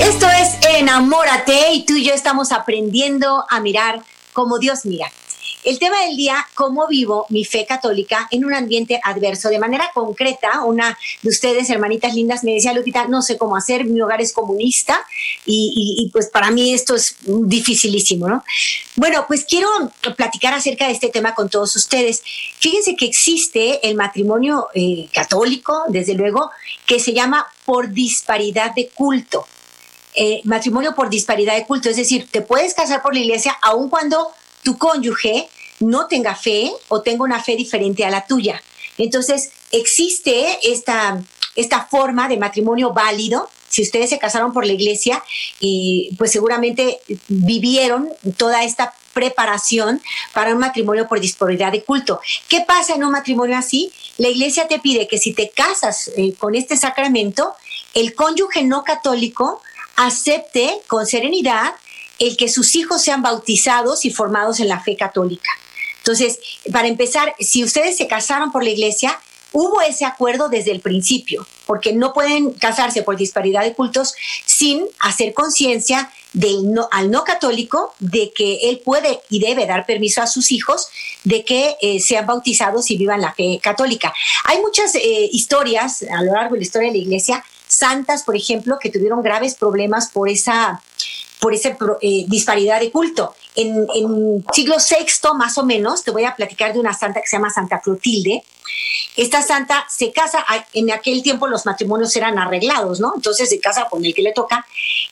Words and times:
Esto 0.00 0.26
es 0.26 0.58
Enamórate 0.78 1.72
y 1.72 1.84
tú 1.84 1.94
y 1.94 2.04
yo 2.04 2.14
estamos 2.14 2.50
aprendiendo 2.50 3.44
a 3.48 3.60
mirar 3.60 4.02
como 4.32 4.58
Dios 4.58 4.84
mira. 4.84 5.10
El 5.64 5.78
tema 5.78 6.00
del 6.04 6.16
día, 6.16 6.44
cómo 6.54 6.88
vivo 6.88 7.24
mi 7.28 7.44
fe 7.44 7.66
católica 7.66 8.26
en 8.32 8.44
un 8.44 8.52
ambiente 8.52 9.00
adverso. 9.04 9.48
De 9.48 9.60
manera 9.60 9.92
concreta, 9.94 10.64
una 10.64 10.98
de 11.22 11.28
ustedes, 11.28 11.70
hermanitas 11.70 12.14
lindas, 12.14 12.42
me 12.42 12.54
decía, 12.54 12.72
Lupita, 12.72 13.06
no 13.06 13.22
sé 13.22 13.38
cómo 13.38 13.54
hacer, 13.54 13.84
mi 13.84 14.00
hogar 14.00 14.20
es 14.20 14.32
comunista 14.32 15.04
y, 15.46 16.10
pues 16.12 16.30
para 16.30 16.50
mí 16.50 16.74
esto 16.74 16.96
es 16.96 17.14
dificilísimo, 17.24 18.26
¿no? 18.26 18.42
Bueno, 18.96 19.24
pues 19.28 19.44
quiero 19.44 19.68
platicar 20.16 20.52
acerca 20.52 20.86
de 20.86 20.94
este 20.94 21.10
tema 21.10 21.34
con 21.34 21.48
todos 21.48 21.76
ustedes. 21.76 22.24
Fíjense 22.58 22.96
que 22.96 23.06
existe 23.06 23.88
el 23.88 23.94
matrimonio 23.94 24.66
eh, 24.74 25.08
católico, 25.12 25.84
desde 25.88 26.14
luego, 26.14 26.50
que 26.86 26.98
se 26.98 27.12
llama 27.12 27.46
por 27.64 27.90
disparidad 27.90 28.74
de 28.74 28.88
culto. 28.88 29.46
Eh, 30.14 30.42
matrimonio 30.44 30.94
por 30.94 31.08
disparidad 31.08 31.54
de 31.54 31.64
culto, 31.64 31.88
es 31.88 31.96
decir, 31.96 32.28
te 32.30 32.42
puedes 32.42 32.74
casar 32.74 33.00
por 33.00 33.14
la 33.14 33.20
iglesia 33.20 33.56
aun 33.62 33.88
cuando 33.88 34.30
tu 34.62 34.76
cónyuge 34.76 35.48
no 35.80 36.06
tenga 36.06 36.34
fe 36.34 36.70
o 36.88 37.00
tenga 37.00 37.24
una 37.24 37.42
fe 37.42 37.56
diferente 37.56 38.04
a 38.04 38.10
la 38.10 38.26
tuya. 38.26 38.62
Entonces, 38.98 39.50
existe 39.70 40.58
esta, 40.70 41.20
esta 41.56 41.86
forma 41.86 42.28
de 42.28 42.36
matrimonio 42.36 42.92
válido. 42.92 43.48
Si 43.68 43.82
ustedes 43.82 44.10
se 44.10 44.18
casaron 44.18 44.52
por 44.52 44.66
la 44.66 44.74
iglesia, 44.74 45.22
y 45.60 46.14
pues 46.18 46.30
seguramente 46.30 47.00
vivieron 47.28 48.10
toda 48.36 48.64
esta 48.64 48.92
preparación 49.14 50.02
para 50.34 50.52
un 50.52 50.58
matrimonio 50.58 51.08
por 51.08 51.20
disparidad 51.20 51.72
de 51.72 51.82
culto. 51.82 52.20
¿Qué 52.48 52.60
pasa 52.60 52.94
en 52.94 53.04
un 53.04 53.12
matrimonio 53.12 53.56
así? 53.56 53.90
La 54.18 54.28
iglesia 54.28 54.68
te 54.68 54.78
pide 54.78 55.08
que 55.08 55.18
si 55.18 55.32
te 55.32 55.50
casas 55.50 56.10
eh, 56.16 56.34
con 56.38 56.54
este 56.54 56.76
sacramento, 56.76 57.54
el 57.94 58.14
cónyuge 58.14 58.62
no 58.62 58.84
católico 58.84 59.62
acepte 59.96 60.80
con 60.86 61.06
serenidad 61.06 61.74
el 62.18 62.36
que 62.36 62.48
sus 62.48 62.76
hijos 62.76 63.02
sean 63.02 63.22
bautizados 63.22 64.04
y 64.04 64.10
formados 64.10 64.60
en 64.60 64.68
la 64.68 64.80
fe 64.80 64.96
católica. 64.96 65.50
Entonces, 65.98 66.38
para 66.72 66.88
empezar, 66.88 67.34
si 67.38 67.64
ustedes 67.64 67.96
se 67.96 68.08
casaron 68.08 68.52
por 68.52 68.64
la 68.64 68.70
iglesia, 68.70 69.20
hubo 69.52 69.80
ese 69.82 70.04
acuerdo 70.04 70.48
desde 70.48 70.72
el 70.72 70.80
principio, 70.80 71.46
porque 71.66 71.92
no 71.92 72.12
pueden 72.12 72.52
casarse 72.52 73.02
por 73.02 73.16
disparidad 73.16 73.62
de 73.62 73.74
cultos 73.74 74.14
sin 74.46 74.86
hacer 75.00 75.34
conciencia 75.34 76.10
del 76.32 76.72
no, 76.72 76.88
al 76.90 77.10
no 77.10 77.24
católico 77.24 77.94
de 77.98 78.32
que 78.32 78.70
él 78.70 78.80
puede 78.84 79.20
y 79.28 79.40
debe 79.40 79.66
dar 79.66 79.84
permiso 79.84 80.22
a 80.22 80.26
sus 80.26 80.50
hijos 80.50 80.88
de 81.24 81.44
que 81.44 81.76
eh, 81.80 82.00
sean 82.00 82.26
bautizados 82.26 82.90
y 82.90 82.96
vivan 82.96 83.20
la 83.20 83.34
fe 83.34 83.60
católica. 83.62 84.12
Hay 84.44 84.60
muchas 84.60 84.94
eh, 84.94 85.28
historias 85.30 86.02
a 86.02 86.22
lo 86.22 86.32
largo 86.32 86.54
de 86.54 86.60
la 86.60 86.64
historia 86.64 86.88
de 86.88 86.96
la 86.96 87.02
iglesia, 87.02 87.44
santas, 87.72 88.22
por 88.22 88.36
ejemplo, 88.36 88.78
que 88.80 88.90
tuvieron 88.90 89.22
graves 89.22 89.54
problemas 89.54 90.10
por 90.10 90.28
esa 90.28 90.80
por 91.40 91.52
esa 91.52 91.76
eh, 92.00 92.24
disparidad 92.28 92.78
de 92.78 92.92
culto. 92.92 93.34
En, 93.56 93.88
en, 93.96 94.44
siglo 94.52 94.76
VI, 94.76 95.34
más 95.36 95.58
o 95.58 95.64
menos, 95.64 96.04
te 96.04 96.12
voy 96.12 96.24
a 96.24 96.36
platicar 96.36 96.72
de 96.72 96.78
una 96.78 96.94
santa 96.94 97.20
que 97.20 97.26
se 97.26 97.36
llama 97.36 97.50
Santa 97.50 97.80
Clotilde. 97.80 98.44
Esta 99.16 99.42
santa 99.42 99.84
se 99.90 100.12
casa, 100.12 100.44
en 100.72 100.92
aquel 100.92 101.20
tiempo 101.20 101.48
los 101.48 101.66
matrimonios 101.66 102.14
eran 102.14 102.38
arreglados, 102.38 103.00
¿no? 103.00 103.12
Entonces 103.16 103.48
se 103.48 103.58
casa 103.58 103.88
con 103.90 104.04
el 104.04 104.14
que 104.14 104.22
le 104.22 104.32
toca 104.32 104.64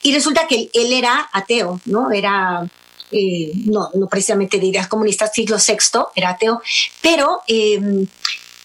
y 0.03 0.15
resulta 0.15 0.47
que 0.47 0.71
él 0.73 0.93
era 0.93 1.29
ateo, 1.33 1.81
¿no? 1.87 2.13
Era, 2.13 2.65
eh, 3.11 3.51
no, 3.65 3.91
no 3.95 4.07
precisamente 4.07 4.61
de 4.61 4.67
ideas 4.67 4.87
comunistas, 4.87 5.33
siglo 5.35 5.57
VI, 5.57 6.05
era 6.15 6.31
ateo, 6.31 6.63
pero... 7.03 7.41
Em, 7.49 8.07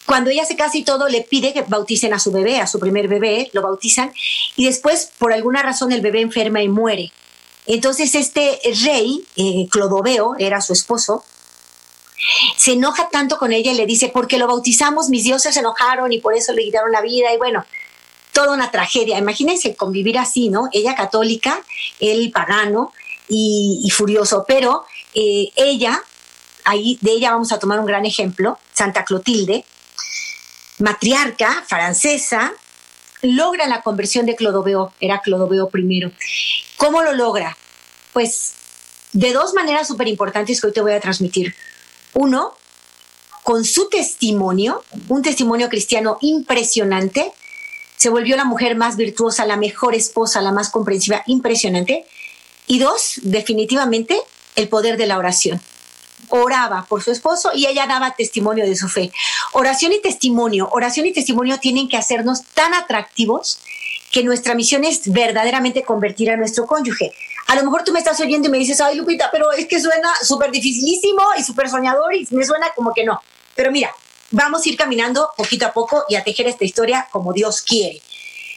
cuando 0.06 0.30
ella 0.30 0.46
casa 0.56 0.78
y 0.78 0.84
todo, 0.84 1.08
le 1.10 1.22
pide 1.22 1.54
que 1.54 1.64
bauticen 1.64 2.14
a 2.14 2.20
su 2.20 2.32
bebé, 2.32 2.60
a 2.60 2.68
su 2.68 2.80
primer 2.80 3.08
bebé, 3.08 3.50
lo 3.54 3.62
bautizan, 3.62 4.14
y 4.56 4.66
después, 4.66 5.12
por 5.18 5.34
alguna 5.34 5.64
razón, 5.64 5.92
el 5.92 6.02
bebé 6.02 6.22
enferma 6.22 6.62
y 6.62 6.70
muere. 6.70 7.12
Entonces 7.66 8.14
este 8.14 8.60
rey, 8.84 9.26
eh, 9.36 9.68
Clodoveo, 9.70 10.36
era 10.38 10.62
su 10.62 10.74
esposo, 10.74 11.24
se 12.58 12.74
enoja 12.74 13.10
tanto 13.10 13.38
con 13.38 13.52
ella 13.52 13.72
y 13.72 13.76
le 13.76 13.86
dice, 13.86 14.10
porque 14.10 14.38
lo 14.38 14.48
bautizamos, 14.48 15.10
mis 15.10 15.24
dioses 15.24 15.54
se 15.54 15.60
enojaron 15.60 16.12
y 16.12 16.20
por 16.20 16.36
eso 16.36 16.54
le 16.54 16.64
quitaron 16.64 16.92
la 16.92 17.02
vida 17.02 17.34
y 17.34 17.38
bueno, 17.38 17.66
toda 18.32 18.54
una 18.54 18.72
tragedia. 18.72 19.18
Imagínense 19.18 19.76
convivir 19.76 20.18
así, 20.20 20.50
¿no? 20.50 20.70
Ella 20.72 20.96
católica, 20.96 21.64
él 22.00 22.32
pagano 22.32 22.92
y, 23.28 23.88
furioso, 23.92 24.46
pero 24.48 24.86
eh, 25.14 25.50
ella, 25.56 26.04
ahí 26.66 26.98
de 27.02 27.12
ella 27.12 27.32
vamos 27.32 27.52
a 27.52 27.60
tomar 27.60 27.80
un 27.80 27.86
gran 27.86 28.06
ejemplo, 28.06 28.60
Santa 28.74 29.06
Clotilde, 29.06 29.66
matriarca 30.80 31.64
francesa, 31.68 32.54
logra 33.22 33.68
la 33.68 33.82
conversión 33.82 34.26
de 34.26 34.36
Clodoveo, 34.36 34.94
era 35.00 35.22
Clodoveo 35.22 35.70
I. 35.74 36.12
¿Cómo 36.78 37.02
lo 37.02 37.14
logra? 37.14 37.58
Pues 38.14 38.54
de 39.14 39.34
dos 39.34 39.54
maneras 39.54 39.88
súper 39.88 40.08
importantes 40.08 40.60
que 40.60 40.68
hoy 40.68 40.74
te 40.74 40.82
voy 40.82 40.94
a 40.94 41.00
transmitir. 41.00 41.56
Uno, 42.14 42.54
con 43.44 43.64
su 43.64 43.90
testimonio, 43.90 44.84
un 45.08 45.22
testimonio 45.22 45.70
cristiano 45.70 46.18
impresionante, 46.22 47.32
se 47.98 48.10
volvió 48.10 48.36
la 48.36 48.46
mujer 48.46 48.76
más 48.76 48.98
virtuosa, 48.98 49.46
la 49.46 49.58
mejor 49.58 49.96
esposa, 49.96 50.42
la 50.42 50.52
más 50.52 50.70
comprensiva, 50.70 51.24
impresionante. 51.28 52.06
Y 52.68 52.80
dos, 52.80 53.20
definitivamente, 53.24 54.20
el 54.56 54.68
poder 54.68 54.98
de 54.98 55.08
la 55.08 55.18
oración. 55.18 55.62
Oraba 56.42 56.86
por 56.88 57.02
su 57.02 57.12
esposo 57.12 57.52
y 57.54 57.66
ella 57.66 57.88
daba 57.88 58.16
testimonio 58.16 58.66
de 58.66 58.76
su 58.76 58.90
fe. 58.90 59.12
Oración 59.54 59.94
y 59.94 60.02
testimonio, 60.02 60.68
oración 60.72 61.06
y 61.06 61.14
testimonio 61.14 61.60
tienen 61.60 61.88
que 61.88 61.98
hacernos 61.98 62.44
tan 62.54 62.74
atractivos 62.74 63.60
que 64.12 64.24
nuestra 64.24 64.54
misión 64.54 64.84
es 64.84 65.12
verdaderamente 65.12 65.84
convertir 65.84 66.30
a 66.32 66.38
nuestro 66.38 66.66
cónyuge. 66.66 67.12
A 67.48 67.56
lo 67.56 67.64
mejor 67.64 67.84
tú 67.84 67.94
me 67.94 68.00
estás 68.00 68.20
oyendo 68.20 68.48
y 68.48 68.52
me 68.52 68.58
dices, 68.58 68.82
ay 68.82 68.96
Lupita, 68.96 69.30
pero 69.32 69.52
es 69.52 69.68
que 69.68 69.80
suena 69.80 70.10
súper 70.24 70.52
dificilísimo 70.52 71.22
y 71.38 71.44
súper 71.44 71.70
soñador 71.70 72.14
y 72.16 72.28
me 72.32 72.46
suena 72.46 72.68
como 72.76 72.94
que 72.94 73.06
no. 73.06 73.22
Pero 73.56 73.72
mira, 73.72 73.94
vamos 74.32 74.66
a 74.66 74.70
ir 74.70 74.78
caminando 74.78 75.30
poquito 75.38 75.66
a 75.66 75.74
poco 75.74 76.04
y 76.10 76.16
a 76.16 76.24
tejer 76.24 76.48
esta 76.48 76.66
historia 76.66 77.08
como 77.12 77.34
Dios 77.34 77.62
quiere. 77.62 78.02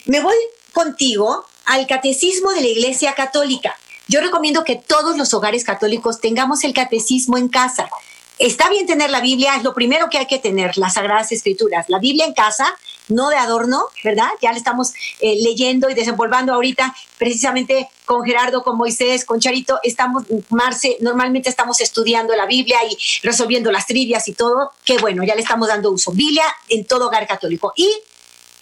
Me 0.06 0.20
voy 0.20 0.36
contigo 0.72 1.44
al 1.66 1.86
catecismo 1.86 2.52
de 2.52 2.62
la 2.62 2.68
Iglesia 2.68 3.14
Católica. 3.14 3.76
Yo 4.08 4.22
recomiendo 4.22 4.64
que 4.64 4.76
todos 4.76 5.18
los 5.18 5.34
hogares 5.34 5.64
católicos 5.64 6.18
tengamos 6.18 6.64
el 6.64 6.72
catecismo 6.72 7.36
en 7.36 7.48
casa. 7.48 7.90
Está 8.38 8.70
bien 8.70 8.86
tener 8.86 9.10
la 9.10 9.20
Biblia, 9.20 9.56
es 9.56 9.64
lo 9.64 9.74
primero 9.74 10.08
que 10.08 10.16
hay 10.16 10.26
que 10.26 10.38
tener, 10.38 10.78
las 10.78 10.94
Sagradas 10.94 11.30
Escrituras. 11.30 11.86
La 11.88 11.98
Biblia 11.98 12.24
en 12.24 12.32
casa 12.32 12.74
no 13.08 13.28
de 13.28 13.36
adorno, 13.36 13.84
¿verdad? 14.02 14.28
Ya 14.40 14.52
le 14.52 14.58
estamos 14.58 14.92
eh, 15.20 15.36
leyendo 15.42 15.90
y 15.90 15.94
desenvolviendo 15.94 16.54
ahorita 16.54 16.94
precisamente 17.18 17.90
con 18.06 18.24
Gerardo, 18.24 18.62
con 18.62 18.78
Moisés, 18.78 19.26
con 19.26 19.40
Charito, 19.40 19.78
estamos, 19.82 20.24
Marce, 20.48 20.96
normalmente 21.00 21.50
estamos 21.50 21.80
estudiando 21.82 22.34
la 22.34 22.46
Biblia 22.46 22.78
y 22.88 22.96
resolviendo 23.22 23.70
las 23.70 23.86
trivias 23.86 24.26
y 24.28 24.32
todo, 24.32 24.72
qué 24.84 24.96
bueno, 24.98 25.22
ya 25.22 25.34
le 25.34 25.42
estamos 25.42 25.68
dando 25.68 25.90
uso. 25.90 26.12
Biblia 26.12 26.44
en 26.70 26.86
todo 26.86 27.08
hogar 27.08 27.26
católico. 27.26 27.74
Y 27.76 27.92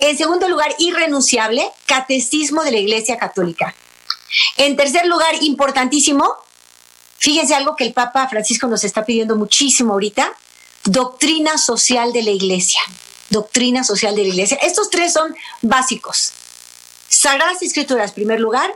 en 0.01 0.19
segundo 0.19 0.49
lugar, 0.49 0.75
irrenunciable, 0.79 1.71
catecismo 1.87 2.65
de 2.65 2.73
la 2.73 2.79
Iglesia 2.79 3.17
Católica. 3.17 3.75
En 4.57 4.77
tercer 4.77 5.07
lugar, 5.07 5.35
importantísimo, 5.43 6.37
fíjense 7.19 7.55
algo 7.55 7.77
que 7.77 7.85
el 7.85 7.93
Papa 7.93 8.29
Francisco 8.29 8.67
nos 8.67 8.85
está 8.85 9.05
pidiendo 9.05 9.37
muchísimo 9.37 9.93
ahorita, 9.93 10.33
doctrina 10.85 11.59
social 11.59 12.13
de 12.13 12.23
la 12.23 12.31
Iglesia 12.31 12.81
doctrina 13.31 13.85
social 13.85 14.15
de 14.15 14.23
la 14.23 14.29
Iglesia. 14.29 14.59
Estos 14.63 14.91
tres 14.91 15.13
son 15.13 15.35
básicos. 15.63 16.33
Sagradas 17.09 17.63
Escrituras, 17.63 18.13
primer 18.13 18.41
lugar, 18.41 18.75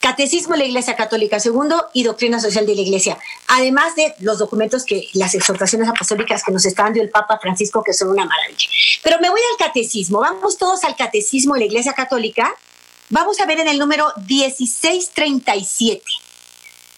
Catecismo 0.00 0.52
de 0.52 0.60
la 0.60 0.64
Iglesia 0.66 0.94
Católica, 0.94 1.40
segundo, 1.40 1.88
y 1.92 2.04
Doctrina 2.04 2.40
Social 2.40 2.64
de 2.66 2.76
la 2.76 2.82
Iglesia. 2.82 3.18
Además 3.48 3.96
de 3.96 4.14
los 4.20 4.38
documentos 4.38 4.84
que, 4.84 5.08
las 5.14 5.34
exhortaciones 5.34 5.88
apostólicas 5.88 6.44
que 6.44 6.52
nos 6.52 6.64
está 6.66 6.84
dando 6.84 7.02
el 7.02 7.10
Papa 7.10 7.36
Francisco, 7.42 7.82
que 7.82 7.92
son 7.92 8.10
una 8.10 8.24
maravilla. 8.24 8.68
Pero 9.02 9.18
me 9.20 9.28
voy 9.28 9.40
al 9.40 9.66
Catecismo. 9.66 10.20
Vamos 10.20 10.56
todos 10.56 10.84
al 10.84 10.94
Catecismo 10.94 11.54
de 11.54 11.60
la 11.60 11.66
Iglesia 11.66 11.94
Católica. 11.94 12.54
Vamos 13.10 13.40
a 13.40 13.46
ver 13.46 13.60
en 13.60 13.68
el 13.68 13.78
número 13.78 14.12
1637. 14.28 16.02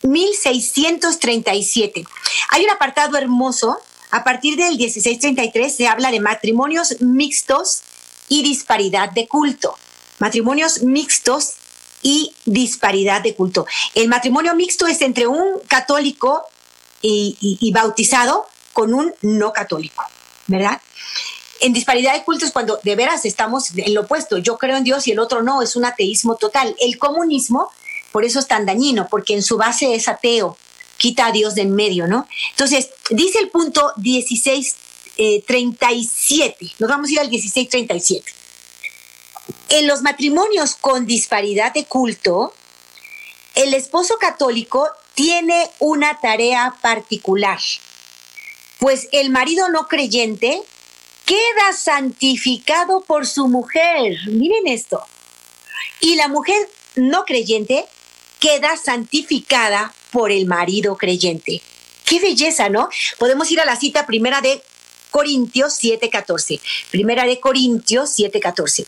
1637. 0.02 2.04
Hay 2.50 2.64
un 2.64 2.70
apartado 2.70 3.16
hermoso 3.16 3.78
a 4.10 4.24
partir 4.24 4.56
del 4.56 4.76
1633 4.76 5.74
se 5.74 5.86
habla 5.86 6.10
de 6.10 6.20
matrimonios 6.20 7.00
mixtos 7.00 7.82
y 8.28 8.42
disparidad 8.42 9.10
de 9.10 9.28
culto. 9.28 9.76
matrimonios 10.18 10.82
mixtos 10.82 11.52
y 12.02 12.34
disparidad 12.44 13.22
de 13.22 13.34
culto. 13.34 13.66
El 13.94 14.08
matrimonio 14.08 14.54
mixto 14.54 14.86
es 14.86 15.00
entre 15.00 15.26
un 15.26 15.60
católico 15.68 16.42
y, 17.02 17.70
bautizado 17.72 18.46
con 18.72 18.92
un 18.92 19.14
no 19.22 19.52
católico, 19.52 20.04
¿verdad? 20.46 20.80
En 21.60 21.72
disparidad 21.74 22.14
de 22.14 22.24
cultos 22.24 22.50
cuando 22.52 22.80
de 22.82 22.96
veras 22.96 23.26
estamos 23.26 23.76
en 23.76 23.94
lo 23.94 24.00
opuesto, 24.02 24.38
yo 24.38 24.56
creo 24.56 24.78
en 24.78 24.84
Dios 24.84 25.06
y 25.06 25.12
el 25.12 25.18
otro 25.18 25.42
no, 25.42 25.60
es 25.60 25.76
un 25.76 25.84
ateísmo 25.84 26.36
total. 26.36 26.74
El 26.80 26.96
comunismo, 26.98 27.70
por 28.12 28.24
eso 28.24 28.38
es 28.38 28.46
tan 28.46 28.64
dañino, 28.64 29.08
porque 29.10 29.34
en 29.34 29.42
su 29.42 29.58
base 29.58 29.94
es 29.94 30.08
ateo, 30.08 30.56
quita 30.96 31.26
a 31.26 31.32
Dios 31.32 31.54
de 31.54 31.60
en 31.62 31.74
medio, 31.74 32.06
¿no? 32.06 32.26
Entonces, 32.50 32.88
dice 33.10 33.40
el 33.40 33.50
punto 33.50 33.92
1637, 33.96 36.64
eh, 36.64 36.72
nos 36.78 36.88
vamos 36.88 37.10
a 37.10 37.12
ir 37.12 37.20
al 37.20 37.28
1637. 37.28 38.32
En 39.68 39.86
los 39.86 40.00
matrimonios 40.00 40.76
con 40.76 41.04
disparidad 41.04 41.74
de 41.74 41.84
culto, 41.84 42.54
el 43.54 43.74
esposo 43.74 44.16
católico 44.18 44.88
tiene 45.14 45.70
una 45.78 46.20
tarea 46.20 46.74
particular, 46.80 47.58
pues 48.78 49.08
el 49.12 49.28
marido 49.28 49.68
no 49.68 49.88
creyente 49.88 50.62
queda 51.30 51.72
santificado 51.72 53.02
por 53.02 53.24
su 53.24 53.46
mujer. 53.46 54.18
Miren 54.26 54.66
esto. 54.66 55.00
Y 56.00 56.16
la 56.16 56.26
mujer 56.26 56.56
no 56.96 57.24
creyente 57.24 57.86
queda 58.40 58.76
santificada 58.76 59.94
por 60.10 60.32
el 60.32 60.46
marido 60.46 60.96
creyente. 60.96 61.62
Qué 62.04 62.18
belleza, 62.18 62.68
¿no? 62.68 62.88
Podemos 63.18 63.48
ir 63.52 63.60
a 63.60 63.64
la 63.64 63.76
cita 63.76 64.06
primera 64.06 64.40
de 64.40 64.60
Corintios 65.12 65.78
7:14. 65.80 66.60
Primera 66.90 67.24
de 67.24 67.38
Corintios 67.38 68.10
7:14. 68.10 68.84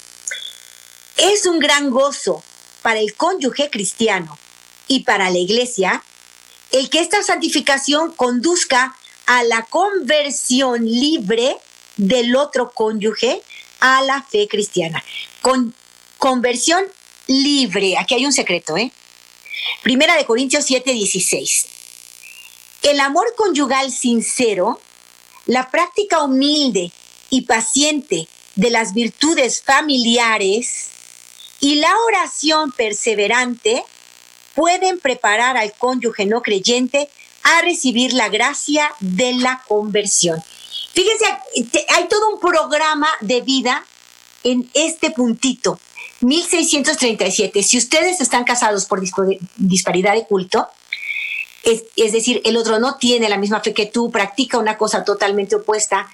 Es 1.18 1.46
un 1.46 1.60
gran 1.60 1.90
gozo 1.90 2.42
para 2.82 2.98
el 2.98 3.14
cónyuge 3.14 3.70
cristiano 3.70 4.36
y 4.88 5.04
para 5.04 5.30
la 5.30 5.38
iglesia 5.38 6.02
el 6.72 6.90
que 6.90 6.98
esta 6.98 7.22
santificación 7.22 8.10
conduzca 8.12 8.96
a 9.26 9.44
la 9.44 9.62
conversión 9.66 10.84
libre 10.84 11.56
del 11.96 12.36
otro 12.36 12.70
cónyuge 12.70 13.42
a 13.80 14.02
la 14.02 14.22
fe 14.22 14.48
cristiana. 14.48 15.02
Con 15.40 15.74
conversión 16.18 16.84
libre. 17.26 17.96
Aquí 17.98 18.14
hay 18.14 18.26
un 18.26 18.32
secreto, 18.32 18.76
¿eh? 18.76 18.92
Primera 19.82 20.16
de 20.16 20.24
Corintios 20.24 20.64
7, 20.64 20.92
16. 20.92 21.66
El 22.82 23.00
amor 23.00 23.34
conyugal 23.36 23.92
sincero, 23.92 24.80
la 25.46 25.70
práctica 25.70 26.22
humilde 26.22 26.92
y 27.30 27.42
paciente 27.42 28.28
de 28.54 28.70
las 28.70 28.92
virtudes 28.94 29.62
familiares 29.62 30.88
y 31.60 31.76
la 31.76 31.94
oración 32.06 32.72
perseverante 32.72 33.84
pueden 34.54 34.98
preparar 34.98 35.56
al 35.56 35.72
cónyuge 35.74 36.26
no 36.26 36.42
creyente 36.42 37.08
a 37.42 37.62
recibir 37.62 38.12
la 38.12 38.28
gracia 38.28 38.92
de 39.00 39.32
la 39.34 39.62
conversión. 39.66 40.42
Fíjense, 40.92 41.24
hay 41.88 42.08
todo 42.08 42.30
un 42.30 42.40
programa 42.40 43.08
de 43.20 43.40
vida 43.40 43.84
en 44.44 44.70
este 44.74 45.10
puntito. 45.10 45.78
1637. 46.20 47.62
Si 47.62 47.78
ustedes 47.78 48.20
están 48.20 48.44
casados 48.44 48.84
por 48.84 49.00
disparidad 49.56 50.14
de 50.14 50.26
culto, 50.26 50.68
es, 51.64 52.12
decir, 52.12 52.40
el 52.44 52.56
otro 52.56 52.78
no 52.78 52.96
tiene 52.96 53.28
la 53.28 53.38
misma 53.38 53.60
fe 53.60 53.72
que 53.72 53.86
tú, 53.86 54.10
practica 54.10 54.58
una 54.58 54.76
cosa 54.76 55.04
totalmente 55.04 55.56
opuesta, 55.56 56.08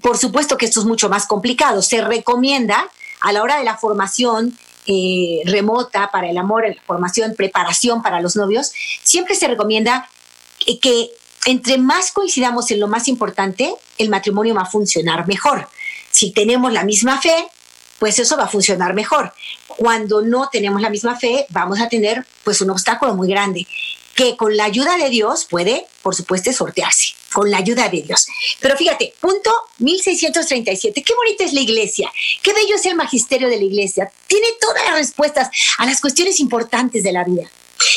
por 0.00 0.18
supuesto 0.18 0.56
que 0.56 0.66
esto 0.66 0.80
es 0.80 0.86
mucho 0.86 1.08
más 1.08 1.26
complicado. 1.26 1.82
Se 1.82 2.00
recomienda 2.00 2.88
a 3.20 3.32
la 3.32 3.42
hora 3.42 3.58
de 3.58 3.64
la 3.64 3.76
formación 3.76 4.56
eh, 4.86 5.42
remota 5.44 6.10
para 6.10 6.30
el 6.30 6.38
amor, 6.38 6.66
la 6.66 6.82
formación, 6.82 7.34
preparación 7.36 8.02
para 8.02 8.20
los 8.20 8.36
novios, 8.36 8.72
siempre 9.02 9.34
se 9.34 9.46
recomienda 9.46 10.08
que, 10.80 11.10
entre 11.46 11.78
más 11.78 12.12
coincidamos 12.12 12.70
en 12.70 12.80
lo 12.80 12.88
más 12.88 13.08
importante, 13.08 13.74
el 13.96 14.08
matrimonio 14.08 14.54
va 14.54 14.62
a 14.62 14.66
funcionar 14.66 15.26
mejor. 15.26 15.68
Si 16.10 16.32
tenemos 16.32 16.72
la 16.72 16.84
misma 16.84 17.20
fe, 17.20 17.48
pues 17.98 18.18
eso 18.18 18.36
va 18.36 18.44
a 18.44 18.48
funcionar 18.48 18.94
mejor. 18.94 19.32
Cuando 19.66 20.22
no 20.22 20.48
tenemos 20.50 20.80
la 20.80 20.90
misma 20.90 21.16
fe, 21.16 21.46
vamos 21.50 21.80
a 21.80 21.88
tener 21.88 22.24
pues 22.44 22.60
un 22.60 22.70
obstáculo 22.70 23.14
muy 23.14 23.28
grande 23.28 23.66
que 24.18 24.36
con 24.36 24.56
la 24.56 24.64
ayuda 24.64 24.96
de 24.96 25.10
Dios 25.10 25.44
puede, 25.44 25.86
por 26.02 26.12
supuesto, 26.12 26.52
sortearse, 26.52 27.10
con 27.32 27.52
la 27.52 27.58
ayuda 27.58 27.88
de 27.88 28.02
Dios. 28.02 28.26
Pero 28.58 28.76
fíjate, 28.76 29.14
punto 29.20 29.48
1637, 29.78 31.04
qué 31.04 31.14
bonita 31.14 31.44
es 31.44 31.52
la 31.52 31.60
iglesia, 31.60 32.10
qué 32.42 32.52
bello 32.52 32.74
es 32.74 32.84
el 32.86 32.96
magisterio 32.96 33.48
de 33.48 33.58
la 33.58 33.62
iglesia, 33.62 34.10
tiene 34.26 34.48
todas 34.60 34.84
las 34.86 34.96
respuestas 34.96 35.50
a 35.78 35.86
las 35.86 36.00
cuestiones 36.00 36.40
importantes 36.40 37.04
de 37.04 37.12
la 37.12 37.22
vida. 37.22 37.48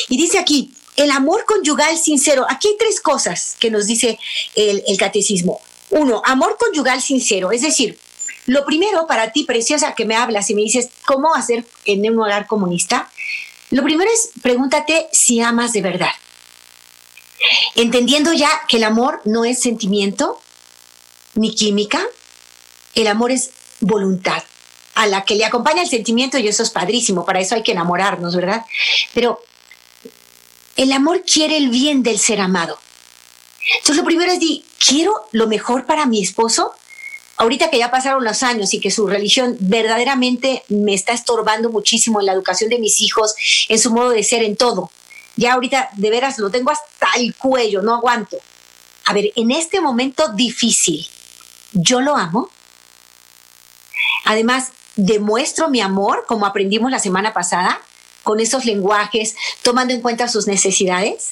Y 0.08 0.16
dice 0.16 0.38
aquí, 0.38 0.72
el 0.96 1.10
amor 1.10 1.44
conyugal 1.44 1.96
sincero, 1.96 2.46
aquí 2.48 2.68
hay 2.68 2.76
tres 2.78 3.00
cosas 3.00 3.56
que 3.58 3.70
nos 3.70 3.86
dice 3.86 4.18
el, 4.54 4.82
catecismo. 4.98 5.60
Uno, 5.90 6.22
amor 6.24 6.56
conyugal 6.58 7.02
sincero, 7.02 7.52
es 7.52 7.62
decir, 7.62 7.98
lo 8.46 8.64
primero 8.64 9.06
para 9.06 9.30
ti, 9.32 9.44
preciosa, 9.44 9.94
que 9.94 10.04
me 10.04 10.16
hablas 10.16 10.50
y 10.50 10.54
me 10.54 10.62
dices 10.62 10.88
cómo 11.04 11.34
hacer 11.34 11.64
en 11.84 12.10
un 12.10 12.20
hogar 12.20 12.46
comunista, 12.46 13.10
lo 13.70 13.82
primero 13.82 14.10
es 14.12 14.30
pregúntate 14.42 15.08
si 15.12 15.40
amas 15.40 15.72
de 15.72 15.82
verdad. 15.82 16.12
Entendiendo 17.74 18.32
ya 18.32 18.50
que 18.68 18.76
el 18.76 18.84
amor 18.84 19.20
no 19.24 19.44
es 19.44 19.60
sentimiento 19.60 20.40
ni 21.34 21.54
química, 21.54 22.02
el 22.94 23.06
amor 23.06 23.30
es 23.30 23.50
voluntad, 23.80 24.42
a 24.94 25.06
la 25.06 25.24
que 25.24 25.34
le 25.34 25.44
acompaña 25.44 25.82
el 25.82 25.88
sentimiento 25.88 26.38
y 26.38 26.48
eso 26.48 26.62
es 26.62 26.70
padrísimo, 26.70 27.24
para 27.24 27.40
eso 27.40 27.54
hay 27.54 27.62
que 27.62 27.72
enamorarnos, 27.72 28.36
¿verdad? 28.36 28.64
Pero 29.14 29.42
el 30.76 30.92
amor 30.92 31.22
quiere 31.24 31.56
el 31.56 31.68
bien 31.68 32.02
del 32.02 32.18
ser 32.18 32.40
amado. 32.40 32.78
Entonces 33.76 33.96
lo 33.96 34.04
primero 34.04 34.32
es 34.32 34.40
decir, 34.40 34.64
quiero 34.84 35.14
lo 35.32 35.46
mejor 35.46 35.86
para 35.86 36.06
mi 36.06 36.22
esposo, 36.22 36.72
ahorita 37.36 37.70
que 37.70 37.78
ya 37.78 37.90
pasaron 37.90 38.24
los 38.24 38.42
años 38.42 38.74
y 38.74 38.80
que 38.80 38.90
su 38.90 39.06
religión 39.06 39.56
verdaderamente 39.60 40.64
me 40.68 40.94
está 40.94 41.12
estorbando 41.12 41.70
muchísimo 41.70 42.20
en 42.20 42.26
la 42.26 42.32
educación 42.32 42.70
de 42.70 42.78
mis 42.78 43.00
hijos, 43.00 43.34
en 43.68 43.78
su 43.78 43.92
modo 43.92 44.10
de 44.10 44.22
ser, 44.22 44.42
en 44.42 44.56
todo. 44.56 44.90
Ya 45.36 45.54
ahorita 45.54 45.90
de 45.96 46.10
veras 46.10 46.38
lo 46.38 46.50
tengo 46.50 46.70
hasta 46.70 47.08
el 47.16 47.34
cuello, 47.34 47.82
no 47.82 47.94
aguanto. 47.94 48.38
A 49.04 49.12
ver, 49.12 49.32
en 49.36 49.50
este 49.50 49.80
momento 49.80 50.28
difícil, 50.28 51.06
¿yo 51.72 52.00
lo 52.00 52.16
amo? 52.16 52.50
Además, 54.24 54.68
demuestro 54.96 55.68
mi 55.68 55.80
amor, 55.80 56.24
como 56.26 56.46
aprendimos 56.46 56.90
la 56.90 56.98
semana 56.98 57.32
pasada, 57.32 57.80
con 58.22 58.40
esos 58.40 58.64
lenguajes, 58.64 59.36
tomando 59.62 59.94
en 59.94 60.00
cuenta 60.00 60.28
sus 60.28 60.46
necesidades. 60.46 61.30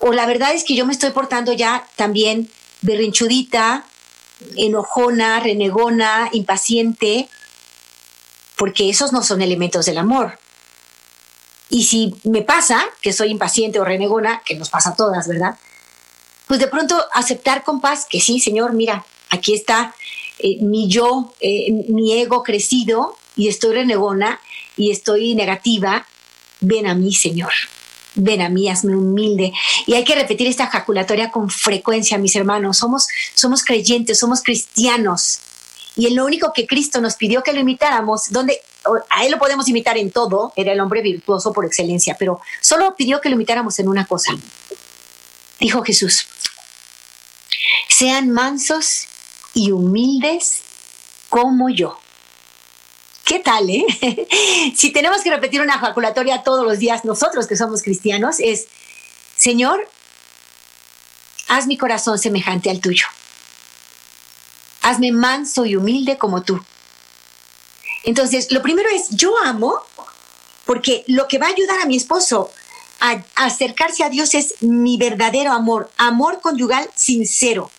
O 0.00 0.12
la 0.12 0.26
verdad 0.26 0.54
es 0.54 0.64
que 0.64 0.74
yo 0.74 0.86
me 0.86 0.92
estoy 0.92 1.10
portando 1.10 1.52
ya 1.52 1.86
también 1.96 2.50
berrinchudita, 2.82 3.84
enojona, 4.56 5.40
renegona, 5.40 6.28
impaciente, 6.32 7.28
porque 8.56 8.88
esos 8.88 9.12
no 9.12 9.22
son 9.22 9.42
elementos 9.42 9.86
del 9.86 9.98
amor. 9.98 10.38
Y 11.68 11.84
si 11.84 12.14
me 12.24 12.42
pasa 12.42 12.84
que 13.00 13.12
soy 13.12 13.30
impaciente 13.30 13.78
o 13.78 13.84
renegona, 13.84 14.42
que 14.44 14.56
nos 14.56 14.70
pasa 14.70 14.90
a 14.90 14.96
todas, 14.96 15.28
¿verdad? 15.28 15.56
Pues 16.46 16.58
de 16.58 16.66
pronto 16.66 17.02
aceptar 17.12 17.62
con 17.62 17.80
paz 17.80 18.06
que 18.10 18.20
sí, 18.20 18.40
Señor, 18.40 18.72
mira, 18.72 19.06
aquí 19.28 19.54
está 19.54 19.94
eh, 20.40 20.56
mi 20.60 20.88
yo, 20.88 21.32
eh, 21.40 21.70
mi 21.88 22.18
ego 22.18 22.42
crecido 22.42 23.16
y 23.36 23.48
estoy 23.48 23.74
renegona 23.74 24.40
y 24.80 24.90
estoy 24.90 25.34
negativa. 25.34 26.06
Ven 26.60 26.86
a 26.86 26.94
mí, 26.94 27.14
Señor 27.14 27.52
ven 28.16 28.42
a 28.42 28.48
mí, 28.48 28.68
hazme 28.68 28.96
humilde. 28.96 29.52
Y 29.86 29.94
hay 29.94 30.04
que 30.04 30.16
repetir 30.16 30.48
esta 30.48 30.64
ejaculatoria 30.64 31.30
con 31.30 31.48
frecuencia, 31.48 32.18
mis 32.18 32.34
hermanos. 32.34 32.78
Somos, 32.78 33.06
somos 33.34 33.62
creyentes, 33.62 34.18
somos 34.18 34.42
cristianos. 34.42 35.38
Y 35.94 36.08
en 36.08 36.16
lo 36.16 36.24
único 36.24 36.52
que 36.52 36.66
Cristo 36.66 37.00
nos 37.00 37.14
pidió 37.14 37.44
que 37.44 37.52
lo 37.52 37.60
imitáramos, 37.60 38.30
donde 38.30 38.60
a 39.10 39.24
Él 39.24 39.30
lo 39.30 39.38
podemos 39.38 39.68
imitar 39.68 39.96
en 39.96 40.10
todo, 40.10 40.52
era 40.56 40.72
el 40.72 40.80
hombre 40.80 41.02
virtuoso 41.02 41.52
por 41.52 41.64
excelencia, 41.64 42.16
pero 42.18 42.40
solo 42.60 42.96
pidió 42.96 43.20
que 43.20 43.28
lo 43.28 43.36
imitáramos 43.36 43.78
en 43.78 43.88
una 43.88 44.04
cosa. 44.04 44.32
Dijo 45.60 45.82
Jesús, 45.82 46.26
sean 47.88 48.30
mansos 48.30 49.04
y 49.54 49.70
humildes 49.70 50.62
como 51.28 51.70
yo. 51.70 51.99
¿Qué 53.30 53.38
tal, 53.38 53.70
eh? 53.70 53.86
si 54.76 54.90
tenemos 54.90 55.22
que 55.22 55.30
repetir 55.30 55.60
una 55.60 55.76
ejaculatoria 55.76 56.42
todos 56.42 56.64
los 56.64 56.80
días, 56.80 57.04
nosotros 57.04 57.46
que 57.46 57.54
somos 57.54 57.80
cristianos, 57.80 58.40
es, 58.40 58.66
Señor, 59.36 59.88
haz 61.46 61.68
mi 61.68 61.78
corazón 61.78 62.18
semejante 62.18 62.70
al 62.70 62.80
tuyo. 62.80 63.06
Hazme 64.82 65.12
manso 65.12 65.64
y 65.64 65.76
humilde 65.76 66.18
como 66.18 66.42
tú. 66.42 66.60
Entonces, 68.02 68.50
lo 68.50 68.62
primero 68.62 68.88
es, 68.90 69.10
yo 69.10 69.32
amo, 69.44 69.76
porque 70.64 71.04
lo 71.06 71.28
que 71.28 71.38
va 71.38 71.46
a 71.46 71.50
ayudar 71.50 71.80
a 71.80 71.86
mi 71.86 71.96
esposo 71.96 72.50
a, 72.98 73.22
acercarse 73.36 74.02
a 74.02 74.10
Dios 74.10 74.34
es 74.34 74.60
mi 74.60 74.96
verdadero 74.96 75.52
amor, 75.52 75.88
amor 75.98 76.40
conyugal 76.40 76.90
sincero. 76.96 77.70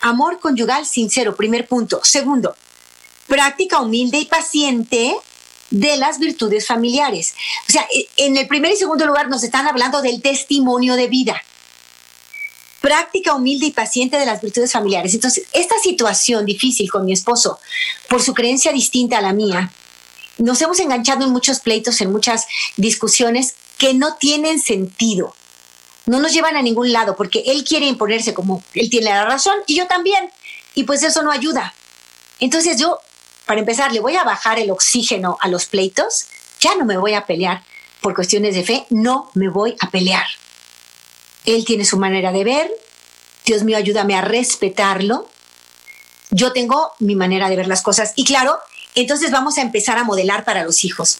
Amor 0.00 0.40
conyugal 0.40 0.86
sincero, 0.86 1.36
primer 1.36 1.68
punto. 1.68 2.00
Segundo, 2.02 2.56
práctica 3.26 3.80
humilde 3.80 4.18
y 4.18 4.24
paciente 4.26 5.14
de 5.70 5.96
las 5.96 6.18
virtudes 6.18 6.66
familiares. 6.66 7.34
O 7.68 7.72
sea, 7.72 7.86
e, 7.94 8.06
en 8.16 8.36
el 8.36 8.46
primer 8.46 8.72
y 8.72 8.76
segundo 8.76 9.06
lugar 9.06 9.28
nos 9.28 9.42
están 9.42 9.66
hablando 9.66 10.02
del 10.02 10.22
testimonio 10.22 10.94
de 10.94 11.08
vida. 11.08 11.42
Práctica 12.80 13.34
humilde 13.34 13.66
y 13.66 13.72
paciente 13.72 14.18
de 14.18 14.26
las 14.26 14.42
virtudes 14.42 14.72
familiares. 14.72 15.14
Entonces, 15.14 15.44
esta 15.52 15.78
situación 15.78 16.44
difícil 16.44 16.90
con 16.90 17.04
mi 17.06 17.12
esposo, 17.12 17.58
por 18.08 18.22
su 18.22 18.34
creencia 18.34 18.72
distinta 18.72 19.18
a 19.18 19.22
la 19.22 19.32
mía, 19.32 19.72
nos 20.38 20.60
hemos 20.60 20.78
enganchado 20.80 21.24
en 21.24 21.30
muchos 21.30 21.60
pleitos, 21.60 22.00
en 22.00 22.12
muchas 22.12 22.46
discusiones 22.76 23.54
que 23.78 23.94
no 23.94 24.14
tienen 24.16 24.60
sentido. 24.60 25.34
No 26.06 26.20
nos 26.20 26.32
llevan 26.34 26.56
a 26.56 26.62
ningún 26.62 26.92
lado 26.92 27.16
porque 27.16 27.42
él 27.46 27.64
quiere 27.64 27.86
imponerse 27.86 28.34
como 28.34 28.62
él 28.74 28.90
tiene 28.90 29.06
la 29.06 29.24
razón 29.24 29.56
y 29.66 29.76
yo 29.76 29.86
también. 29.86 30.30
Y 30.74 30.84
pues 30.84 31.02
eso 31.02 31.22
no 31.22 31.30
ayuda. 31.30 31.74
Entonces 32.40 32.78
yo, 32.78 32.98
para 33.46 33.60
empezar, 33.60 33.92
le 33.92 34.00
voy 34.00 34.16
a 34.16 34.24
bajar 34.24 34.58
el 34.58 34.70
oxígeno 34.70 35.36
a 35.40 35.48
los 35.48 35.66
pleitos. 35.66 36.26
Ya 36.60 36.74
no 36.76 36.84
me 36.84 36.96
voy 36.96 37.14
a 37.14 37.26
pelear 37.26 37.62
por 38.00 38.14
cuestiones 38.14 38.54
de 38.54 38.64
fe. 38.64 38.86
No 38.90 39.30
me 39.34 39.48
voy 39.48 39.76
a 39.80 39.90
pelear. 39.90 40.26
Él 41.44 41.64
tiene 41.64 41.84
su 41.84 41.98
manera 41.98 42.32
de 42.32 42.44
ver. 42.44 42.70
Dios 43.44 43.62
mío, 43.62 43.76
ayúdame 43.76 44.16
a 44.16 44.22
respetarlo. 44.22 45.28
Yo 46.30 46.52
tengo 46.52 46.92
mi 46.98 47.14
manera 47.14 47.50
de 47.50 47.56
ver 47.56 47.68
las 47.68 47.82
cosas. 47.82 48.12
Y 48.16 48.24
claro, 48.24 48.58
entonces 48.94 49.30
vamos 49.30 49.58
a 49.58 49.62
empezar 49.62 49.98
a 49.98 50.04
modelar 50.04 50.44
para 50.44 50.64
los 50.64 50.84
hijos. 50.84 51.18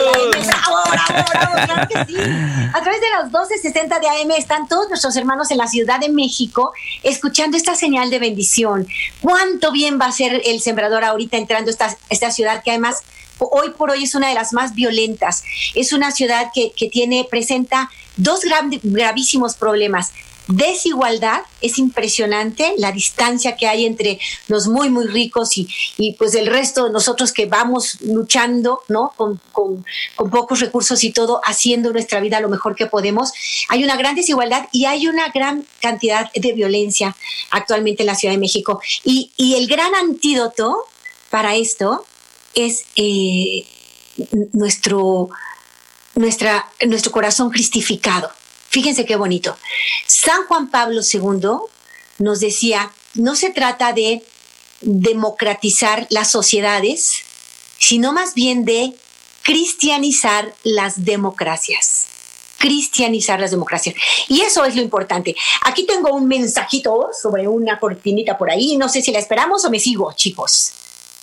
A 2.74 2.82
través 2.82 3.02
de 3.02 3.10
los 3.18 3.24
1260 3.26 4.00
de 4.00 4.08
AM 4.08 4.32
están 4.32 4.68
todos 4.68 4.88
nuestros 4.90 5.16
hermanos 5.16 5.50
en 5.50 5.58
la 5.58 5.68
Ciudad 5.68 6.00
de 6.00 6.10
México 6.10 6.74
escuchando 7.02 7.58
esta 7.58 7.74
señal 7.74 8.12
de 8.12 8.20
bendición. 8.20 8.88
¿Cuánto 9.20 9.72
bien 9.72 10.00
va 10.00 10.06
a 10.06 10.12
ser 10.12 10.44
el 10.46 10.62
sembrador 10.62 11.04
ahorita 11.04 11.38
entrando 11.38 11.70
a 11.70 11.72
esta, 11.72 11.98
esta 12.10 12.30
ciudad 12.30 12.62
que 12.64 12.70
además 12.70 13.04
hoy 13.40 13.72
por 13.72 13.92
hoy 13.92 14.04
es 14.04 14.16
una 14.16 14.30
de 14.30 14.36
las 14.36 14.54
más 14.54 14.76
violentas. 14.76 15.44
Es 15.76 15.94
una 15.94 16.12
ciudad 16.12 16.52
que, 16.54 16.72
tiene, 16.90 17.28
presenta 17.30 17.90
dos 18.18 18.42
gravísimos 18.84 19.56
problemas. 19.56 20.12
Desigualdad, 20.48 21.42
es 21.62 21.78
impresionante 21.78 22.74
la 22.78 22.92
distancia 22.92 23.56
que 23.56 23.68
hay 23.68 23.86
entre 23.86 24.20
los 24.48 24.68
muy, 24.68 24.90
muy 24.90 25.06
ricos 25.06 25.52
y, 25.56 26.16
pues 26.18 26.34
el 26.34 26.48
resto 26.48 26.86
de 26.86 26.92
nosotros 26.92 27.32
que 27.32 27.46
vamos 27.46 28.02
luchando, 28.02 28.82
¿no? 28.88 29.14
Con, 29.16 29.40
con, 29.52 29.86
pocos 30.32 30.60
recursos 30.60 31.04
y 31.04 31.12
todo, 31.12 31.40
haciendo 31.46 31.92
nuestra 31.94 32.20
vida 32.20 32.40
lo 32.40 32.50
mejor 32.50 32.76
que 32.76 32.88
podemos. 32.88 33.32
Hay 33.70 33.84
una 33.84 33.96
gran 33.96 34.16
desigualdad 34.16 34.68
y 34.72 34.86
hay 34.86 35.08
una 35.08 35.30
gran 35.30 35.68
cantidad 35.82 36.32
de 36.34 36.54
violencia 36.54 37.16
actualmente 37.52 38.02
en 38.02 38.08
la 38.08 38.16
Ciudad 38.16 38.34
de 38.34 38.40
México. 38.40 38.82
Y, 39.04 39.32
y 39.38 39.54
el 39.54 39.68
gran 39.68 39.94
antídoto 39.94 40.78
para 41.30 41.56
esto 41.56 42.06
es 42.56 42.84
eh, 42.96 43.66
nuestro, 44.54 45.30
nuestro 46.16 47.12
corazón 47.12 47.50
cristificado. 47.50 48.32
Fíjense 48.70 49.06
qué 49.06 49.16
bonito. 49.16 49.58
San 50.06 50.46
Juan 50.46 50.70
Pablo 50.70 51.02
II 51.02 51.58
nos 52.20 52.40
decía, 52.40 52.92
no 53.16 53.36
se 53.36 53.50
trata 53.50 53.94
de 53.94 54.24
democratizar 54.82 56.08
las 56.10 56.32
sociedades, 56.32 57.24
sino 57.80 58.14
más 58.14 58.34
bien 58.34 58.66
de 58.66 58.94
cristianizar 59.42 60.54
las 60.64 61.06
democracias. 61.06 62.06
Cristianizar 62.60 63.40
las 63.40 63.52
democracias. 63.52 63.96
Y 64.28 64.42
eso 64.42 64.66
es 64.66 64.76
lo 64.76 64.82
importante. 64.82 65.36
Aquí 65.64 65.86
tengo 65.86 66.14
un 66.14 66.28
mensajito 66.28 67.10
sobre 67.20 67.48
una 67.48 67.80
cortinita 67.80 68.38
por 68.38 68.52
ahí. 68.52 68.76
No 68.78 68.90
sé 68.90 69.02
si 69.02 69.12
la 69.12 69.20
esperamos 69.20 69.64
o 69.64 69.72
me 69.72 69.80
sigo, 69.80 70.12
chicos. 70.14 70.74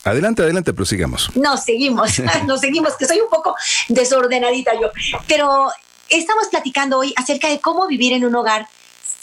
Adelante, 0.06 0.42
adelante, 0.42 0.72
prosigamos. 0.72 1.34
Nos 1.34 1.64
seguimos, 1.64 2.20
nos 2.46 2.60
seguimos, 2.60 2.96
que 2.96 3.06
soy 3.06 3.20
un 3.20 3.28
poco 3.28 3.56
desordenadita 3.88 4.72
yo. 4.80 4.90
Pero 5.26 5.68
estamos 6.08 6.46
platicando 6.48 6.98
hoy 6.98 7.12
acerca 7.16 7.48
de 7.48 7.58
cómo 7.60 7.86
vivir 7.88 8.12
en 8.12 8.24
un 8.24 8.34
hogar 8.34 8.68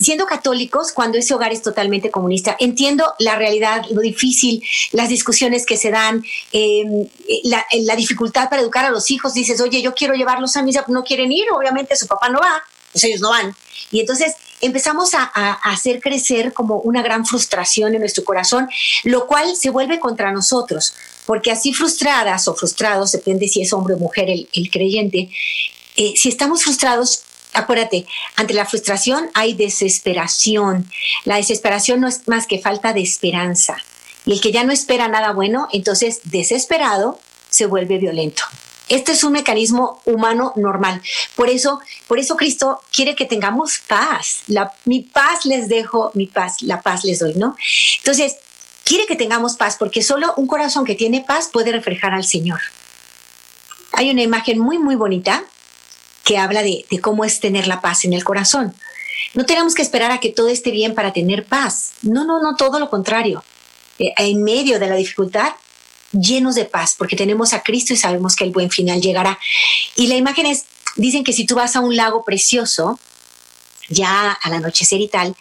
siendo 0.02 0.26
católicos 0.26 0.92
cuando 0.92 1.18
ese 1.18 1.34
hogar 1.34 1.54
es 1.54 1.62
totalmente 1.62 2.12
comunista. 2.12 2.58
Entiendo 2.60 3.14
la 3.20 3.38
realidad, 3.38 3.84
lo 3.92 4.02
difícil, 4.02 4.62
las 4.92 5.08
discusiones 5.08 5.66
que 5.66 5.78
se 5.78 5.92
dan, 5.92 6.24
em, 6.52 7.08
la, 7.44 7.66
la, 7.84 7.96
dificultad 7.96 8.50
para 8.50 8.62
educar 8.62 8.84
a 8.84 8.90
los 8.90 9.10
hijos. 9.12 9.34
Dices, 9.34 9.62
oye, 9.62 9.82
yo 9.82 9.94
quiero 9.94 10.16
llevarlos 10.16 10.58
a 10.58 10.64
misa, 10.64 10.84
no 10.90 11.04
quieren 11.04 11.32
ir, 11.32 11.46
obviamente 11.52 11.96
su 11.96 12.08
papá 12.08 12.28
no 12.28 12.40
va, 12.40 12.62
pues 12.92 13.04
ellos 13.06 13.22
no 13.22 13.30
van. 13.30 13.56
Y 13.92 14.02
entonces 14.02 14.36
empezamos 14.66 15.14
a, 15.14 15.24
hacer 15.64 16.00
crecer 16.00 16.54
como 16.54 16.78
una 16.78 17.02
gran 17.02 17.26
frustración 17.26 17.94
en 17.94 18.00
nuestro 18.00 18.24
corazón, 18.24 18.70
lo 19.04 19.28
cual 19.28 19.56
se 19.56 19.70
vuelve 19.70 20.00
contra 20.00 20.32
nosotros, 20.32 20.94
porque 21.26 21.52
así 21.52 21.74
frustradas 21.74 22.48
o 22.48 22.56
frustrados, 22.56 23.12
depende 23.12 23.48
si 23.48 23.62
es 23.62 23.74
hombre 23.74 23.96
o 23.96 23.98
mujer 23.98 24.30
el, 24.30 24.70
creyente, 24.72 25.30
eh, 25.96 26.14
si 26.16 26.30
estamos 26.30 26.64
frustrados, 26.64 27.24
acuérdate, 27.54 28.06
ante 28.36 28.54
la 28.54 28.66
frustración 28.66 29.30
hay 29.34 29.54
desesperación. 29.54 30.90
La 31.26 31.36
desesperación 31.36 32.00
no 32.00 32.08
es 32.08 32.28
más 32.28 32.48
que 32.48 32.60
falta 32.60 32.94
de 32.94 33.02
esperanza. 33.02 33.78
Y 34.26 34.34
el 34.34 34.42
que 34.42 34.52
ya 34.52 34.64
no 34.64 34.72
espera 34.72 35.08
nada 35.08 35.34
bueno, 35.34 35.68
entonces 35.72 36.22
desesperado 36.24 37.20
se 37.50 37.66
vuelve 37.66 37.98
violento. 37.98 38.44
Este 38.90 39.14
es 39.14 39.24
un 39.24 39.34
mecanismo 39.34 40.02
humano 40.06 40.54
normal. 40.56 41.02
Por 41.36 41.50
eso, 41.50 41.80
por 42.08 42.20
eso 42.20 42.36
Cristo 42.36 42.82
quiere 42.92 43.16
que 43.16 43.26
tengamos 43.26 43.80
paz. 43.88 44.44
Mi 44.86 45.02
paz 45.02 45.46
les 45.46 45.70
dejo, 45.70 46.12
mi 46.14 46.28
paz, 46.28 46.62
la 46.62 46.82
paz 46.82 47.04
les 47.04 47.20
doy, 47.20 47.34
¿no? 47.36 47.56
Entonces, 48.00 48.36
quiere 48.84 49.06
que 49.06 49.16
tengamos 49.16 49.56
paz 49.56 49.78
porque 49.78 50.04
solo 50.04 50.34
un 50.36 50.48
corazón 50.48 50.86
que 50.86 50.96
tiene 50.96 51.22
paz 51.22 51.50
puede 51.52 51.72
reflejar 51.72 52.14
al 52.14 52.26
Señor. 52.26 52.60
Hay 53.94 54.10
una 54.10 54.24
imagen 54.24 54.60
muy, 54.60 54.80
muy 54.80 54.96
bonita 54.96 55.44
que 56.24 56.38
habla 56.38 56.62
de, 56.64 56.86
de 56.90 57.00
cómo 57.00 57.26
es 57.26 57.40
tener 57.40 57.68
la 57.68 57.82
paz 57.82 58.06
en 58.06 58.14
el 58.14 58.24
corazón. 58.24 58.74
No 59.34 59.46
tenemos 59.46 59.74
que 59.74 59.82
esperar 59.82 60.12
a 60.12 60.20
que 60.20 60.30
todo 60.30 60.50
esté 60.50 60.72
bien 60.72 60.94
para 60.94 61.14
tener 61.14 61.46
paz. 61.46 61.94
No, 62.02 62.26
no, 62.26 62.42
no, 62.42 62.56
todo 62.56 62.80
lo 62.80 62.90
contrario. 62.90 63.44
Eh, 64.00 64.14
en 64.18 64.44
medio 64.44 64.80
de 64.80 64.88
la 64.88 64.96
dificultad 64.96 65.54
llenos 66.14 66.56
de 66.56 66.66
paz, 66.66 66.96
porque 66.98 67.16
tenemos 67.16 67.54
a 67.54 67.62
Cristo 67.62 67.94
y 67.94 67.98
sabemos 67.98 68.36
que 68.36 68.46
el 68.46 68.52
buen 68.52 68.70
final 68.70 69.02
llegará. 69.02 69.38
Y 69.96 70.08
la 70.08 70.16
imagen 70.16 70.46
es, 70.46 70.66
dicen 70.96 71.24
que 71.24 71.34
si 71.34 71.46
tú 71.46 71.56
vas 71.56 71.76
a 71.76 71.82
un 71.82 71.96
lago 71.96 72.24
precioso, 72.24 73.00
ya 73.90 74.32
al 74.32 74.54
anochecer 74.54 75.02
y 75.02 75.08
tal, 75.08 75.36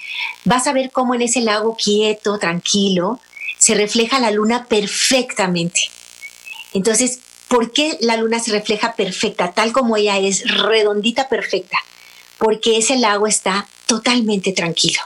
vas 0.44 0.66
a 0.66 0.72
ver 0.72 0.90
cómo 0.90 1.14
en 1.14 1.22
ese 1.22 1.40
lago 1.40 1.76
quieto, 1.76 2.38
tranquilo, 2.38 3.20
se 3.58 3.74
refleja 3.74 4.18
la 4.18 4.30
luna 4.30 4.66
perfectamente. 4.66 5.82
Entonces, 6.72 7.20
¿por 7.48 7.72
qué 7.72 7.98
la 8.00 8.16
luna 8.16 8.40
se 8.40 8.50
refleja 8.50 8.94
perfecta, 8.94 9.52
tal 9.52 9.72
como 9.72 9.96
ella 9.96 10.18
es, 10.18 10.42
redondita, 10.48 11.28
perfecta? 11.28 11.78
Porque 12.38 12.78
ese 12.78 12.96
lago 12.96 13.26
está 13.26 13.68
totalmente 13.86 14.52
tranquilo. 14.52 15.00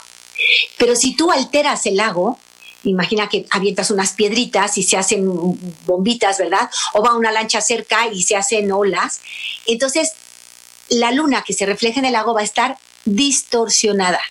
Pero 0.77 0.95
si 0.95 1.15
tú 1.15 1.31
alteras 1.31 1.85
el 1.85 1.97
lago, 1.97 2.39
Imagina 2.87 3.27
que 3.27 3.45
avientas 3.49 3.91
unas 3.91 4.13
piedritas 4.13 4.77
y 4.77 4.83
se 4.83 4.97
hacen 4.97 5.25
bombitas, 5.85 6.37
¿verdad? 6.37 6.69
O 6.93 7.03
va 7.03 7.15
una 7.15 7.31
lancha 7.31 7.59
cerca 7.59 8.07
y 8.07 8.23
se 8.23 8.35
hacen 8.35 8.71
olas. 8.71 9.19
Entonces, 9.65 10.13
la 10.89 11.11
luna 11.11 11.43
que 11.45 11.53
se 11.53 11.65
refleja 11.65 11.99
en 11.99 12.05
el 12.05 12.13
lago 12.13 12.33
va 12.33 12.41
a 12.41 12.45
estar 12.45 12.77
distorsionada. 13.03 14.21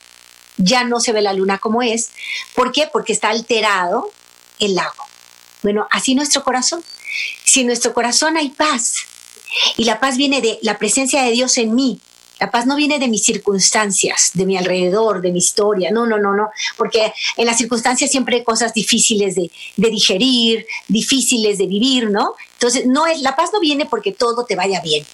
Ya 0.56 0.84
no 0.84 1.00
se 1.00 1.12
ve 1.12 1.20
la 1.20 1.34
luna 1.34 1.58
como 1.58 1.82
es. 1.82 2.10
¿Por 2.54 2.72
qué? 2.72 2.88
Porque 2.90 3.12
está 3.12 3.28
alterado 3.28 4.10
el 4.58 4.74
lago. 4.74 5.04
Bueno, 5.62 5.86
así 5.90 6.14
nuestro 6.14 6.42
corazón. 6.42 6.82
Si 7.44 7.60
en 7.60 7.66
nuestro 7.66 7.92
corazón 7.92 8.38
hay 8.38 8.48
paz 8.48 9.00
y 9.76 9.84
la 9.84 10.00
paz 10.00 10.16
viene 10.16 10.40
de 10.40 10.58
la 10.62 10.78
presencia 10.78 11.22
de 11.22 11.32
Dios 11.32 11.58
en 11.58 11.74
mí, 11.74 12.00
la 12.38 12.50
paz 12.50 12.66
no 12.66 12.76
viene 12.76 12.98
de 12.98 13.08
mis 13.08 13.24
circunstancias, 13.24 14.32
de 14.34 14.44
mi 14.44 14.56
alrededor, 14.58 15.22
de 15.22 15.32
mi 15.32 15.38
historia. 15.38 15.90
No, 15.90 16.06
no, 16.06 16.18
no, 16.18 16.34
no. 16.34 16.50
Porque 16.76 17.12
en 17.36 17.46
las 17.46 17.56
circunstancias 17.56 18.10
siempre 18.10 18.36
hay 18.36 18.44
cosas 18.44 18.74
difíciles 18.74 19.34
de, 19.36 19.50
digerir, 19.76 20.66
difíciles 20.86 21.56
de 21.56 21.66
vivir, 21.66 22.10
¿no? 22.10 22.34
Entonces, 22.52 22.86
no 22.86 23.06
es, 23.06 23.22
la 23.22 23.36
paz 23.36 23.50
no 23.52 23.60
viene 23.60 23.86
porque 23.86 24.12
todo 24.12 24.44
te 24.44 24.54
vaya 24.54 24.80
bien. 24.80 25.06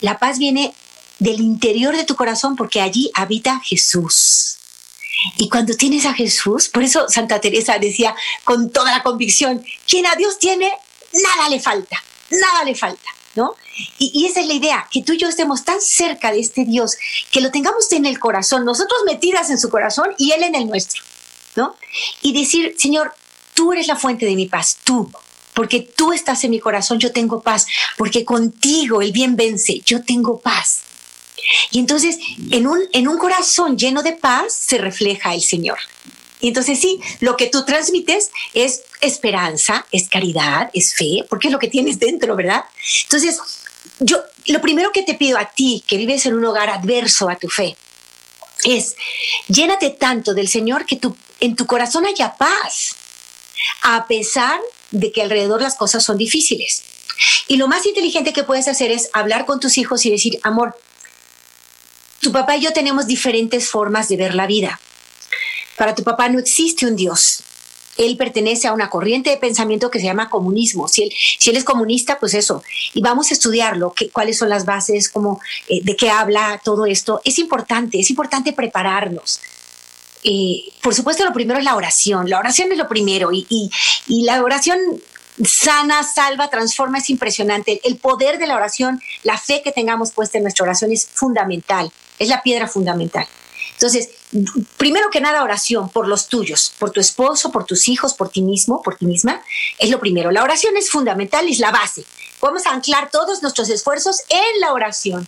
La 0.00 0.18
paz 0.18 0.38
viene 0.38 0.72
del 1.18 1.40
interior 1.40 1.96
de 1.96 2.04
tu 2.04 2.14
corazón 2.14 2.54
porque 2.54 2.80
allí 2.80 3.10
habita 3.14 3.60
Jesús. 3.64 4.58
Y 5.38 5.48
cuando 5.48 5.74
tienes 5.74 6.06
a 6.06 6.14
Jesús, 6.14 6.68
por 6.68 6.82
eso 6.82 7.08
Santa 7.08 7.40
Teresa 7.40 7.78
decía 7.78 8.14
con 8.44 8.70
toda 8.70 8.92
la 8.92 9.02
convicción, 9.02 9.64
quien 9.88 10.06
a 10.06 10.14
Dios 10.14 10.38
tiene, 10.38 10.70
nada 11.12 11.48
le 11.48 11.58
falta, 11.60 12.00
nada 12.30 12.64
le 12.64 12.74
falta. 12.74 13.10
¿No? 13.34 13.54
Y, 13.98 14.26
esa 14.26 14.40
es 14.40 14.46
la 14.46 14.54
idea, 14.54 14.88
que 14.90 15.02
tú 15.02 15.12
y 15.12 15.18
yo 15.18 15.28
estemos 15.28 15.64
tan 15.64 15.80
cerca 15.80 16.32
de 16.32 16.40
este 16.40 16.64
Dios, 16.64 16.96
que 17.30 17.40
lo 17.40 17.50
tengamos 17.50 17.90
en 17.92 18.06
el 18.06 18.18
corazón, 18.18 18.64
nosotros 18.64 19.00
metidas 19.06 19.50
en 19.50 19.58
su 19.58 19.68
corazón 19.68 20.14
y 20.18 20.32
Él 20.32 20.42
en 20.42 20.54
el 20.54 20.66
nuestro, 20.66 21.02
¿no? 21.56 21.76
Y 22.22 22.32
decir, 22.32 22.74
Señor, 22.78 23.14
tú 23.54 23.72
eres 23.72 23.86
la 23.86 23.96
fuente 23.96 24.26
de 24.26 24.36
mi 24.36 24.46
paz, 24.46 24.78
tú, 24.84 25.10
porque 25.54 25.80
tú 25.80 26.12
estás 26.12 26.44
en 26.44 26.50
mi 26.50 26.60
corazón, 26.60 26.98
yo 26.98 27.12
tengo 27.12 27.40
paz, 27.40 27.66
porque 27.96 28.24
contigo 28.24 29.02
el 29.02 29.12
bien 29.12 29.36
vence, 29.36 29.80
yo 29.84 30.04
tengo 30.04 30.40
paz. 30.40 30.80
Y 31.70 31.78
entonces, 31.78 32.18
en 32.50 32.66
un, 32.66 32.80
en 32.92 33.08
un 33.08 33.18
corazón 33.18 33.76
lleno 33.76 34.02
de 34.02 34.12
paz 34.12 34.52
se 34.52 34.78
refleja 34.78 35.34
el 35.34 35.42
Señor. 35.42 35.78
Y 36.44 36.48
entonces 36.48 36.78
sí, 36.78 37.00
lo 37.20 37.38
que 37.38 37.46
tú 37.46 37.64
transmites 37.64 38.30
es 38.52 38.82
esperanza, 39.00 39.86
es 39.90 40.10
caridad, 40.10 40.68
es 40.74 40.94
fe, 40.94 41.24
porque 41.30 41.48
es 41.48 41.52
lo 41.52 41.58
que 41.58 41.68
tienes 41.68 41.98
dentro, 41.98 42.36
¿verdad? 42.36 42.64
Entonces, 43.04 43.38
yo 43.98 44.22
lo 44.48 44.60
primero 44.60 44.92
que 44.92 45.02
te 45.02 45.14
pido 45.14 45.38
a 45.38 45.46
ti, 45.46 45.82
que 45.86 45.96
vives 45.96 46.26
en 46.26 46.34
un 46.34 46.44
hogar 46.44 46.68
adverso 46.68 47.30
a 47.30 47.36
tu 47.36 47.48
fe, 47.48 47.78
es 48.62 48.94
llénate 49.48 49.88
tanto 49.88 50.34
del 50.34 50.48
Señor 50.48 50.84
que 50.84 50.96
tu, 50.96 51.16
en 51.40 51.56
tu 51.56 51.64
corazón 51.64 52.04
haya 52.04 52.34
paz, 52.34 52.94
a 53.80 54.06
pesar 54.06 54.60
de 54.90 55.12
que 55.12 55.22
alrededor 55.22 55.62
las 55.62 55.76
cosas 55.76 56.04
son 56.04 56.18
difíciles. 56.18 56.82
Y 57.48 57.56
lo 57.56 57.68
más 57.68 57.86
inteligente 57.86 58.34
que 58.34 58.44
puedes 58.44 58.68
hacer 58.68 58.90
es 58.90 59.08
hablar 59.14 59.46
con 59.46 59.60
tus 59.60 59.78
hijos 59.78 60.04
y 60.04 60.10
decir, 60.10 60.38
amor, 60.42 60.78
tu 62.20 62.32
papá 62.32 62.58
y 62.58 62.60
yo 62.60 62.74
tenemos 62.74 63.06
diferentes 63.06 63.70
formas 63.70 64.10
de 64.10 64.18
ver 64.18 64.34
la 64.34 64.46
vida. 64.46 64.78
Para 65.76 65.94
tu 65.94 66.02
papá 66.02 66.28
no 66.28 66.38
existe 66.38 66.86
un 66.86 66.96
Dios. 66.96 67.42
Él 67.96 68.16
pertenece 68.16 68.66
a 68.66 68.72
una 68.72 68.90
corriente 68.90 69.30
de 69.30 69.36
pensamiento 69.36 69.90
que 69.90 70.00
se 70.00 70.06
llama 70.06 70.28
comunismo. 70.28 70.88
Si 70.88 71.02
él, 71.02 71.56
es 71.56 71.64
comunista, 71.64 72.18
pues 72.18 72.34
eso. 72.34 72.62
Y 72.92 73.02
vamos 73.02 73.30
a 73.30 73.34
estudiarlo, 73.34 73.92
qué, 73.92 74.10
cuáles 74.10 74.38
son 74.38 74.48
las 74.48 74.64
bases, 74.64 75.08
cómo, 75.08 75.40
eh, 75.68 75.80
de 75.82 75.96
qué 75.96 76.10
habla 76.10 76.60
todo 76.64 76.86
esto. 76.86 77.20
Es 77.24 77.38
importante, 77.38 78.00
es 78.00 78.10
importante 78.10 78.52
prepararnos. 78.52 79.40
Eh, 80.24 80.64
por 80.82 80.94
supuesto, 80.94 81.24
lo 81.24 81.32
primero 81.32 81.58
es 81.58 81.64
la 81.64 81.76
oración. 81.76 82.28
La 82.28 82.38
oración 82.38 82.72
es 82.72 82.78
lo 82.78 82.88
primero. 82.88 83.30
Y, 83.32 83.70
y 84.08 84.24
la 84.24 84.42
oración 84.42 84.78
sana, 85.44 86.02
salva, 86.02 86.48
transforma, 86.48 86.98
es 86.98 87.10
impresionante. 87.10 87.80
El 87.84 87.96
poder 87.96 88.38
de 88.38 88.46
la 88.46 88.56
oración, 88.56 89.00
la 89.22 89.38
fe 89.38 89.62
que 89.62 89.72
tengamos 89.72 90.12
puesta 90.12 90.38
en 90.38 90.44
nuestra 90.44 90.64
oración 90.64 90.92
es 90.92 91.06
fundamental. 91.12 91.92
Es 92.18 92.28
la 92.28 92.42
piedra 92.42 92.68
fundamental. 92.68 93.26
Entonces, 93.72 94.10
primero 94.76 95.10
que 95.10 95.20
nada, 95.20 95.42
oración 95.42 95.88
por 95.88 96.08
los 96.08 96.28
tuyos, 96.28 96.72
por 96.78 96.90
tu 96.90 97.00
esposo, 97.00 97.50
por 97.52 97.64
tus 97.64 97.88
hijos, 97.88 98.14
por 98.14 98.28
ti 98.28 98.42
mismo, 98.42 98.82
por 98.82 98.96
ti 98.96 99.06
misma, 99.06 99.42
es 99.78 99.90
lo 99.90 100.00
primero. 100.00 100.30
La 100.30 100.42
oración 100.42 100.76
es 100.76 100.90
fundamental, 100.90 101.48
es 101.48 101.58
la 101.58 101.70
base. 101.70 102.04
Vamos 102.40 102.66
a 102.66 102.70
anclar 102.72 103.10
todos 103.10 103.42
nuestros 103.42 103.70
esfuerzos 103.70 104.18
en 104.28 104.60
la 104.60 104.72
oración. 104.72 105.26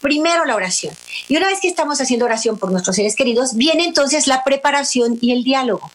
Primero 0.00 0.44
la 0.44 0.54
oración. 0.54 0.94
Y 1.28 1.36
una 1.36 1.48
vez 1.48 1.60
que 1.60 1.68
estamos 1.68 2.00
haciendo 2.00 2.26
oración 2.26 2.58
por 2.58 2.70
nuestros 2.70 2.96
seres 2.96 3.16
queridos, 3.16 3.54
viene 3.54 3.84
entonces 3.84 4.26
la 4.26 4.44
preparación 4.44 5.18
y 5.20 5.32
el 5.32 5.42
diálogo 5.42 5.90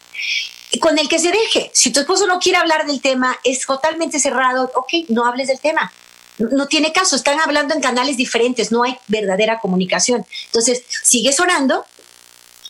con 0.80 0.98
el 0.98 1.10
que 1.10 1.20
se 1.20 1.32
deje. 1.32 1.70
Si 1.74 1.92
tu 1.92 2.00
esposo 2.00 2.28
no 2.28 2.40
quiere 2.40 2.58
hablar 2.58 2.86
del 2.86 3.02
tema, 3.02 3.38
es 3.44 3.66
totalmente 3.66 4.20
cerrado, 4.20 4.72
ok, 4.76 5.10
no 5.10 5.26
hables 5.26 5.48
del 5.48 5.60
tema. 5.60 5.92
No 6.38 6.68
tiene 6.68 6.94
caso, 6.94 7.16
están 7.16 7.40
hablando 7.40 7.74
en 7.74 7.82
canales 7.82 8.18
diferentes, 8.18 8.72
no 8.72 8.84
hay 8.84 8.98
verdadera 9.08 9.60
comunicación. 9.60 10.26
Entonces, 10.46 10.84
sigues 11.04 11.40
orando 11.40 11.86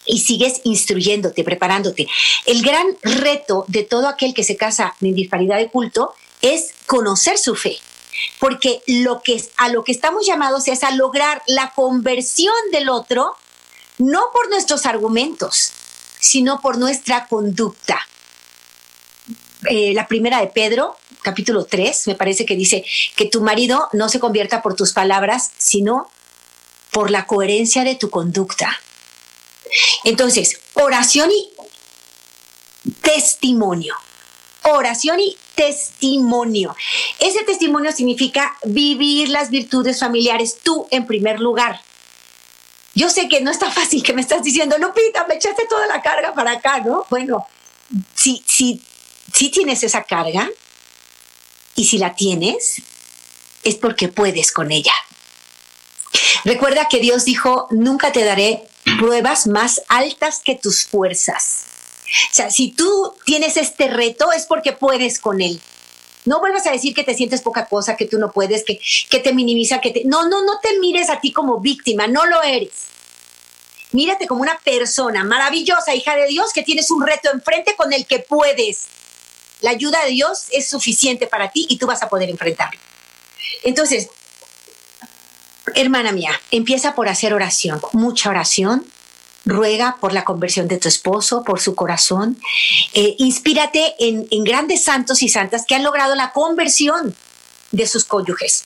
y 0.06 0.20
sigues 0.20 0.62
instruyéndote, 0.64 1.44
preparándote. 1.44 2.08
El 2.46 2.62
gran 2.62 2.88
reto 3.02 3.66
de 3.68 3.84
todo 3.84 4.08
aquel 4.08 4.34
que 4.34 4.44
se 4.44 4.58
casa 4.58 4.96
en 5.02 5.16
disparidad 5.16 5.58
de 5.58 5.70
culto 5.70 6.14
es 6.42 6.74
conocer 6.86 7.38
su 7.38 7.56
fe. 7.56 7.78
Porque 8.40 8.82
lo 8.88 9.22
que, 9.22 9.44
a 9.58 9.70
lo 9.70 9.84
que 9.84 9.92
estamos 9.92 10.26
llamados 10.26 10.68
es 10.68 10.84
a 10.84 10.92
lograr 10.92 11.42
la 11.48 11.72
conversión 11.74 12.54
del 12.72 12.90
otro, 12.90 13.36
no 13.98 14.30
por 14.34 14.50
nuestros 14.50 14.86
argumentos, 14.86 15.72
sino 16.20 16.62
por 16.62 16.78
nuestra 16.78 17.28
conducta. 17.28 18.00
Eh, 19.70 19.94
la 19.94 20.08
primera 20.08 20.40
de 20.42 20.48
Pedro 20.48 20.98
capítulo 21.22 21.66
3, 21.66 22.08
me 22.08 22.16
parece 22.16 22.46
que 22.46 22.56
dice 22.56 22.84
que 23.16 23.26
tu 23.26 23.42
marido 23.42 23.88
no 23.94 24.10
se 24.10 24.20
convierta 24.20 24.62
por 24.62 24.76
tus 24.76 24.94
palabras, 24.94 25.52
sino 25.58 26.10
por 26.92 27.12
la 27.12 27.26
coherencia 27.26 27.84
de 27.84 27.96
tu 27.96 28.10
conducta. 28.10 28.80
Entonces, 30.04 30.60
oración 30.74 31.30
y 31.32 31.50
testimonio. 33.02 33.96
Oración 34.64 35.20
y 35.20 35.36
testimonio. 35.56 36.76
Ese 37.20 37.44
testimonio 37.44 37.92
significa 37.92 38.56
vivir 38.64 39.30
las 39.30 39.50
virtudes 39.50 40.00
familiares 40.00 40.58
tú 40.64 40.88
en 40.92 41.08
primer 41.08 41.40
lugar. 41.40 41.82
Yo 42.94 43.10
sé 43.10 43.30
que 43.30 43.42
no 43.42 43.52
está 43.52 43.72
fácil 43.72 44.04
que 44.04 44.14
me 44.14 44.22
estás 44.22 44.44
diciendo, 44.44 44.78
Lupita, 44.78 45.26
me 45.28 45.36
echaste 45.36 45.66
toda 45.68 45.88
la 45.88 46.02
carga 46.02 46.34
para 46.34 46.52
acá, 46.52 46.80
¿no? 46.80 47.06
Bueno, 47.10 47.48
si, 48.16 48.44
tienes 49.52 49.84
esa 49.84 50.04
carga, 50.04 50.50
y 51.76 51.86
si 51.86 51.98
la 51.98 52.16
tienes, 52.16 52.82
es 53.64 53.76
porque 53.76 54.10
puedes 54.10 54.52
con 54.52 54.72
ella. 54.72 54.94
Recuerda 56.44 56.88
que 56.90 57.00
Dios 57.00 57.24
dijo, 57.24 57.68
nunca 57.72 58.12
te 58.12 58.24
daré 58.24 58.68
pruebas 59.00 59.48
más 59.48 59.82
altas 59.88 60.42
que 60.44 60.56
tus 60.56 60.86
fuerzas. 60.86 61.64
O 62.32 62.36
sea, 62.36 62.52
si 62.52 62.72
tú 62.72 63.14
tienes 63.26 63.58
este 63.58 63.88
reto 63.88 64.32
es 64.32 64.46
porque 64.46 64.74
puedes 64.74 65.20
con 65.20 65.42
él. 65.42 65.62
No 66.26 66.40
vuelvas 66.40 66.68
a 66.68 66.72
decir 66.72 66.94
que 66.94 67.04
te 67.04 67.16
sientes 67.16 67.42
poca 67.42 67.66
cosa, 67.66 67.96
que 67.96 68.06
tú 68.06 68.20
no 68.20 68.32
puedes, 68.32 68.64
que, 68.64 68.80
que 69.10 69.20
te 69.20 69.34
minimiza, 69.34 69.82
que 69.82 69.92
te... 69.92 70.04
No, 70.06 70.30
no, 70.30 70.44
no 70.44 70.60
te 70.60 70.80
mires 70.80 71.10
a 71.10 71.20
ti 71.20 71.32
como 71.32 71.60
víctima, 71.60 72.08
no 72.08 72.26
lo 72.26 72.44
eres. 72.44 72.72
Mírate 73.92 74.28
como 74.28 74.42
una 74.42 74.58
persona 74.64 75.24
maravillosa, 75.24 75.96
hija 75.96 76.16
de 76.16 76.28
Dios, 76.28 76.54
que 76.54 76.64
tienes 76.64 76.92
un 76.92 77.06
reto 77.06 77.32
enfrente 77.32 77.76
con 77.76 77.92
el 77.92 78.06
que 78.06 78.20
puedes 78.20 78.88
la 79.62 79.72
ayuda 79.72 80.04
de 80.04 80.12
Dios 80.12 80.46
es 80.52 80.68
suficiente 80.68 81.28
para 81.28 81.52
ti 81.52 81.68
y 81.70 81.78
tú 81.78 81.88
vas 81.88 82.02
a 82.04 82.10
poder 82.10 82.30
enfrentarlo. 82.30 82.80
Entonces, 83.64 84.10
hermana 85.76 86.12
mía, 86.12 86.32
empieza 86.52 86.96
por 86.96 87.08
hacer 87.08 87.34
oración, 87.34 87.82
mucha 87.94 88.30
oración. 88.30 88.86
Ruega 89.44 89.98
por 90.00 90.14
la 90.14 90.24
conversión 90.24 90.68
de 90.68 90.78
tu 90.78 90.88
esposo, 90.88 91.44
por 91.44 91.60
su 91.60 91.74
corazón. 91.74 92.38
Eh, 92.94 93.16
inspírate 93.18 93.96
en, 93.98 94.28
grandes 94.44 94.84
santos 94.84 95.24
y 95.24 95.30
santas 95.30 95.66
que 95.68 95.74
han 95.74 95.84
logrado 95.84 96.14
la 96.14 96.32
conversión 96.32 97.16
de 97.72 97.88
sus 97.88 98.06
cónyuges. 98.06 98.64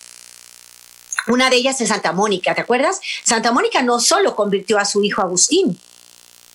Una 1.28 1.50
de 1.50 1.56
ellas 1.56 1.80
es 1.80 1.88
Santa 1.88 2.12
Mónica, 2.12 2.54
¿te 2.54 2.62
acuerdas? 2.62 3.00
Santa 3.24 3.54
Mónica 3.54 3.82
no 3.84 4.02
solo 4.02 4.36
convirtió 4.36 4.78
a 4.78 4.84
su 4.84 5.02
hijo 5.02 5.22
Agustín, 5.22 5.80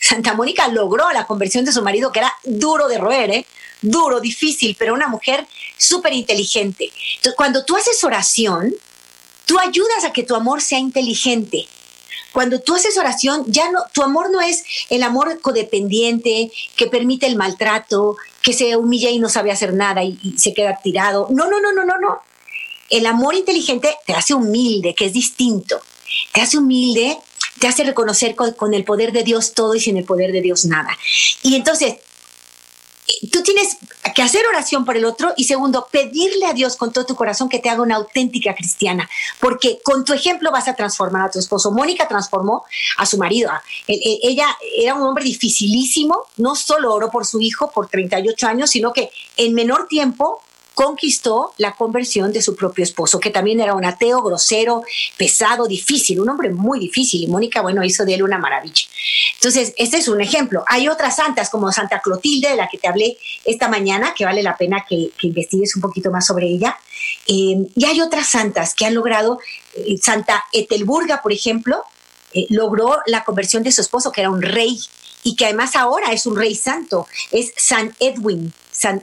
Santa 0.00 0.34
Mónica 0.34 0.68
logró 0.68 1.10
la 1.12 1.26
conversión 1.26 1.64
de 1.64 1.72
su 1.72 1.82
marido, 1.82 2.10
que 2.12 2.20
era 2.20 2.32
duro 2.44 2.88
de 2.88 2.98
roer, 2.98 3.30
¿eh? 3.30 3.46
duro, 3.82 4.20
difícil, 4.20 4.76
pero 4.78 4.94
una 4.94 5.08
mujer 5.08 5.46
súper 5.76 6.12
inteligente. 6.12 6.90
Cuando 7.36 7.64
tú 7.64 7.76
haces 7.76 8.02
oración, 8.04 8.74
tú 9.50 9.58
ayudas 9.58 10.04
a 10.04 10.12
que 10.12 10.22
tu 10.22 10.36
amor 10.36 10.62
sea 10.62 10.78
inteligente. 10.78 11.66
Cuando 12.32 12.60
tú 12.60 12.76
haces 12.76 12.96
oración, 12.96 13.42
ya 13.48 13.68
no, 13.72 13.80
tu 13.92 14.04
amor 14.04 14.30
no 14.30 14.40
es 14.40 14.62
el 14.90 15.02
amor 15.02 15.40
codependiente 15.40 16.52
que 16.76 16.86
permite 16.86 17.26
el 17.26 17.34
maltrato, 17.34 18.16
que 18.42 18.52
se 18.52 18.76
humilla 18.76 19.10
y 19.10 19.18
no 19.18 19.28
sabe 19.28 19.50
hacer 19.50 19.74
nada 19.74 20.04
y, 20.04 20.16
se 20.36 20.54
queda 20.54 20.78
tirado. 20.80 21.26
No, 21.30 21.50
no, 21.50 21.60
no, 21.60 21.72
no, 21.72 21.84
no, 21.84 21.98
no. 21.98 22.20
El 22.90 23.06
amor 23.06 23.34
inteligente 23.34 23.96
te 24.06 24.12
hace 24.12 24.34
humilde, 24.34 24.94
que 24.94 25.06
es 25.06 25.14
distinto. 25.14 25.80
Te 26.32 26.42
hace 26.42 26.56
humilde, 26.56 27.18
te 27.58 27.66
hace 27.66 27.82
reconocer 27.82 28.36
con, 28.36 28.52
con, 28.52 28.72
el 28.72 28.84
poder 28.84 29.10
de 29.10 29.24
Dios 29.24 29.52
todo 29.54 29.74
y 29.74 29.80
sin 29.80 29.96
el 29.96 30.04
poder 30.04 30.30
de 30.30 30.42
Dios 30.42 30.64
nada. 30.64 30.96
Y 31.42 31.56
entonces, 31.56 31.96
tú 33.28 33.42
tienes 33.42 33.76
que 34.14 34.22
hacer 34.22 34.46
oración 34.46 34.84
por 34.84 34.96
el 34.96 35.04
otro 35.04 35.32
y 35.36 35.44
segundo, 35.44 35.86
pedirle 35.90 36.46
a 36.46 36.52
Dios 36.52 36.76
con 36.76 36.92
todo 36.92 37.04
tu 37.04 37.14
corazón 37.14 37.48
que 37.48 37.58
te 37.58 37.68
haga 37.68 37.82
una 37.82 37.96
auténtica 37.96 38.54
cristiana, 38.54 39.08
porque 39.40 39.80
con 39.82 40.04
tu 40.04 40.12
ejemplo 40.12 40.50
vas 40.50 40.68
a 40.68 40.74
transformar 40.74 41.22
a 41.22 41.30
tu 41.30 41.38
esposo. 41.38 41.70
Mónica 41.70 42.08
transformó 42.08 42.64
a 42.96 43.06
su 43.06 43.18
marido. 43.18 43.50
Ella 43.86 44.46
era 44.76 44.94
un 44.94 45.02
hombre 45.02 45.24
dificilísimo, 45.24 46.26
no 46.36 46.54
solo 46.56 46.94
oró 46.94 47.10
por 47.10 47.26
su 47.26 47.40
hijo 47.40 47.70
por 47.70 47.88
38 47.88 48.46
años, 48.46 48.70
sino 48.70 48.92
que 48.92 49.10
en 49.36 49.54
menor 49.54 49.86
tiempo 49.88 50.42
conquistó 50.80 51.52
la 51.58 51.74
conversión 51.74 52.32
de 52.32 52.40
su 52.40 52.56
propio 52.56 52.82
esposo, 52.82 53.20
que 53.20 53.28
también 53.28 53.60
era 53.60 53.74
un 53.74 53.84
ateo 53.84 54.22
grosero, 54.22 54.82
pesado, 55.18 55.66
difícil, 55.66 56.20
un 56.20 56.30
hombre 56.30 56.48
muy 56.48 56.80
difícil. 56.80 57.22
Y 57.22 57.26
Mónica, 57.26 57.60
bueno, 57.60 57.84
hizo 57.84 58.06
de 58.06 58.14
él 58.14 58.22
una 58.22 58.38
maravilla. 58.38 58.86
Entonces, 59.34 59.74
este 59.76 59.98
es 59.98 60.08
un 60.08 60.22
ejemplo. 60.22 60.64
Hay 60.66 60.88
otras 60.88 61.16
santas 61.16 61.50
como 61.50 61.70
Santa 61.70 62.00
Clotilde, 62.00 62.48
de 62.48 62.56
la 62.56 62.66
que 62.66 62.78
te 62.78 62.88
hablé 62.88 63.18
esta 63.44 63.68
mañana, 63.68 64.14
que 64.16 64.24
vale 64.24 64.42
la 64.42 64.56
pena 64.56 64.86
que, 64.88 65.10
investigues 65.20 65.76
un 65.76 65.82
poquito 65.82 66.10
más 66.10 66.26
sobre 66.26 66.46
ella. 66.46 66.78
Eh, 67.26 67.58
y 67.76 67.84
hay 67.84 68.00
otras 68.00 68.30
santas 68.30 68.74
que 68.74 68.86
han 68.86 68.94
logrado, 68.94 69.38
eh, 69.74 69.98
Santa 70.00 70.44
Etelburga, 70.50 71.20
por 71.20 71.34
ejemplo, 71.34 71.84
eh, 72.32 72.46
logró 72.48 73.00
la 73.04 73.22
conversión 73.24 73.62
de 73.62 73.72
su 73.72 73.82
esposo, 73.82 74.12
que 74.12 74.22
era 74.22 74.30
un 74.30 74.40
rey, 74.40 74.80
y 75.24 75.36
que 75.36 75.44
además 75.44 75.76
ahora 75.76 76.12
es 76.12 76.24
un 76.24 76.36
rey 76.36 76.54
santo, 76.54 77.06
es 77.32 77.52
San 77.58 77.94
Edwin, 78.00 78.54
San 78.80 79.02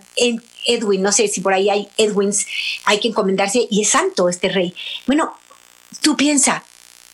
Edwin, 0.65 1.03
no 1.03 1.11
sé 1.11 1.27
si 1.27 1.41
por 1.41 1.53
ahí 1.53 1.69
hay 1.69 1.87
Edwins, 1.97 2.47
hay 2.85 2.99
que 2.99 3.09
encomendarse 3.09 3.67
y 3.69 3.81
es 3.81 3.89
santo 3.89 4.27
este 4.27 4.49
rey. 4.49 4.73
Bueno, 5.05 5.33
tú 6.01 6.17
piensa, 6.17 6.63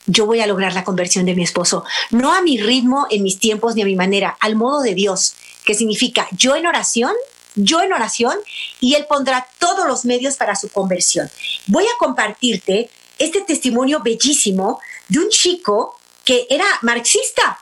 yo 0.06 0.26
voy 0.26 0.40
a 0.40 0.48
lograr 0.48 0.74
la 0.74 0.86
conversión 0.86 1.26
de 1.26 1.36
mi 1.36 1.44
esposo, 1.44 1.84
no 2.10 2.34
a 2.34 2.42
mi 2.42 2.58
ritmo, 2.58 3.06
en 3.10 3.22
mis 3.22 3.38
tiempos 3.38 3.76
ni 3.76 3.82
a 3.82 3.86
mi 3.86 3.98
manera, 3.98 4.38
al 4.40 4.56
modo 4.56 4.82
de 4.82 4.96
Dios, 4.96 5.36
que 5.66 5.74
significa 5.74 6.28
yo 6.32 6.56
en 6.56 6.66
oración, 6.66 7.12
yo 7.56 7.82
en 7.82 7.92
oración 7.92 8.38
y 8.80 8.96
Él 8.96 9.06
pondrá 9.08 9.46
todos 9.60 9.86
los 9.86 10.06
medios 10.06 10.38
para 10.38 10.56
su 10.56 10.70
conversión. 10.70 11.30
Voy 11.68 11.84
a 11.84 11.98
compartirte 12.00 12.90
este 13.20 13.42
testimonio 13.42 14.00
bellísimo 14.00 14.80
de 15.10 15.20
un 15.20 15.30
chico 15.30 16.00
que 16.24 16.48
era 16.50 16.66
marxista 16.82 17.60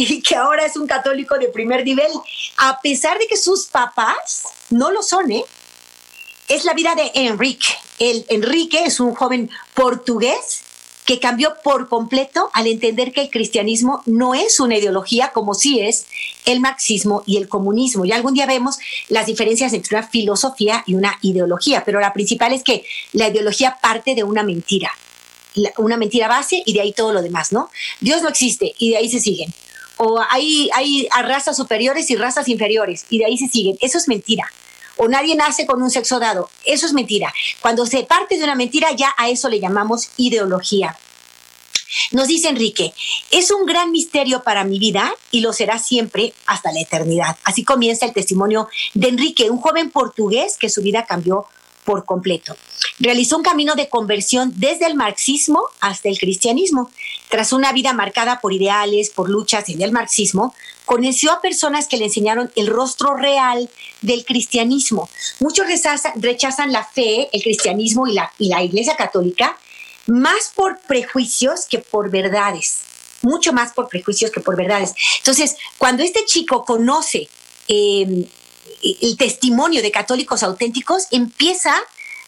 y 0.00 0.22
que 0.22 0.34
ahora 0.34 0.64
es 0.64 0.76
un 0.76 0.86
católico 0.86 1.36
de 1.38 1.48
primer 1.48 1.84
nivel, 1.84 2.10
a 2.56 2.80
pesar 2.80 3.18
de 3.18 3.26
que 3.26 3.36
sus 3.36 3.66
papás 3.66 4.44
no 4.70 4.90
lo 4.90 5.02
son, 5.02 5.30
¿eh? 5.30 5.44
Es 6.48 6.64
la 6.64 6.72
vida 6.72 6.94
de 6.94 7.10
Enrique. 7.14 7.66
El, 7.98 8.24
Enrique 8.28 8.82
es 8.84 8.98
un 8.98 9.14
joven 9.14 9.50
portugués 9.74 10.62
que 11.04 11.20
cambió 11.20 11.54
por 11.62 11.88
completo 11.88 12.50
al 12.54 12.66
entender 12.66 13.12
que 13.12 13.20
el 13.20 13.30
cristianismo 13.30 14.02
no 14.06 14.34
es 14.34 14.58
una 14.58 14.78
ideología 14.78 15.32
como 15.32 15.54
sí 15.54 15.80
es 15.80 16.06
el 16.46 16.60
marxismo 16.60 17.22
y 17.26 17.36
el 17.36 17.48
comunismo. 17.48 18.04
Y 18.04 18.12
algún 18.12 18.32
día 18.32 18.46
vemos 18.46 18.78
las 19.08 19.26
diferencias 19.26 19.72
entre 19.74 19.98
una 19.98 20.08
filosofía 20.08 20.82
y 20.86 20.94
una 20.94 21.18
ideología, 21.20 21.84
pero 21.84 22.00
la 22.00 22.12
principal 22.12 22.54
es 22.54 22.62
que 22.62 22.84
la 23.12 23.28
ideología 23.28 23.78
parte 23.82 24.14
de 24.14 24.24
una 24.24 24.42
mentira, 24.42 24.90
una 25.76 25.96
mentira 25.96 26.26
base 26.26 26.62
y 26.64 26.72
de 26.72 26.80
ahí 26.80 26.92
todo 26.92 27.12
lo 27.12 27.22
demás, 27.22 27.52
¿no? 27.52 27.70
Dios 28.00 28.22
no 28.22 28.28
existe 28.28 28.74
y 28.78 28.90
de 28.90 28.96
ahí 28.96 29.10
se 29.10 29.20
siguen 29.20 29.52
o 30.02 30.18
hay, 30.30 30.70
hay 30.72 31.06
razas 31.22 31.58
superiores 31.58 32.10
y 32.10 32.16
razas 32.16 32.48
inferiores, 32.48 33.04
y 33.10 33.18
de 33.18 33.26
ahí 33.26 33.36
se 33.36 33.48
siguen. 33.48 33.76
Eso 33.82 33.98
es 33.98 34.08
mentira. 34.08 34.50
O 34.96 35.08
nadie 35.08 35.36
nace 35.36 35.66
con 35.66 35.82
un 35.82 35.90
sexo 35.90 36.18
dado. 36.18 36.48
Eso 36.64 36.86
es 36.86 36.94
mentira. 36.94 37.32
Cuando 37.60 37.84
se 37.84 38.04
parte 38.04 38.38
de 38.38 38.44
una 38.44 38.54
mentira, 38.54 38.92
ya 38.92 39.12
a 39.18 39.28
eso 39.28 39.50
le 39.50 39.60
llamamos 39.60 40.08
ideología. 40.16 40.96
Nos 42.12 42.28
dice 42.28 42.48
Enrique, 42.48 42.94
es 43.30 43.50
un 43.50 43.66
gran 43.66 43.90
misterio 43.90 44.42
para 44.42 44.64
mi 44.64 44.78
vida 44.78 45.12
y 45.30 45.40
lo 45.40 45.52
será 45.52 45.78
siempre 45.78 46.32
hasta 46.46 46.72
la 46.72 46.80
eternidad. 46.80 47.36
Así 47.44 47.62
comienza 47.62 48.06
el 48.06 48.14
testimonio 48.14 48.68
de 48.94 49.08
Enrique, 49.08 49.50
un 49.50 49.60
joven 49.60 49.90
portugués 49.90 50.56
que 50.58 50.70
su 50.70 50.80
vida 50.80 51.04
cambió 51.04 51.46
por 51.90 52.04
completo. 52.04 52.56
Realizó 53.00 53.36
un 53.36 53.42
camino 53.42 53.74
de 53.74 53.88
conversión 53.88 54.52
desde 54.54 54.86
el 54.86 54.94
marxismo 54.94 55.64
hasta 55.80 56.08
el 56.08 56.20
cristianismo. 56.20 56.88
Tras 57.28 57.52
una 57.52 57.72
vida 57.72 57.92
marcada 57.92 58.40
por 58.40 58.52
ideales, 58.52 59.10
por 59.10 59.28
luchas 59.28 59.68
en 59.70 59.82
el 59.82 59.90
marxismo, 59.90 60.54
conoció 60.84 61.32
a 61.32 61.40
personas 61.40 61.88
que 61.88 61.96
le 61.96 62.04
enseñaron 62.04 62.52
el 62.54 62.68
rostro 62.68 63.16
real 63.16 63.68
del 64.02 64.24
cristianismo. 64.24 65.10
Muchos 65.40 65.66
rechazan, 66.14 66.70
la 66.70 66.84
fe, 66.84 67.28
el 67.32 67.42
cristianismo 67.42 68.06
y 68.06 68.12
la, 68.12 68.30
y 68.38 68.48
la 68.48 68.62
Iglesia 68.62 68.94
Católica 68.94 69.58
más 70.06 70.52
por 70.54 70.78
prejuicios 70.78 71.66
que 71.66 71.80
por 71.80 72.08
verdades, 72.08 72.82
mucho 73.22 73.52
más 73.52 73.72
por 73.72 73.88
prejuicios 73.88 74.30
que 74.30 74.40
por 74.40 74.56
verdades. 74.56 74.94
Entonces, 75.18 75.56
cuando 75.76 76.04
este 76.04 76.24
chico 76.24 76.64
conoce 76.64 77.28
eh, 77.66 78.28
el 78.82 79.16
testimonio 79.16 79.82
de 79.82 79.90
católicos 79.90 80.42
auténticos, 80.42 81.06
empieza 81.10 81.74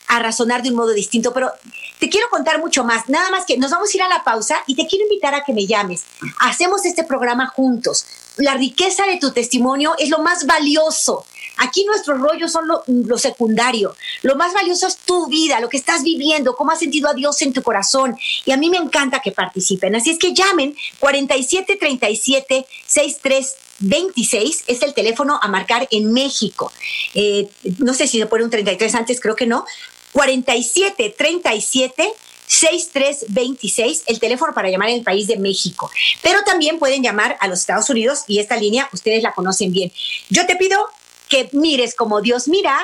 a 0.09 0.19
razonar 0.19 0.63
de 0.63 0.71
un 0.71 0.77
modo 0.77 0.91
distinto, 0.91 1.33
pero 1.33 1.51
te 1.99 2.09
quiero 2.09 2.29
contar 2.29 2.61
mucho 2.61 2.85
más. 2.85 3.09
Nada 3.09 3.31
más 3.31 3.47
que 3.47 3.57
nos 3.57 3.71
vamos 3.71 3.89
a 3.93 3.97
ir 3.97 4.03
a 4.03 4.09
la 4.09 4.25
pausa 4.25 4.63
y 4.67 4.75
te 4.75 4.87
quiero 4.87 5.05
invitar 5.05 5.35
a 5.35 5.45
que 5.45 5.53
me 5.53 5.67
llames. 5.67 6.05
Hacemos 6.41 6.85
este 6.85 7.05
programa 7.05 7.47
juntos. 7.47 8.05
La 8.37 8.55
riqueza 8.55 9.07
de 9.07 9.19
tu 9.19 9.33
testimonio 9.33 9.95
es 9.99 10.11
lo 10.11 10.19
más 10.19 10.47
valioso. 10.47 11.25
Aquí 11.59 11.85
nuestros 11.85 12.19
rollos 12.21 12.53
son 12.53 12.67
lo, 12.67 12.83
secundario. 13.19 13.95
Lo 14.23 14.37
más 14.37 14.55
valioso 14.55 14.87
es 14.87 14.97
tu 14.97 15.27
vida, 15.29 15.61
lo 15.61 15.69
que 15.69 15.77
estás 15.77 16.03
viviendo, 16.03 16.57
cómo 16.57 16.73
has 16.73 16.79
sentido 16.79 17.09
a 17.09 17.15
Dios 17.15 17.43
en 17.43 17.53
tu 17.53 17.63
corazón. 17.63 18.17
Y 18.45 18.53
a 18.53 18.57
mí 18.57 18.71
me 18.71 18.79
encanta 18.79 19.21
que 19.21 19.33
participen. 19.33 19.95
Así 19.95 20.11
es 20.11 20.19
que 20.19 20.33
llamen 20.35 20.75
4737 20.99 22.67
6326 22.87 24.65
es 24.67 24.83
el 24.83 24.95
teléfono 24.95 25.39
a 25.43 25.49
marcar 25.49 25.87
en 25.91 26.11
México. 26.13 26.73
Eh, 27.15 27.49
no 27.79 27.95
sé 27.95 28.07
si 28.07 28.19
se 28.19 28.27
pone 28.27 28.45
un 28.45 28.51
33 28.51 28.95
antes, 28.95 29.21
creo 29.21 29.37
que 29.37 29.47
no. 29.47 29.65
4737 30.13 32.15
6326, 32.53 34.03
el 34.07 34.21
teléfono 34.21 34.53
para 34.53 34.69
llamar 34.69 34.91
en 34.91 34.99
el 34.99 35.03
país 35.03 35.27
de 35.27 35.39
México. 35.39 35.91
Pero 36.23 36.43
también 36.45 36.79
pueden 36.79 37.03
llamar 37.03 37.39
a 37.41 37.49
los 37.49 37.61
Estados 37.61 37.89
Unidos 37.89 38.25
y 38.27 38.41
esta 38.41 38.57
línea 38.57 38.89
ustedes 38.93 39.23
la 39.23 39.33
conocen 39.33 39.73
bien. 39.73 39.91
Yo 40.29 40.47
te 40.47 40.57
pido 40.57 40.87
que 41.33 41.49
mires 41.53 41.95
como 41.95 42.21
Dios 42.21 42.47
mira, 42.47 42.77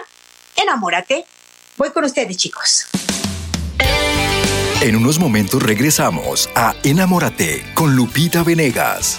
enamórate. 0.57 1.27
Voy 1.77 1.91
con 1.91 2.05
ustedes, 2.05 2.39
chicos. 2.39 2.87
En 4.81 4.97
unos 4.97 5.19
momentos 5.19 5.63
regresamos 5.63 6.49
a 6.55 6.75
Enamórate 6.83 7.63
con 7.75 7.95
Lupita 7.95 8.43
Venegas. 8.43 9.19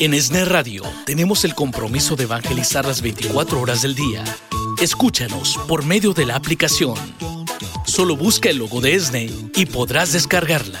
En 0.00 0.14
ESNE 0.14 0.44
Radio 0.44 0.82
tenemos 1.06 1.44
el 1.44 1.54
compromiso 1.54 2.16
de 2.16 2.24
evangelizar 2.24 2.86
las 2.86 3.02
24 3.02 3.60
horas 3.60 3.82
del 3.82 3.94
día. 3.94 4.24
Escúchanos 4.80 5.56
por 5.68 5.84
medio 5.84 6.14
de 6.14 6.26
la 6.26 6.34
aplicación. 6.34 6.96
Solo 7.86 8.16
busca 8.16 8.50
el 8.50 8.56
logo 8.58 8.80
de 8.80 8.94
ESNE 8.96 9.30
y 9.54 9.66
podrás 9.66 10.12
descargarla. 10.12 10.80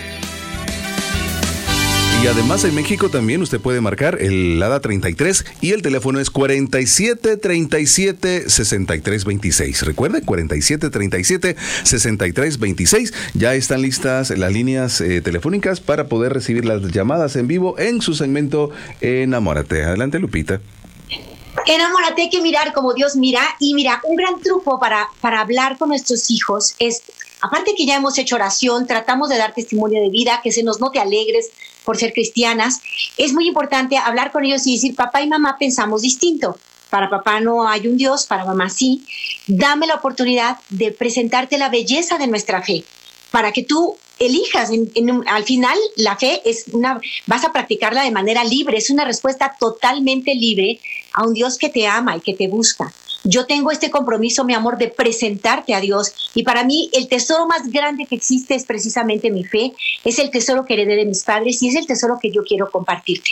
Y 2.21 2.27
además 2.27 2.63
en 2.65 2.75
México 2.75 3.09
también 3.09 3.41
usted 3.41 3.59
puede 3.59 3.81
marcar 3.81 4.21
el 4.21 4.61
ADA 4.61 4.79
33 4.79 5.43
y 5.59 5.71
el 5.71 5.81
teléfono 5.81 6.19
es 6.19 6.29
47 6.29 7.35
37 7.35 8.47
63 8.47 9.25
26. 9.25 9.81
Recuerde, 9.87 10.21
47 10.21 10.91
37 10.91 11.55
63 11.83 12.59
26. 12.59 13.13
Ya 13.33 13.55
están 13.55 13.81
listas 13.81 14.29
las 14.29 14.53
líneas 14.53 15.01
eh, 15.01 15.21
telefónicas 15.21 15.79
para 15.79 16.09
poder 16.09 16.31
recibir 16.31 16.63
las 16.63 16.83
llamadas 16.91 17.35
en 17.37 17.47
vivo 17.47 17.79
en 17.79 18.03
su 18.03 18.13
segmento 18.13 18.69
Enamórate. 19.01 19.83
Adelante, 19.83 20.19
Lupita. 20.19 20.61
Enamórate, 21.65 22.21
hay 22.21 22.29
que 22.29 22.43
mirar 22.43 22.71
como 22.71 22.93
Dios 22.93 23.15
mira. 23.15 23.41
Y 23.59 23.73
mira, 23.73 23.99
un 24.03 24.15
gran 24.15 24.39
truco 24.41 24.79
para, 24.79 25.09
para 25.21 25.41
hablar 25.41 25.79
con 25.79 25.89
nuestros 25.89 26.29
hijos 26.29 26.75
es 26.77 27.01
aparte 27.41 27.73
que 27.75 27.85
ya 27.85 27.95
hemos 27.95 28.17
hecho 28.17 28.35
oración, 28.35 28.87
tratamos 28.87 29.29
de 29.29 29.37
dar 29.37 29.53
testimonio 29.53 30.01
de 30.01 30.09
vida, 30.09 30.41
que 30.43 30.51
se 30.51 30.63
nos 30.63 30.79
note 30.79 30.99
alegres, 30.99 31.49
por 31.83 31.97
ser 31.97 32.13
cristianas, 32.13 32.79
es 33.17 33.33
muy 33.33 33.47
importante 33.47 33.97
hablar 33.97 34.31
con 34.31 34.45
ellos 34.45 34.65
y 34.67 34.75
decir, 34.75 34.95
papá 34.95 35.21
y 35.21 35.27
mamá 35.27 35.57
pensamos 35.59 36.01
distinto. 36.01 36.57
Para 36.89 37.09
papá 37.09 37.39
no 37.39 37.67
hay 37.67 37.87
un 37.87 37.97
Dios, 37.97 38.25
para 38.25 38.45
mamá 38.45 38.69
sí. 38.69 39.03
Dame 39.47 39.87
la 39.87 39.95
oportunidad 39.95 40.57
de 40.69 40.91
presentarte 40.91 41.57
la 41.57 41.69
belleza 41.69 42.17
de 42.17 42.27
nuestra 42.27 42.61
fe, 42.61 42.83
para 43.31 43.51
que 43.51 43.63
tú 43.63 43.97
elijas. 44.19 44.69
al 45.27 45.43
final, 45.43 45.77
la 45.95 46.17
fe 46.17 46.41
es 46.45 46.65
una, 46.71 46.99
vas 47.25 47.43
a 47.43 47.51
practicarla 47.51 48.03
de 48.03 48.11
manera 48.11 48.43
libre, 48.43 48.77
es 48.77 48.89
una 48.89 49.05
respuesta 49.05 49.55
totalmente 49.59 50.35
libre 50.35 50.79
a 51.13 51.23
un 51.23 51.33
Dios 51.33 51.57
que 51.57 51.69
te 51.69 51.87
ama 51.87 52.17
y 52.17 52.21
que 52.21 52.33
te 52.33 52.47
busca. 52.47 52.93
Yo 53.23 53.45
tengo 53.45 53.71
este 53.71 53.91
compromiso, 53.91 54.43
mi 54.43 54.53
amor, 54.53 54.77
de 54.77 54.87
presentarte 54.87 55.73
a 55.73 55.81
Dios. 55.81 56.13
Y 56.33 56.43
para 56.43 56.63
mí 56.63 56.89
el 56.93 57.07
tesoro 57.07 57.45
más 57.47 57.69
grande 57.69 58.05
que 58.05 58.15
existe 58.15 58.55
es 58.55 58.65
precisamente 58.65 59.31
mi 59.31 59.43
fe, 59.43 59.73
es 60.03 60.19
el 60.19 60.31
tesoro 60.31 60.65
que 60.65 60.73
heredé 60.73 60.95
de 60.95 61.05
mis 61.05 61.23
padres 61.23 61.61
y 61.61 61.69
es 61.69 61.75
el 61.75 61.85
tesoro 61.85 62.17
que 62.21 62.31
yo 62.31 62.43
quiero 62.43 62.69
compartirte. 62.71 63.31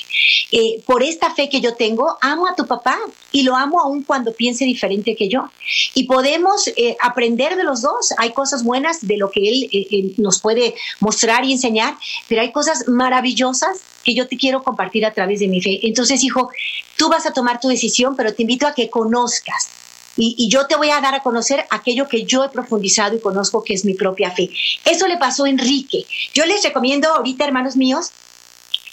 Eh, 0.51 0.81
por 0.85 1.03
esta 1.03 1.33
fe 1.33 1.49
que 1.49 1.61
yo 1.61 1.75
tengo, 1.75 2.17
amo 2.21 2.47
a 2.47 2.55
tu 2.55 2.65
papá 2.65 2.97
y 3.31 3.43
lo 3.43 3.55
amo 3.55 3.79
aún 3.79 4.03
cuando 4.03 4.33
piense 4.33 4.65
diferente 4.65 5.15
que 5.15 5.27
yo. 5.27 5.49
Y 5.93 6.05
podemos 6.05 6.67
eh, 6.67 6.97
aprender 7.01 7.55
de 7.55 7.63
los 7.63 7.81
dos. 7.81 8.13
Hay 8.17 8.31
cosas 8.31 8.63
buenas 8.63 9.05
de 9.05 9.17
lo 9.17 9.29
que 9.29 9.47
él 9.47 9.69
eh, 9.71 10.13
nos 10.17 10.39
puede 10.39 10.75
mostrar 10.99 11.45
y 11.45 11.51
enseñar, 11.51 11.95
pero 12.27 12.41
hay 12.41 12.51
cosas 12.51 12.87
maravillosas 12.87 13.79
que 14.03 14.15
yo 14.15 14.27
te 14.27 14.37
quiero 14.37 14.63
compartir 14.63 15.05
a 15.05 15.13
través 15.13 15.39
de 15.39 15.47
mi 15.47 15.61
fe. 15.61 15.79
Entonces, 15.83 16.23
hijo, 16.23 16.49
tú 16.95 17.09
vas 17.09 17.25
a 17.25 17.33
tomar 17.33 17.59
tu 17.59 17.67
decisión, 17.67 18.15
pero 18.15 18.33
te 18.33 18.43
invito 18.43 18.65
a 18.67 18.73
que 18.73 18.89
conozcas. 18.89 19.78
Y, 20.17 20.49
yo 20.49 20.67
te 20.67 20.75
voy 20.75 20.89
a 20.89 20.99
dar 20.99 21.15
a 21.15 21.21
conocer 21.21 21.65
aquello 21.69 22.07
que 22.07 22.23
yo 22.23 22.43
he 22.43 22.49
profundizado 22.49 23.15
y 23.15 23.19
conozco 23.19 23.63
que 23.63 23.73
es 23.73 23.85
mi 23.85 23.93
propia 23.93 24.31
fe. 24.31 24.49
Eso 24.85 25.07
le 25.07 25.17
pasó 25.17 25.45
a 25.45 25.49
Enrique. 25.49 26.05
Yo 26.33 26.45
les 26.45 26.63
recomiendo 26.63 27.07
ahorita, 27.09 27.45
hermanos 27.45 27.75
míos, 27.77 28.09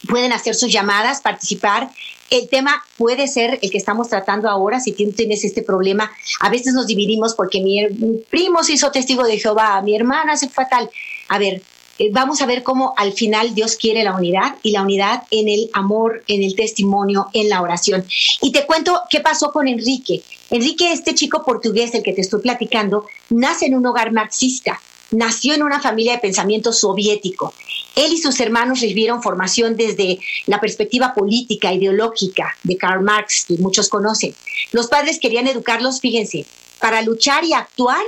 pueden 0.09 0.33
hacer 0.33 0.55
sus 0.55 0.73
llamadas, 0.73 1.21
participar. 1.21 1.91
El 2.31 2.49
tema 2.49 2.85
puede 2.97 3.29
ser 3.29 3.59
el 3.63 3.71
que 3.71 3.79
estamos 3.79 4.09
tratando 4.09 4.49
ahora, 4.49 4.81
si 4.81 4.93
tienes 4.93 5.45
este 5.45 5.63
problema. 5.63 6.11
A 6.41 6.49
veces 6.49 6.75
nos 6.75 6.87
dividimos 6.87 7.35
porque 7.35 7.61
mi, 7.61 7.87
primo 8.31 8.63
se 8.63 8.75
hizo 8.75 8.91
testigo 8.91 9.25
de 9.25 9.39
Jehová, 9.39 9.81
mi 9.83 9.95
hermana 9.95 10.37
se 10.37 10.49
fatal. 10.49 10.91
A 11.29 11.39
ver, 11.39 11.63
eh, 11.99 12.11
vamos 12.13 12.43
a 12.43 12.47
ver 12.47 12.63
cómo 12.63 12.95
al 12.97 13.13
final 13.13 13.55
Dios 13.55 13.77
quiere 13.77 14.05
la 14.05 14.15
unidad 14.15 14.57
y 14.63 14.73
la 14.73 14.83
unidad 14.83 15.23
en 15.31 15.49
el 15.49 15.71
amor, 15.73 16.25
en 16.29 16.43
el 16.43 16.55
testimonio, 16.57 17.29
en 17.33 17.49
la 17.49 17.63
oración. 17.63 18.05
Y 18.43 18.53
te 18.53 18.67
cuento 18.67 19.03
qué 19.09 19.21
pasó 19.21 19.53
con 19.53 19.69
Enrique. 19.69 20.23
Enrique, 20.51 20.93
este 20.93 21.15
chico 21.15 21.45
portugués 21.45 21.93
del 21.93 22.05
que 22.05 22.13
te 22.13 22.21
estoy 22.21 22.41
platicando, 22.41 23.07
nace 23.31 23.67
en 23.67 23.75
un 23.75 23.85
hogar 23.87 24.13
marxista, 24.13 24.81
nació 25.11 25.55
en 25.55 25.63
una 25.63 25.81
familia 25.81 26.13
de 26.13 26.19
pensamiento 26.19 26.73
soviético. 26.73 27.53
Él 27.97 28.13
y 28.13 28.19
sus 28.19 28.39
hermanos 28.41 28.81
recibieron 28.81 29.23
formación 29.23 29.77
desde 29.77 30.21
la 30.47 30.61
perspectiva 30.61 31.15
política, 31.15 31.73
ideológica 31.73 32.55
de 32.63 32.77
Karl 32.77 33.03
Marx, 33.03 33.47
que 33.49 33.57
muchos 33.57 33.89
conocen. 33.89 34.35
Los 34.71 34.87
padres 34.87 35.19
querían 35.19 35.49
educarlos, 35.49 36.01
fíjense, 36.01 36.47
para 36.79 37.03
luchar 37.03 37.45
y 37.45 37.53
actuar 37.53 38.05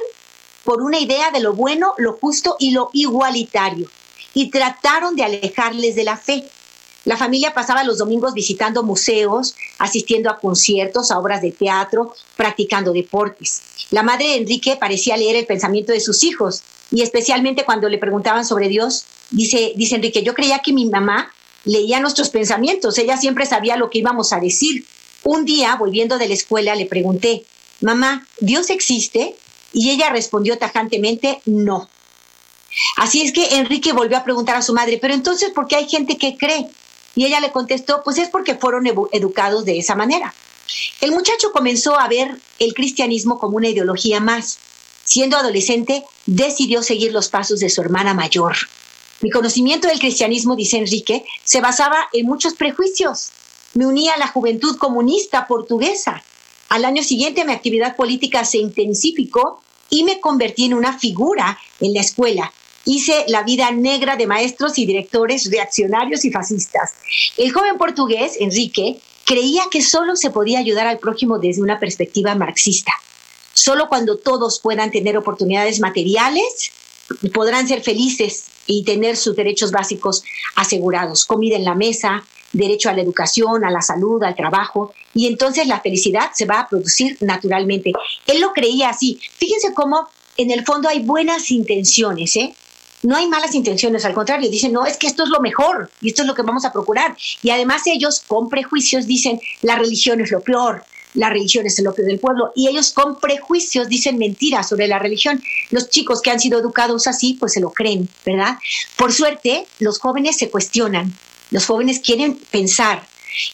por 0.64 0.82
una 0.82 1.00
idea 1.00 1.30
de 1.30 1.40
lo 1.40 1.54
bueno, 1.54 1.94
lo 1.96 2.12
justo 2.12 2.56
y 2.58 2.70
lo 2.72 2.90
igualitario, 2.92 3.88
y 4.34 4.50
trataron 4.50 5.16
de 5.16 5.24
alejarles 5.24 5.96
de 5.96 6.04
la 6.04 6.16
fe. 6.16 6.44
La 7.08 7.16
familia 7.16 7.54
pasaba 7.54 7.84
los 7.84 7.96
domingos 7.96 8.34
visitando 8.34 8.82
museos, 8.82 9.54
asistiendo 9.78 10.28
a 10.28 10.38
conciertos, 10.38 11.10
a 11.10 11.18
obras 11.18 11.40
de 11.40 11.52
teatro, 11.52 12.12
practicando 12.36 12.92
deportes. 12.92 13.62
La 13.90 14.02
madre 14.02 14.26
de 14.26 14.36
Enrique 14.36 14.76
parecía 14.76 15.16
leer 15.16 15.34
el 15.34 15.46
pensamiento 15.46 15.92
de 15.92 16.00
sus 16.00 16.22
hijos 16.22 16.62
y 16.90 17.00
especialmente 17.00 17.64
cuando 17.64 17.88
le 17.88 17.96
preguntaban 17.96 18.44
sobre 18.44 18.68
Dios, 18.68 19.06
dice, 19.30 19.72
dice 19.74 19.94
Enrique, 19.94 20.22
yo 20.22 20.34
creía 20.34 20.58
que 20.58 20.74
mi 20.74 20.84
mamá 20.84 21.32
leía 21.64 21.98
nuestros 21.98 22.28
pensamientos, 22.28 22.98
ella 22.98 23.16
siempre 23.16 23.46
sabía 23.46 23.78
lo 23.78 23.88
que 23.88 24.00
íbamos 24.00 24.34
a 24.34 24.38
decir. 24.38 24.84
Un 25.24 25.46
día, 25.46 25.76
volviendo 25.76 26.18
de 26.18 26.28
la 26.28 26.34
escuela, 26.34 26.74
le 26.74 26.84
pregunté, 26.84 27.42
mamá, 27.80 28.26
¿Dios 28.40 28.68
existe? 28.68 29.34
Y 29.72 29.88
ella 29.88 30.10
respondió 30.10 30.58
tajantemente, 30.58 31.40
no. 31.46 31.88
Así 32.98 33.22
es 33.22 33.32
que 33.32 33.56
Enrique 33.56 33.94
volvió 33.94 34.18
a 34.18 34.24
preguntar 34.24 34.56
a 34.56 34.62
su 34.62 34.74
madre, 34.74 34.98
pero 35.00 35.14
entonces, 35.14 35.52
¿por 35.54 35.66
qué 35.68 35.76
hay 35.76 35.88
gente 35.88 36.18
que 36.18 36.36
cree? 36.36 36.68
Y 37.14 37.26
ella 37.26 37.40
le 37.40 37.52
contestó, 37.52 38.02
pues 38.04 38.18
es 38.18 38.28
porque 38.28 38.54
fueron 38.54 38.86
educados 39.12 39.64
de 39.64 39.78
esa 39.78 39.94
manera. 39.94 40.34
El 41.00 41.12
muchacho 41.12 41.52
comenzó 41.52 41.98
a 41.98 42.08
ver 42.08 42.38
el 42.58 42.74
cristianismo 42.74 43.38
como 43.38 43.56
una 43.56 43.68
ideología 43.68 44.20
más. 44.20 44.58
Siendo 45.04 45.36
adolescente, 45.36 46.04
decidió 46.26 46.82
seguir 46.82 47.12
los 47.12 47.28
pasos 47.28 47.60
de 47.60 47.70
su 47.70 47.80
hermana 47.80 48.14
mayor. 48.14 48.56
Mi 49.20 49.30
conocimiento 49.30 49.88
del 49.88 49.98
cristianismo, 49.98 50.54
dice 50.54 50.78
Enrique, 50.78 51.24
se 51.44 51.60
basaba 51.60 52.08
en 52.12 52.26
muchos 52.26 52.54
prejuicios. 52.54 53.30
Me 53.74 53.86
unía 53.86 54.12
a 54.12 54.18
la 54.18 54.28
juventud 54.28 54.76
comunista 54.76 55.46
portuguesa 55.46 56.22
al 56.68 56.84
año 56.84 57.02
siguiente 57.02 57.44
mi 57.44 57.52
actividad 57.52 57.96
política 57.96 58.44
se 58.44 58.58
intensificó 58.58 59.62
y 59.88 60.04
me 60.04 60.20
convertí 60.20 60.66
en 60.66 60.74
una 60.74 60.98
figura 60.98 61.58
en 61.80 61.94
la 61.94 62.02
escuela. 62.02 62.52
Hice 62.84 63.24
la 63.28 63.42
vida 63.42 63.70
negra 63.70 64.16
de 64.16 64.26
maestros 64.26 64.78
y 64.78 64.86
directores 64.86 65.50
reaccionarios 65.50 66.24
y 66.24 66.30
fascistas. 66.30 66.94
El 67.36 67.52
joven 67.52 67.76
portugués, 67.76 68.36
Enrique, 68.40 69.00
creía 69.24 69.62
que 69.70 69.82
solo 69.82 70.16
se 70.16 70.30
podía 70.30 70.58
ayudar 70.58 70.86
al 70.86 70.98
prójimo 70.98 71.38
desde 71.38 71.62
una 71.62 71.78
perspectiva 71.78 72.34
marxista. 72.34 72.92
Solo 73.52 73.88
cuando 73.88 74.16
todos 74.16 74.60
puedan 74.60 74.90
tener 74.90 75.16
oportunidades 75.18 75.80
materiales, 75.80 76.70
podrán 77.34 77.68
ser 77.68 77.82
felices 77.82 78.44
y 78.66 78.84
tener 78.84 79.16
sus 79.16 79.36
derechos 79.36 79.70
básicos 79.70 80.22
asegurados. 80.54 81.24
Comida 81.24 81.56
en 81.56 81.64
la 81.64 81.74
mesa, 81.74 82.24
derecho 82.52 82.88
a 82.88 82.92
la 82.92 83.02
educación, 83.02 83.64
a 83.64 83.70
la 83.70 83.82
salud, 83.82 84.22
al 84.22 84.36
trabajo, 84.36 84.92
y 85.14 85.26
entonces 85.26 85.66
la 85.66 85.80
felicidad 85.80 86.30
se 86.34 86.46
va 86.46 86.60
a 86.60 86.68
producir 86.68 87.16
naturalmente. 87.20 87.92
Él 88.26 88.40
lo 88.40 88.52
creía 88.52 88.90
así. 88.90 89.18
Fíjense 89.36 89.74
cómo 89.74 90.08
en 90.36 90.50
el 90.50 90.64
fondo 90.64 90.88
hay 90.88 91.00
buenas 91.00 91.50
intenciones, 91.50 92.36
¿eh? 92.36 92.54
No 93.02 93.16
hay 93.16 93.28
malas 93.28 93.54
intenciones, 93.54 94.04
al 94.04 94.14
contrario, 94.14 94.50
dicen, 94.50 94.72
no, 94.72 94.86
es 94.86 94.96
que 94.96 95.06
esto 95.06 95.22
es 95.22 95.28
lo 95.28 95.40
mejor 95.40 95.90
y 96.00 96.08
esto 96.08 96.22
es 96.22 96.28
lo 96.28 96.34
que 96.34 96.42
vamos 96.42 96.64
a 96.64 96.72
procurar. 96.72 97.16
Y 97.42 97.50
además 97.50 97.82
ellos 97.86 98.22
con 98.26 98.48
prejuicios 98.48 99.06
dicen, 99.06 99.40
la 99.62 99.76
religión 99.76 100.20
es 100.20 100.30
lo 100.30 100.40
peor, 100.40 100.84
la 101.14 101.30
religión 101.30 101.66
es 101.66 101.78
lo 101.80 101.94
peor 101.94 102.08
del 102.08 102.18
pueblo. 102.18 102.52
Y 102.56 102.68
ellos 102.68 102.92
con 102.92 103.20
prejuicios 103.20 103.88
dicen 103.88 104.18
mentiras 104.18 104.68
sobre 104.68 104.88
la 104.88 104.98
religión. 104.98 105.42
Los 105.70 105.90
chicos 105.90 106.20
que 106.20 106.30
han 106.30 106.40
sido 106.40 106.58
educados 106.58 107.06
así, 107.06 107.34
pues 107.34 107.52
se 107.52 107.60
lo 107.60 107.70
creen, 107.70 108.08
¿verdad? 108.26 108.58
Por 108.96 109.12
suerte, 109.12 109.66
los 109.78 110.00
jóvenes 110.00 110.36
se 110.36 110.50
cuestionan, 110.50 111.14
los 111.50 111.66
jóvenes 111.66 112.00
quieren 112.00 112.38
pensar 112.50 113.06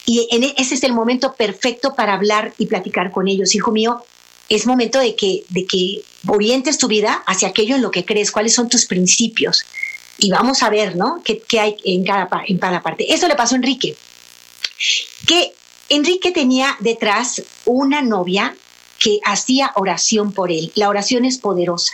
y 0.05 0.27
en 0.31 0.43
e, 0.43 0.53
ese 0.57 0.75
es 0.75 0.83
el 0.83 0.93
momento 0.93 1.33
perfecto 1.33 1.95
para 1.95 2.13
hablar 2.13 2.53
y 2.57 2.67
platicar 2.67 3.11
con 3.11 3.27
ellos. 3.27 3.55
Hijo 3.55 3.71
mío, 3.71 4.03
es 4.49 4.65
momento 4.65 4.99
de 4.99 5.15
que, 5.15 5.43
de 5.49 5.65
que 5.65 6.01
orientes 6.27 6.77
tu 6.77 6.87
vida 6.87 7.23
hacia 7.25 7.47
aquello 7.47 7.75
en 7.75 7.81
lo 7.81 7.91
que 7.91 8.05
crees, 8.05 8.31
cuáles 8.31 8.53
son 8.53 8.69
tus 8.69 8.85
principios. 8.85 9.65
Y 10.17 10.31
vamos 10.31 10.63
a 10.63 10.69
ver, 10.69 10.95
¿no? 10.95 11.21
¿Qué, 11.23 11.59
hay 11.59 11.75
en 11.83 12.03
cada, 12.05 12.29
en 12.47 12.57
cada 12.57 12.81
parte? 12.81 13.13
Eso 13.13 13.27
le 13.27 13.35
pasó 13.35 13.55
a 13.55 13.57
Enrique. 13.57 13.95
Que 15.27 15.53
Enrique 15.89 16.31
tenía 16.31 16.77
detrás 16.79 17.41
una 17.65 18.01
novia 18.01 18.55
que 18.99 19.19
hacía 19.25 19.71
oración 19.75 20.31
por 20.31 20.51
él. 20.51 20.71
La 20.75 20.89
oración 20.89 21.25
es 21.25 21.37
poderosa. 21.37 21.93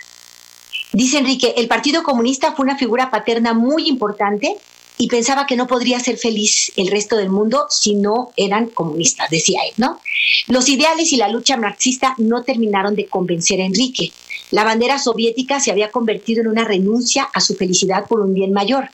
Dice 0.93 1.19
Enrique, 1.19 1.53
el 1.57 1.67
Partido 1.67 2.03
Comunista 2.03 2.51
fue 2.53 2.65
una 2.65 2.77
figura 2.77 3.09
paterna 3.09 3.53
muy 3.53 3.87
importante 3.87 4.57
y 5.01 5.07
pensaba 5.07 5.47
que 5.47 5.55
no 5.55 5.65
podría 5.65 5.99
ser 5.99 6.19
feliz 6.19 6.71
el 6.75 6.91
resto 6.91 7.17
del 7.17 7.31
mundo 7.31 7.65
si 7.71 7.95
no 7.95 8.31
eran 8.37 8.67
comunistas, 8.67 9.31
decía 9.31 9.61
él, 9.67 9.73
¿no? 9.77 9.99
Los 10.45 10.69
ideales 10.69 11.11
y 11.11 11.17
la 11.17 11.27
lucha 11.27 11.57
marxista 11.57 12.13
no 12.19 12.43
terminaron 12.43 12.95
de 12.95 13.07
convencer 13.07 13.61
a 13.61 13.65
Enrique. 13.65 14.11
La 14.51 14.63
bandera 14.63 14.99
soviética 14.99 15.59
se 15.59 15.71
había 15.71 15.89
convertido 15.89 16.41
en 16.41 16.49
una 16.49 16.65
renuncia 16.65 17.23
a 17.33 17.41
su 17.41 17.55
felicidad 17.55 18.05
por 18.07 18.19
un 18.19 18.35
bien 18.35 18.53
mayor. 18.53 18.91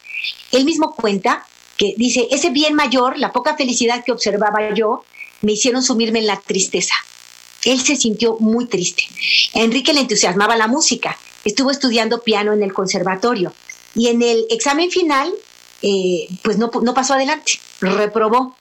Él 0.54 0.64
mismo 0.64 0.96
cuenta 0.96 1.46
que 1.76 1.94
dice, 1.98 2.26
ese 2.32 2.52
bien 2.52 2.74
mayor, 2.74 3.20
la 3.20 3.34
poca 3.34 3.58
felicidad 3.58 4.06
que 4.06 4.14
observaba 4.14 4.74
yo, 4.74 5.04
me 5.42 5.52
hicieron 5.52 5.84
sumirme 5.84 6.20
en 6.20 6.28
la 6.28 6.40
tristeza. 6.40 6.96
Él 7.66 7.82
se 7.82 7.98
sintió 7.98 8.38
muy 8.40 8.68
triste. 8.68 9.04
Enrique 9.56 9.94
le 9.94 10.00
entusiasmaba 10.00 10.56
la 10.56 10.68
música. 10.68 11.18
Estuvo 11.44 11.70
estudiando 11.70 12.22
piano 12.22 12.54
en 12.54 12.64
el 12.64 12.72
conservatorio. 12.72 13.52
Y 13.94 14.08
en 14.08 14.22
el 14.22 14.46
examen 14.50 14.90
final 14.90 15.34
eh, 15.82 16.28
pues 16.44 16.58
no, 16.58 16.72
no 16.82 16.94
pasó 16.94 17.14
adelante, 17.14 17.60
reprobó. 17.82 18.56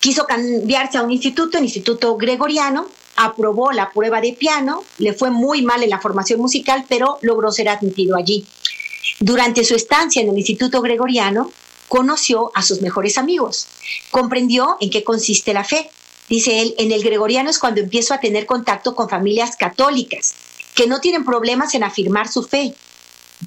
Quiso 0.00 0.26
cambiarse 0.26 0.98
a 0.98 1.02
un 1.02 1.12
instituto, 1.12 1.56
el 1.56 1.64
Instituto 1.64 2.16
Gregoriano, 2.16 2.86
aprobó 3.16 3.72
la 3.72 3.90
prueba 3.90 4.20
de 4.20 4.32
piano, 4.32 4.84
le 4.98 5.14
fue 5.14 5.30
muy 5.30 5.62
mal 5.62 5.82
en 5.82 5.90
la 5.90 6.00
formación 6.00 6.40
musical, 6.40 6.84
pero 6.88 7.18
logró 7.22 7.50
ser 7.52 7.68
admitido 7.68 8.16
allí. 8.16 8.44
Durante 9.20 9.64
su 9.64 9.74
estancia 9.74 10.20
en 10.20 10.28
el 10.28 10.36
Instituto 10.36 10.82
Gregoriano, 10.82 11.50
conoció 11.88 12.50
a 12.54 12.62
sus 12.62 12.80
mejores 12.82 13.18
amigos, 13.18 13.66
comprendió 14.10 14.76
en 14.80 14.90
qué 14.90 15.04
consiste 15.04 15.54
la 15.54 15.64
fe. 15.64 15.90
Dice 16.28 16.60
él, 16.60 16.74
en 16.78 16.90
el 16.90 17.02
Gregoriano 17.02 17.50
es 17.50 17.58
cuando 17.58 17.80
empiezo 17.80 18.14
a 18.14 18.20
tener 18.20 18.46
contacto 18.46 18.94
con 18.94 19.08
familias 19.08 19.56
católicas 19.56 20.34
que 20.74 20.86
no 20.86 21.00
tienen 21.00 21.24
problemas 21.24 21.74
en 21.74 21.84
afirmar 21.84 22.28
su 22.28 22.42
fe. 22.42 22.74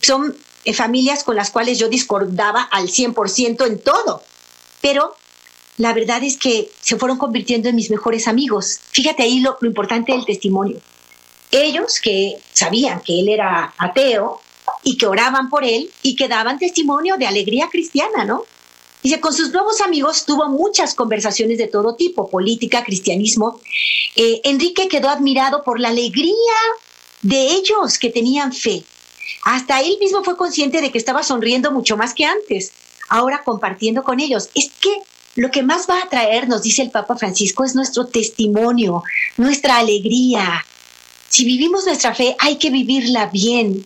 Son 0.01 0.35
eh, 0.67 0.73
familias 0.73 1.23
con 1.23 1.37
las 1.37 1.49
cuales 1.49 1.79
yo 1.79 1.87
discordaba 1.87 2.61
al 2.61 2.89
100% 2.89 3.65
en 3.65 3.79
todo, 3.79 4.21
pero 4.81 5.15
la 5.77 5.93
verdad 5.93 6.21
es 6.23 6.35
que 6.35 6.69
se 6.81 6.97
fueron 6.97 7.17
convirtiendo 7.17 7.69
en 7.69 7.77
mis 7.77 7.89
mejores 7.89 8.27
amigos. 8.27 8.77
Fíjate 8.91 9.23
ahí 9.23 9.39
lo, 9.39 9.57
importante 9.61 10.11
del 10.11 10.25
testimonio. 10.25 10.81
Ellos 11.51 12.01
que 12.01 12.39
sabían 12.51 12.99
que 12.99 13.17
él 13.21 13.29
era 13.29 13.73
ateo 13.77 14.41
y 14.83 14.97
que 14.97 15.07
oraban 15.07 15.49
por 15.49 15.63
él 15.63 15.89
y 16.03 16.17
que 16.17 16.27
daban 16.27 16.59
testimonio 16.59 17.15
de 17.15 17.27
alegría 17.27 17.69
cristiana, 17.71 18.25
¿no? 18.25 18.43
Dice, 19.01 19.21
con 19.21 19.33
sus 19.33 19.53
nuevos 19.53 19.79
amigos 19.79 20.25
tuvo 20.25 20.49
muchas 20.49 20.95
conversaciones 20.95 21.59
de 21.59 21.67
todo 21.67 21.95
tipo, 21.95 22.29
política, 22.29 22.83
cristianismo. 22.83 23.61
Eh, 24.17 24.41
Enrique 24.43 24.89
quedó 24.89 25.07
admirado 25.07 25.63
por 25.63 25.79
la 25.79 25.89
alegría 25.89 26.57
de 27.21 27.51
ellos 27.51 27.97
que 27.99 28.09
tenían 28.09 28.51
fe. 28.51 28.83
Hasta 29.43 29.81
él 29.81 29.97
mismo 29.99 30.23
fue 30.23 30.37
consciente 30.37 30.81
de 30.81 30.91
que 30.91 30.97
estaba 30.97 31.23
sonriendo 31.23 31.71
mucho 31.71 31.97
más 31.97 32.13
que 32.13 32.25
antes, 32.25 32.71
ahora 33.09 33.43
compartiendo 33.43 34.03
con 34.03 34.19
ellos. 34.19 34.49
Es 34.55 34.69
que 34.79 34.91
lo 35.35 35.51
que 35.51 35.63
más 35.63 35.87
va 35.89 36.01
a 36.01 36.09
traer, 36.09 36.47
nos 36.47 36.63
dice 36.63 36.81
el 36.81 36.91
Papa 36.91 37.15
Francisco, 37.15 37.63
es 37.63 37.75
nuestro 37.75 38.07
testimonio, 38.07 39.03
nuestra 39.37 39.77
alegría. 39.77 40.65
Si 41.29 41.45
vivimos 41.45 41.85
nuestra 41.85 42.15
fe, 42.15 42.35
hay 42.39 42.57
que 42.57 42.69
vivirla 42.69 43.27
bien. 43.27 43.85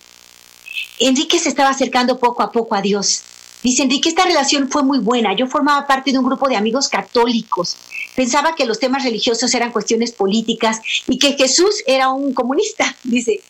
Enrique 0.99 1.39
se 1.39 1.49
estaba 1.49 1.69
acercando 1.69 2.19
poco 2.19 2.41
a 2.41 2.51
poco 2.51 2.75
a 2.75 2.82
Dios. 2.82 3.23
Dice 3.63 3.84
Enrique, 3.84 4.10
esta 4.10 4.23
relación 4.23 4.69
fue 4.69 4.84
muy 4.84 4.99
buena. 4.99 5.36
Yo 5.36 5.45
formaba 5.47 5.86
parte 5.86 6.12
de 6.12 6.17
un 6.17 6.25
grupo 6.25 6.47
de 6.47 6.56
amigos 6.56 6.88
católicos. 6.89 7.75
Pensaba 8.15 8.56
que 8.56 8.65
los 8.65 8.80
temas 8.80 9.04
religiosos 9.04 9.54
eran 9.54 9.71
cuestiones 9.71 10.12
políticas 10.12 10.80
y 11.08 11.19
que 11.19 11.34
Jesús 11.34 11.84
era 11.86 12.10
un 12.10 12.34
comunista, 12.34 12.95
dice. 13.04 13.41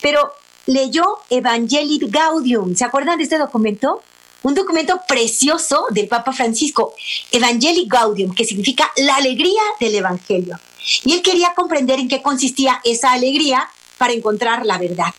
Pero 0.00 0.32
leyó 0.66 1.18
Evangelii 1.30 2.00
Gaudium. 2.08 2.74
¿Se 2.74 2.84
acuerdan 2.84 3.18
de 3.18 3.24
este 3.24 3.38
documento? 3.38 4.02
Un 4.42 4.54
documento 4.54 5.00
precioso 5.06 5.86
del 5.90 6.08
Papa 6.08 6.32
Francisco, 6.32 6.94
Evangelii 7.30 7.86
Gaudium, 7.86 8.34
que 8.34 8.44
significa 8.44 8.90
la 8.96 9.16
alegría 9.16 9.62
del 9.78 9.94
Evangelio. 9.94 10.58
Y 11.04 11.12
él 11.12 11.22
quería 11.22 11.54
comprender 11.54 12.00
en 12.00 12.08
qué 12.08 12.22
consistía 12.22 12.80
esa 12.82 13.12
alegría 13.12 13.68
para 13.98 14.12
encontrar 14.12 14.66
la 14.66 14.78
verdad. 14.78 15.14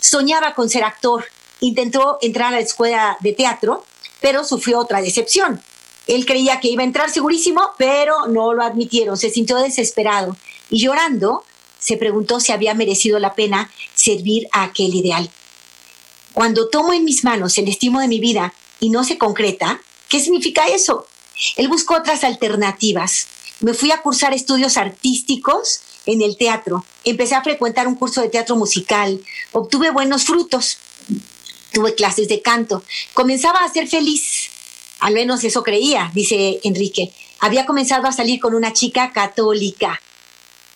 Soñaba 0.00 0.54
con 0.54 0.70
ser 0.70 0.84
actor, 0.84 1.26
intentó 1.60 2.18
entrar 2.22 2.48
a 2.48 2.56
la 2.56 2.60
escuela 2.60 3.18
de 3.20 3.34
teatro, 3.34 3.84
pero 4.22 4.42
sufrió 4.42 4.78
otra 4.78 5.02
decepción. 5.02 5.60
Él 6.06 6.24
creía 6.24 6.58
que 6.58 6.68
iba 6.68 6.82
a 6.82 6.86
entrar 6.86 7.10
segurísimo, 7.10 7.72
pero 7.76 8.26
no 8.26 8.54
lo 8.54 8.62
admitieron. 8.62 9.16
Se 9.16 9.30
sintió 9.30 9.58
desesperado 9.58 10.36
y 10.70 10.82
llorando 10.82 11.44
se 11.82 11.96
preguntó 11.96 12.38
si 12.38 12.52
había 12.52 12.74
merecido 12.74 13.18
la 13.18 13.34
pena 13.34 13.70
servir 13.94 14.46
a 14.52 14.62
aquel 14.62 14.94
ideal. 14.94 15.28
Cuando 16.32 16.68
tomo 16.68 16.92
en 16.92 17.04
mis 17.04 17.24
manos 17.24 17.58
el 17.58 17.68
estimo 17.68 18.00
de 18.00 18.08
mi 18.08 18.20
vida 18.20 18.54
y 18.78 18.90
no 18.90 19.02
se 19.04 19.18
concreta, 19.18 19.80
¿qué 20.08 20.20
significa 20.20 20.68
eso? 20.68 21.06
Él 21.56 21.68
buscó 21.68 21.96
otras 21.96 22.22
alternativas. 22.22 23.26
Me 23.60 23.74
fui 23.74 23.90
a 23.90 24.00
cursar 24.00 24.32
estudios 24.32 24.76
artísticos 24.76 25.80
en 26.06 26.22
el 26.22 26.36
teatro. 26.36 26.84
Empecé 27.04 27.34
a 27.34 27.42
frecuentar 27.42 27.88
un 27.88 27.96
curso 27.96 28.22
de 28.22 28.28
teatro 28.28 28.54
musical. 28.54 29.20
Obtuve 29.50 29.90
buenos 29.90 30.24
frutos. 30.24 30.78
Tuve 31.72 31.94
clases 31.94 32.28
de 32.28 32.40
canto. 32.42 32.82
Comenzaba 33.12 33.58
a 33.58 33.72
ser 33.72 33.88
feliz. 33.88 34.50
Al 35.00 35.14
menos 35.14 35.42
eso 35.42 35.64
creía, 35.64 36.12
dice 36.14 36.60
Enrique. 36.62 37.12
Había 37.40 37.66
comenzado 37.66 38.06
a 38.06 38.12
salir 38.12 38.38
con 38.38 38.54
una 38.54 38.72
chica 38.72 39.10
católica 39.12 40.00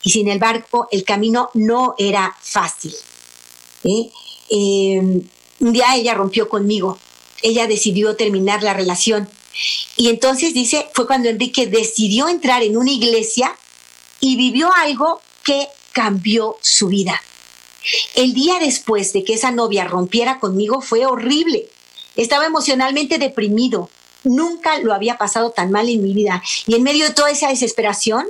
y 0.07 0.11
sin 0.11 0.29
embargo 0.29 0.87
el 0.93 1.03
camino 1.03 1.51
no 1.55 1.97
era 1.99 2.33
fácil. 2.41 2.95
¿eh? 3.83 4.09
Em, 4.49 5.21
un 5.59 5.73
día 5.73 5.97
ella 5.97 6.15
rompió 6.15 6.49
conmigo, 6.49 6.97
ella 7.43 7.67
decidió 7.67 8.15
terminar 8.15 8.63
la 8.63 8.73
relación 8.73 9.29
y 9.97 10.09
entonces 10.09 10.55
dice, 10.55 10.87
fue 10.95 11.09
cuando 11.09 11.29
Enrique 11.29 11.67
decidió 11.67 12.29
entrar 12.29 12.63
en 12.63 12.77
una 12.77 12.93
iglesia 12.93 13.57
y 14.21 14.37
vivió 14.37 14.73
algo 14.77 15.21
que 15.43 15.67
cambió 15.91 16.57
su 16.61 16.87
vida. 16.87 17.21
El 18.15 18.33
día 18.33 18.61
después 18.61 19.13
de 19.13 19.25
que 19.25 19.35
esa 19.35 19.51
novia 19.51 19.89
rompiera 19.89 20.39
conmigo 20.39 20.83
fue 20.83 21.05
horrible. 21.05 21.67
Estaba 22.15 22.47
emocionalmente 22.47 23.19
deprimido. 23.19 23.91
Nunca 24.23 24.79
lo 24.79 24.95
había 24.95 25.19
pasado 25.19 25.51
tan 25.51 25.73
mal 25.73 25.89
en 25.89 26.05
mi 26.05 26.13
vida. 26.13 26.45
Y 26.69 26.77
en 26.77 26.85
medio 26.85 27.07
de 27.07 27.15
toda 27.15 27.31
esa 27.31 27.49
desesperación, 27.49 28.25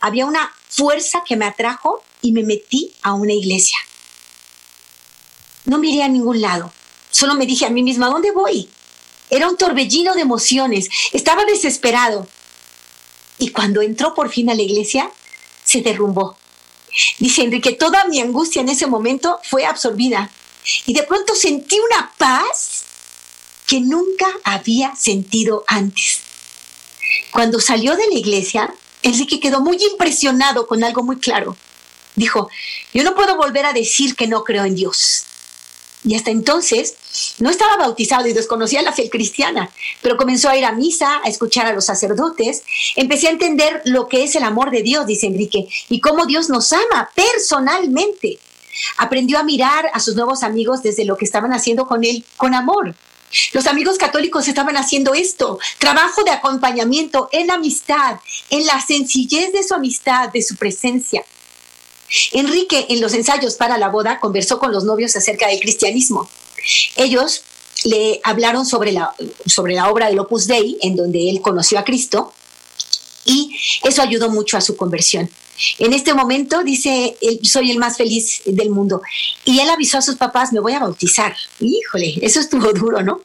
había 0.00 0.26
una 0.26 0.50
fuerza 0.74 1.22
que 1.24 1.36
me 1.36 1.46
atrajo 1.46 2.02
y 2.20 2.32
me 2.32 2.42
metí 2.42 2.92
a 3.02 3.14
una 3.14 3.32
iglesia. 3.32 3.78
No 5.66 5.78
miré 5.78 6.02
a 6.02 6.08
ningún 6.08 6.40
lado, 6.40 6.72
solo 7.10 7.34
me 7.34 7.46
dije 7.46 7.64
a 7.64 7.70
mí 7.70 7.82
misma, 7.82 8.08
¿dónde 8.08 8.32
voy? 8.32 8.68
Era 9.30 9.48
un 9.48 9.56
torbellino 9.56 10.14
de 10.14 10.22
emociones, 10.22 10.88
estaba 11.12 11.44
desesperado. 11.44 12.26
Y 13.38 13.50
cuando 13.50 13.82
entró 13.82 14.14
por 14.14 14.30
fin 14.30 14.50
a 14.50 14.54
la 14.54 14.62
iglesia, 14.62 15.10
se 15.64 15.80
derrumbó. 15.80 16.36
Dice 17.18 17.42
Enrique, 17.42 17.72
toda 17.72 18.04
mi 18.04 18.20
angustia 18.20 18.60
en 18.60 18.68
ese 18.68 18.86
momento 18.86 19.40
fue 19.44 19.66
absorbida. 19.66 20.30
Y 20.86 20.94
de 20.94 21.02
pronto 21.04 21.34
sentí 21.34 21.78
una 21.80 22.12
paz 22.18 22.84
que 23.66 23.80
nunca 23.80 24.26
había 24.44 24.94
sentido 24.94 25.64
antes. 25.66 26.20
Cuando 27.32 27.60
salió 27.60 27.96
de 27.96 28.06
la 28.06 28.18
iglesia, 28.18 28.74
Enrique 29.04 29.38
quedó 29.38 29.60
muy 29.60 29.78
impresionado 29.92 30.66
con 30.66 30.82
algo 30.82 31.02
muy 31.02 31.16
claro. 31.16 31.56
Dijo, 32.16 32.48
yo 32.92 33.04
no 33.04 33.14
puedo 33.14 33.36
volver 33.36 33.66
a 33.66 33.72
decir 33.72 34.16
que 34.16 34.26
no 34.26 34.44
creo 34.44 34.64
en 34.64 34.74
Dios. 34.74 35.24
Y 36.04 36.14
hasta 36.14 36.30
entonces 36.30 36.94
no 37.38 37.50
estaba 37.50 37.76
bautizado 37.76 38.26
y 38.26 38.32
desconocía 38.32 38.82
la 38.82 38.92
fe 38.92 39.08
cristiana, 39.08 39.70
pero 40.02 40.16
comenzó 40.16 40.48
a 40.48 40.56
ir 40.56 40.64
a 40.64 40.72
misa, 40.72 41.20
a 41.24 41.28
escuchar 41.28 41.66
a 41.66 41.72
los 41.72 41.86
sacerdotes. 41.86 42.62
Empecé 42.96 43.28
a 43.28 43.32
entender 43.32 43.82
lo 43.84 44.08
que 44.08 44.24
es 44.24 44.34
el 44.36 44.42
amor 44.42 44.70
de 44.70 44.82
Dios, 44.82 45.06
dice 45.06 45.26
Enrique, 45.26 45.66
y 45.88 46.00
cómo 46.00 46.26
Dios 46.26 46.48
nos 46.50 46.72
ama 46.72 47.10
personalmente. 47.14 48.38
Aprendió 48.98 49.38
a 49.38 49.44
mirar 49.44 49.90
a 49.92 50.00
sus 50.00 50.14
nuevos 50.14 50.42
amigos 50.42 50.82
desde 50.82 51.04
lo 51.04 51.16
que 51.16 51.24
estaban 51.24 51.52
haciendo 51.52 51.86
con 51.86 52.04
él, 52.04 52.24
con 52.36 52.54
amor. 52.54 52.94
Los 53.52 53.66
amigos 53.66 53.98
católicos 53.98 54.48
estaban 54.48 54.76
haciendo 54.76 55.14
esto, 55.14 55.58
trabajo 55.78 56.22
de 56.24 56.30
acompañamiento 56.30 57.28
en 57.32 57.50
amistad, 57.50 58.18
en 58.50 58.66
la 58.66 58.80
sencillez 58.80 59.52
de 59.52 59.62
su 59.62 59.74
amistad, 59.74 60.30
de 60.30 60.42
su 60.42 60.56
presencia. 60.56 61.24
Enrique, 62.32 62.86
en 62.90 63.00
los 63.00 63.14
ensayos 63.14 63.54
para 63.54 63.78
la 63.78 63.88
boda, 63.88 64.20
conversó 64.20 64.58
con 64.58 64.72
los 64.72 64.84
novios 64.84 65.16
acerca 65.16 65.48
del 65.48 65.60
cristianismo. 65.60 66.28
Ellos 66.96 67.42
le 67.84 68.20
hablaron 68.22 68.66
sobre 68.66 68.92
la, 68.92 69.14
sobre 69.46 69.74
la 69.74 69.90
obra 69.90 70.06
del 70.08 70.18
Opus 70.18 70.46
Dei, 70.46 70.78
en 70.80 70.96
donde 70.96 71.28
él 71.28 71.40
conoció 71.40 71.78
a 71.78 71.84
Cristo, 71.84 72.32
y 73.24 73.56
eso 73.82 74.02
ayudó 74.02 74.30
mucho 74.30 74.56
a 74.56 74.60
su 74.60 74.76
conversión. 74.76 75.28
En 75.78 75.92
este 75.92 76.14
momento 76.14 76.64
dice, 76.64 77.16
soy 77.42 77.70
el 77.70 77.78
más 77.78 77.96
feliz 77.96 78.42
del 78.44 78.70
mundo. 78.70 79.02
Y 79.44 79.60
él 79.60 79.70
avisó 79.70 79.98
a 79.98 80.02
sus 80.02 80.16
papás, 80.16 80.52
me 80.52 80.60
voy 80.60 80.72
a 80.72 80.80
bautizar. 80.80 81.36
Híjole, 81.60 82.18
eso 82.22 82.40
estuvo 82.40 82.72
duro, 82.74 83.02
¿no? 83.02 83.20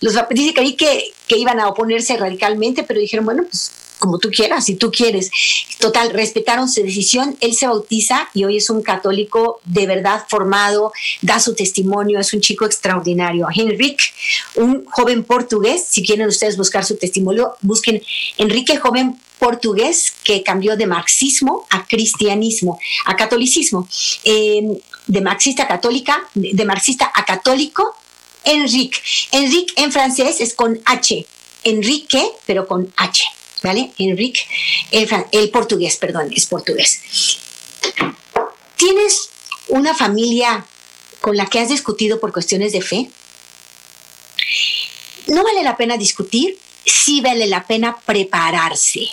Los 0.00 0.14
dice 0.30 0.54
que, 0.54 0.76
que, 0.76 1.12
que 1.26 1.38
iban 1.38 1.60
a 1.60 1.68
oponerse 1.68 2.16
radicalmente, 2.16 2.82
pero 2.82 3.00
dijeron, 3.00 3.24
bueno, 3.24 3.44
pues 3.48 3.70
como 3.98 4.18
tú 4.18 4.30
quieras, 4.30 4.64
si 4.64 4.76
tú 4.76 4.90
quieres. 4.90 5.30
Total, 5.78 6.10
respetaron 6.10 6.68
su 6.68 6.82
decisión, 6.82 7.36
él 7.40 7.54
se 7.54 7.66
bautiza 7.66 8.28
y 8.32 8.44
hoy 8.44 8.56
es 8.58 8.70
un 8.70 8.82
católico 8.82 9.60
de 9.64 9.86
verdad 9.86 10.24
formado, 10.28 10.92
da 11.22 11.40
su 11.40 11.54
testimonio, 11.54 12.20
es 12.20 12.32
un 12.32 12.40
chico 12.40 12.64
extraordinario. 12.64 13.46
Henrik, 13.54 14.00
un 14.54 14.84
joven 14.86 15.24
portugués, 15.24 15.84
si 15.88 16.04
quieren 16.04 16.28
ustedes 16.28 16.56
buscar 16.56 16.84
su 16.84 16.96
testimonio, 16.96 17.54
busquen 17.60 18.02
Enrique, 18.38 18.76
joven 18.76 19.20
portugués 19.38 20.12
que 20.24 20.42
cambió 20.42 20.76
de 20.76 20.86
marxismo 20.86 21.66
a 21.70 21.86
cristianismo, 21.86 22.78
a 23.06 23.16
catolicismo, 23.16 23.88
em, 24.24 24.78
de 25.06 25.20
marxista 25.20 25.64
a 25.64 25.68
católica, 25.68 26.28
de 26.34 26.64
marxista 26.64 27.10
a 27.14 27.24
católico, 27.24 27.96
Enrique. 28.44 28.98
Enrique 29.32 29.74
en 29.76 29.92
francés 29.92 30.40
es 30.40 30.54
con 30.54 30.80
H, 30.84 31.26
Enrique, 31.64 32.30
pero 32.46 32.66
con 32.66 32.92
H. 32.96 33.24
¿vale? 33.62 33.92
Enrique, 33.98 34.40
el, 34.90 35.50
portugués, 35.50 35.96
perdón, 35.96 36.32
es 36.34 36.46
portugués. 36.46 37.00
¿Tienes 38.76 39.30
una 39.68 39.94
familia 39.94 40.64
con 41.20 41.36
la 41.36 41.46
que 41.46 41.60
has 41.60 41.68
discutido 41.68 42.20
por 42.20 42.32
cuestiones 42.32 42.72
de 42.72 42.82
fe? 42.82 43.10
No 45.26 45.42
vale 45.42 45.62
la 45.62 45.76
pena 45.76 45.96
discutir, 45.96 46.58
sí 46.84 47.20
vale 47.20 47.46
la 47.46 47.66
pena 47.66 47.96
prepararse. 48.04 49.08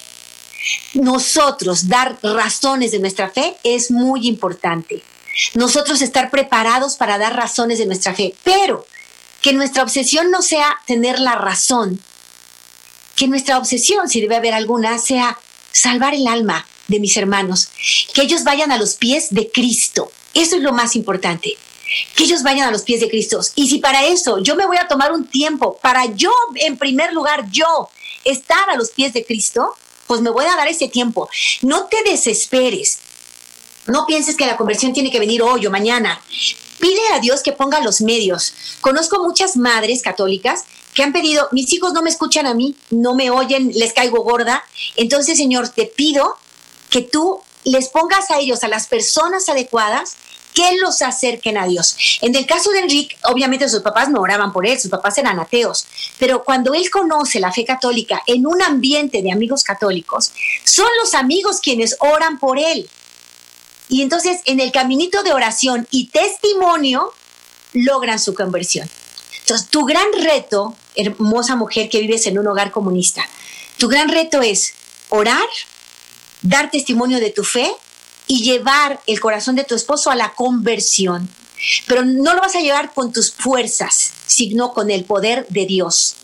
Nosotros 0.94 1.88
dar 1.88 2.18
razones 2.24 2.92
de 2.92 3.00
nuestra 3.00 3.30
fe 3.30 3.56
es 3.64 3.92
muy 3.92 4.28
importante. 4.28 5.04
Nosotros 5.54 6.02
estar 6.02 6.32
preparados 6.32 6.96
para 6.96 7.18
dar 7.18 7.36
razones 7.36 7.78
de 7.78 7.86
nuestra 7.86 8.14
fe, 8.14 8.34
pero 8.44 8.86
que 9.42 9.54
nuestra 9.54 9.84
obsesión 9.84 10.32
no 10.32 10.42
sea 10.42 10.78
tener 10.88 11.20
la 11.20 11.36
razón, 11.36 12.00
que 13.16 13.28
nuestra 13.28 13.58
obsesión, 13.58 14.10
si 14.10 14.22
debe 14.22 14.36
haber 14.36 14.54
alguna, 14.54 14.98
sea 14.98 15.38
salvar 15.72 16.14
el 16.14 16.28
alma 16.28 16.66
de 16.88 17.00
mis 17.00 17.18
hermanos, 17.18 17.70
que 18.14 18.22
ellos 18.22 18.44
vayan 18.44 18.72
a 18.72 18.78
los 18.78 18.96
pies 18.96 19.28
de 19.32 19.52
Cristo. 19.52 20.12
Eso 20.34 20.56
es 20.56 20.62
lo 20.62 20.74
más 20.74 20.96
importante, 20.96 21.58
que 22.16 22.24
ellos 22.24 22.44
vayan 22.44 22.68
a 22.68 22.72
los 22.72 22.84
pies 22.84 23.02
de 23.02 23.10
Cristo. 23.10 23.40
Y 23.56 23.70
si 23.70 23.80
para 23.80 24.06
eso 24.06 24.40
yo 24.40 24.56
me 24.56 24.66
voy 24.66 24.78
a 24.78 24.88
tomar 24.88 25.12
un 25.12 25.26
tiempo 25.26 25.78
para 25.82 26.06
yo, 26.06 26.32
en 26.56 26.78
primer 26.78 27.14
lugar, 27.14 27.50
yo 27.52 27.90
estar 28.24 28.70
a 28.70 28.76
los 28.76 28.92
pies 28.92 29.14
de 29.14 29.26
Cristo, 29.26 29.76
pues 30.08 30.22
me 30.22 30.30
voy 30.30 30.46
a 30.46 30.56
dar 30.56 30.68
ese 30.68 30.88
tiempo. 30.88 31.30
No 31.62 31.86
te 31.86 32.04
desesperes. 32.04 33.00
No 33.88 34.06
pienses 34.06 34.36
que 34.36 34.46
la 34.46 34.58
conversión 34.58 34.94
tiene 34.94 35.12
que 35.12 35.20
venir 35.20 35.42
hoy 35.42 35.66
o 35.66 35.72
mañana. 35.72 36.20
Pide 36.80 37.08
a 37.14 37.20
Dios 37.20 37.42
que 37.42 37.52
ponga 37.52 37.80
los 37.82 38.02
medios. 38.02 38.54
Conozco 38.82 39.24
muchas 39.24 39.58
madres 39.58 40.02
católicas 40.02 40.66
que 40.94 41.04
han 41.04 41.14
pedido, 41.14 41.50
mis 41.52 41.72
hijos 41.74 41.94
no 41.94 42.02
me 42.02 42.10
escuchan 42.10 42.48
a 42.48 42.54
mí, 42.54 42.76
no 42.90 43.16
me 43.16 43.30
oyen, 43.30 43.72
les 43.76 43.94
caigo 43.94 44.24
gorda. 44.24 44.64
Entonces, 44.96 45.38
Señor, 45.38 45.68
te 45.70 45.86
pido 45.86 46.38
que 46.90 47.02
tú 47.02 47.42
les 47.66 47.90
pongas 47.90 48.32
a 48.32 48.40
ellos, 48.40 48.64
a 48.64 48.70
las 48.70 48.88
personas 48.88 49.50
adecuadas, 49.50 50.16
que 50.56 50.78
los 50.82 51.02
acerquen 51.04 51.58
a 51.58 51.68
Dios. 51.68 51.96
En 52.22 52.34
el 52.34 52.48
caso 52.48 52.72
de 52.72 52.80
Enrique, 52.80 53.16
obviamente 53.26 53.70
sus 53.70 53.82
papás 53.82 54.10
no 54.10 54.22
oraban 54.22 54.52
por 54.54 54.66
él, 54.66 54.80
sus 54.80 54.90
papás 54.90 55.18
eran 55.18 55.40
ateos, 55.40 55.86
pero 56.18 56.44
cuando 56.44 56.74
él 56.74 56.90
conoce 56.90 57.40
la 57.40 57.52
fe 57.52 57.66
católica 57.66 58.24
en 58.26 58.48
un 58.48 58.62
ambiente 58.62 59.22
de 59.22 59.32
amigos 59.32 59.64
católicos, 59.64 60.32
son 60.64 60.88
los 61.00 61.14
amigos 61.14 61.60
quienes 61.60 61.98
oran 62.00 62.40
por 62.40 62.58
él. 62.58 62.90
Y 63.90 64.02
entonces 64.02 64.40
en 64.46 64.60
el 64.60 64.72
caminito 64.72 65.22
de 65.22 65.34
oración 65.34 65.88
y 65.92 66.08
testimonio 66.08 67.12
logran 67.74 68.18
su 68.18 68.34
conversión. 68.34 68.90
Entonces, 69.42 69.68
tu 69.68 69.86
gran 69.86 70.08
reto, 70.24 70.76
hermosa 70.96 71.56
mujer 71.56 71.90
que 71.90 72.00
vives 72.00 72.26
en 72.26 72.40
un 72.40 72.48
hogar 72.48 72.72
comunista, 72.72 73.28
tu 73.78 73.88
gran 73.88 74.10
reto 74.10 74.42
es 74.42 74.74
orar, 75.10 75.46
dar 76.42 76.72
testimonio 76.72 77.20
de 77.20 77.30
tu 77.30 77.44
fe 77.44 77.72
y 78.28 78.44
llevar 78.44 79.02
el 79.08 79.20
corazón 79.20 79.56
de 79.56 79.64
tu 79.64 79.76
esposo 79.76 80.12
a 80.12 80.16
la 80.16 80.34
conversión. 80.34 81.30
Pero 81.88 82.04
no 82.04 82.34
lo 82.34 82.42
vas 82.42 82.56
a 82.56 82.62
llevar 82.62 82.94
con 82.94 83.14
tus 83.14 83.32
fuerzas, 83.32 84.12
sino 84.26 84.74
con 84.74 84.92
el 84.92 85.06
poder 85.06 85.48
de 85.50 85.66
Dios. 85.66 86.16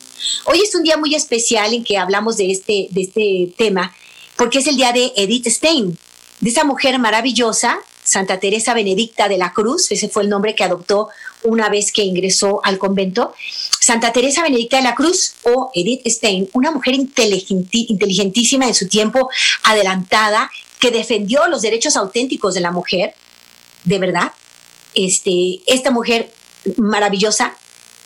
Hoy 0.46 0.62
es 0.62 0.76
un 0.76 0.84
día 0.84 0.98
muy 0.98 1.16
especial 1.16 1.74
en 1.74 1.84
que 1.84 1.98
hablamos 1.98 2.38
de 2.38 2.52
este, 2.52 2.88
de 2.92 3.02
este 3.02 3.54
tema, 3.58 3.96
porque 4.36 4.60
es 4.60 4.68
el 4.68 4.76
día 4.76 4.92
de 4.92 5.12
Edith 5.16 5.48
Stein, 5.48 5.98
de 6.40 6.50
esa 6.50 6.64
mujer 6.64 7.00
maravillosa, 7.00 7.80
Santa 8.04 8.40
Teresa 8.40 8.74
Benedicta 8.74 9.30
de 9.30 9.38
la 9.38 9.54
Cruz, 9.54 9.92
ese 9.92 10.10
fue 10.10 10.24
el 10.24 10.30
nombre 10.30 10.56
que 10.56 10.64
adoptó 10.64 11.10
una 11.44 11.70
vez 11.70 11.92
que 11.92 12.04
ingresó 12.04 12.60
al 12.64 12.78
convento. 12.78 13.34
Santa 13.80 14.12
Teresa 14.12 14.42
Benedicta 14.42 14.78
de 14.78 14.84
la 14.84 14.96
Cruz 14.96 15.34
o 15.44 15.72
Edith 15.74 16.08
Stein, 16.08 16.50
una 16.54 16.72
mujer 16.72 16.96
inteligentísima 16.96 18.66
en 18.66 18.74
su 18.74 18.88
tiempo, 18.88 19.30
adelantada, 19.64 20.50
que 20.82 20.92
defendió 20.92 21.48
los 21.48 21.62
derechos 21.62 21.96
auténticos 21.96 22.56
de 22.56 22.60
la 22.60 22.72
mujer, 22.72 23.14
de 23.86 24.00
verdad. 24.00 24.34
Este, 24.96 25.62
esta 25.68 25.92
mujer 25.92 26.34
maravillosa, 26.78 27.56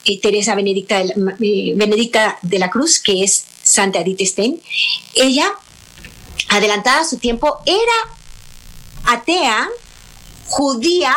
eh, 0.03 0.19
Teresa 0.19 0.55
Benedicta 0.55 0.99
de, 0.99 1.05
la, 1.05 1.35
eh, 1.39 1.73
Benedicta 1.75 2.37
de 2.41 2.59
la 2.59 2.69
Cruz, 2.69 2.99
que 2.99 3.23
es 3.23 3.45
Santa 3.63 4.01
Edith 4.01 4.21
Stein, 4.21 4.61
ella, 5.15 5.51
adelantada 6.49 6.99
a 6.99 7.05
su 7.05 7.17
tiempo, 7.17 7.59
era 7.65 9.13
atea, 9.13 9.69
judía 10.47 11.15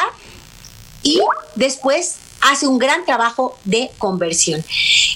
y 1.03 1.21
después 1.57 2.19
hace 2.41 2.69
un 2.69 2.79
gran 2.79 3.05
trabajo 3.05 3.59
de 3.65 3.91
conversión. 3.99 4.65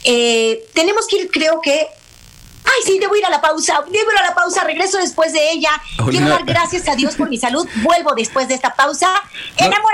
Eh, 0.03 0.67
tenemos 0.75 1.07
que 1.07 1.19
ir, 1.19 1.31
creo 1.31 1.61
que 1.63 1.87
Ay, 2.75 2.83
sí, 2.87 2.99
debo 2.99 3.15
ir 3.17 3.25
a 3.27 3.31
la 3.31 3.41
pausa, 3.41 3.81
debo 3.85 4.13
ir 4.13 4.19
a 4.19 4.29
la 4.29 4.35
pausa, 4.35 4.65
regreso 4.65 4.99
después 4.99 5.33
de 5.33 5.53
ella. 5.53 5.71
Quiero 6.09 6.29
dar 6.29 6.45
gracias 6.45 6.89
a 6.89 6.95
Dios 6.95 7.17
por 7.17 7.29
mi 7.29 7.37
salud, 7.37 7.69
vuelvo 7.83 8.15
después 8.15 8.49
de 8.49 8.55
esta 8.55 8.75
pausa. 8.75 9.09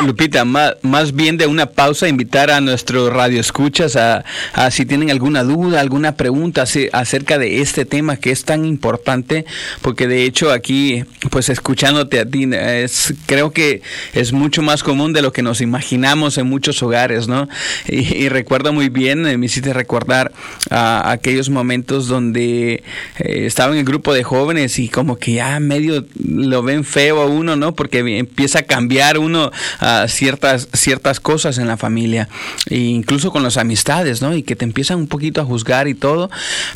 Lupita, 0.01 0.45
más, 0.45 0.75
más, 0.83 1.13
bien 1.13 1.37
de 1.37 1.47
una 1.47 1.67
pausa, 1.67 2.09
invitar 2.09 2.51
a 2.51 2.61
nuestro 2.61 3.11
radio 3.11 3.41
escuchas 3.41 3.97
a, 3.97 4.25
si 4.71 4.87
tienen 4.87 5.11
alguna 5.11 5.43
duda, 5.43 5.81
alguna 5.81 6.13
pregunta 6.13 6.65
acerca 6.93 7.39
de 7.39 7.61
este 7.61 7.85
tema 7.85 8.17
que 8.17 8.31
es 8.31 8.45
tan 8.45 8.65
importante, 8.65 9.45
porque 9.83 10.07
de 10.07 10.25
hecho 10.25 10.53
aquí, 10.53 11.05
pues 11.31 11.49
escuchándote 11.49 12.21
a 12.21 12.27
ti, 12.27 12.49
es, 12.53 13.15
creo 13.27 13.53
que 13.53 13.83
es 14.13 14.33
mucho 14.33 14.63
más 14.63 14.83
común 14.83 15.13
de 15.13 15.23
lo 15.23 15.33
que 15.33 15.43
nos 15.43 15.61
imaginamos 15.61 16.39
en 16.39 16.47
muchos 16.47 16.83
hogares, 16.83 17.27
¿no? 17.27 17.49
Y, 17.89 18.29
recuerdo 18.29 18.73
muy 18.73 18.89
bien, 18.89 19.23
me 19.23 19.47
hiciste 19.47 19.73
recordar 19.73 20.33
a 20.71 21.11
aquellos 21.11 21.49
momentos 21.49 22.07
donde 22.07 22.68
eh, 22.75 22.83
estaba 23.19 23.73
en 23.73 23.79
el 23.79 23.85
grupo 23.85 24.13
de 24.15 24.25
jóvenes 24.25 24.79
y 24.79 24.89
como 24.89 25.17
que 25.17 25.35
ya 25.35 25.59
medio 25.61 26.05
lo 26.25 26.63
ven 26.63 26.85
feo 26.85 27.21
a 27.21 27.27
uno, 27.27 27.57
¿no? 27.57 27.75
Porque 27.75 27.99
empieza 28.19 28.61
a 28.61 28.63
cambiar 28.63 29.19
uno 29.19 29.51
a 29.81 30.07
ciertas, 30.09 30.69
ciertas 30.73 31.21
cosas 31.21 31.59
en 31.59 31.67
la 31.67 31.77
familia, 31.77 32.29
e 32.69 32.77
incluso 32.77 33.31
con 33.31 33.43
las 33.43 33.57
amistades, 33.57 34.23
¿no? 34.23 34.35
Y 34.35 34.43
que 34.43 34.57
te 34.57 34.65
empiezan 34.65 34.99
un 34.99 35.09
poquito 35.09 35.41
a 35.41 35.45
juzgar 35.45 35.89
y 35.89 35.95
todo, 35.95 36.31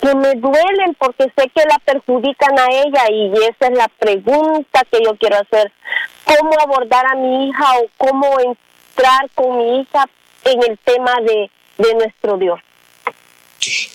que 0.00 0.14
me 0.14 0.34
duelen 0.34 0.94
porque 0.98 1.24
sé 1.36 1.48
que 1.54 1.64
la 1.68 1.78
perjudican 1.84 2.58
a 2.58 2.66
ella 2.70 3.04
y 3.10 3.32
esa 3.44 3.68
es 3.70 3.76
la 3.76 3.88
pregunta 3.88 4.82
que 4.90 4.98
yo 5.04 5.16
quiero 5.16 5.36
hacer. 5.36 5.70
¿Cómo 6.24 6.52
abordar 6.60 7.06
a 7.06 7.14
mi 7.16 7.48
hija 7.48 7.78
o 7.78 7.86
cómo 7.96 8.38
entrar 8.40 9.30
con 9.34 9.58
mi 9.58 9.80
hija 9.80 10.08
en 10.44 10.62
el 10.62 10.78
tema 10.78 11.16
de, 11.20 11.50
de 11.78 11.94
nuestro 11.94 12.36
Dios? 12.36 12.60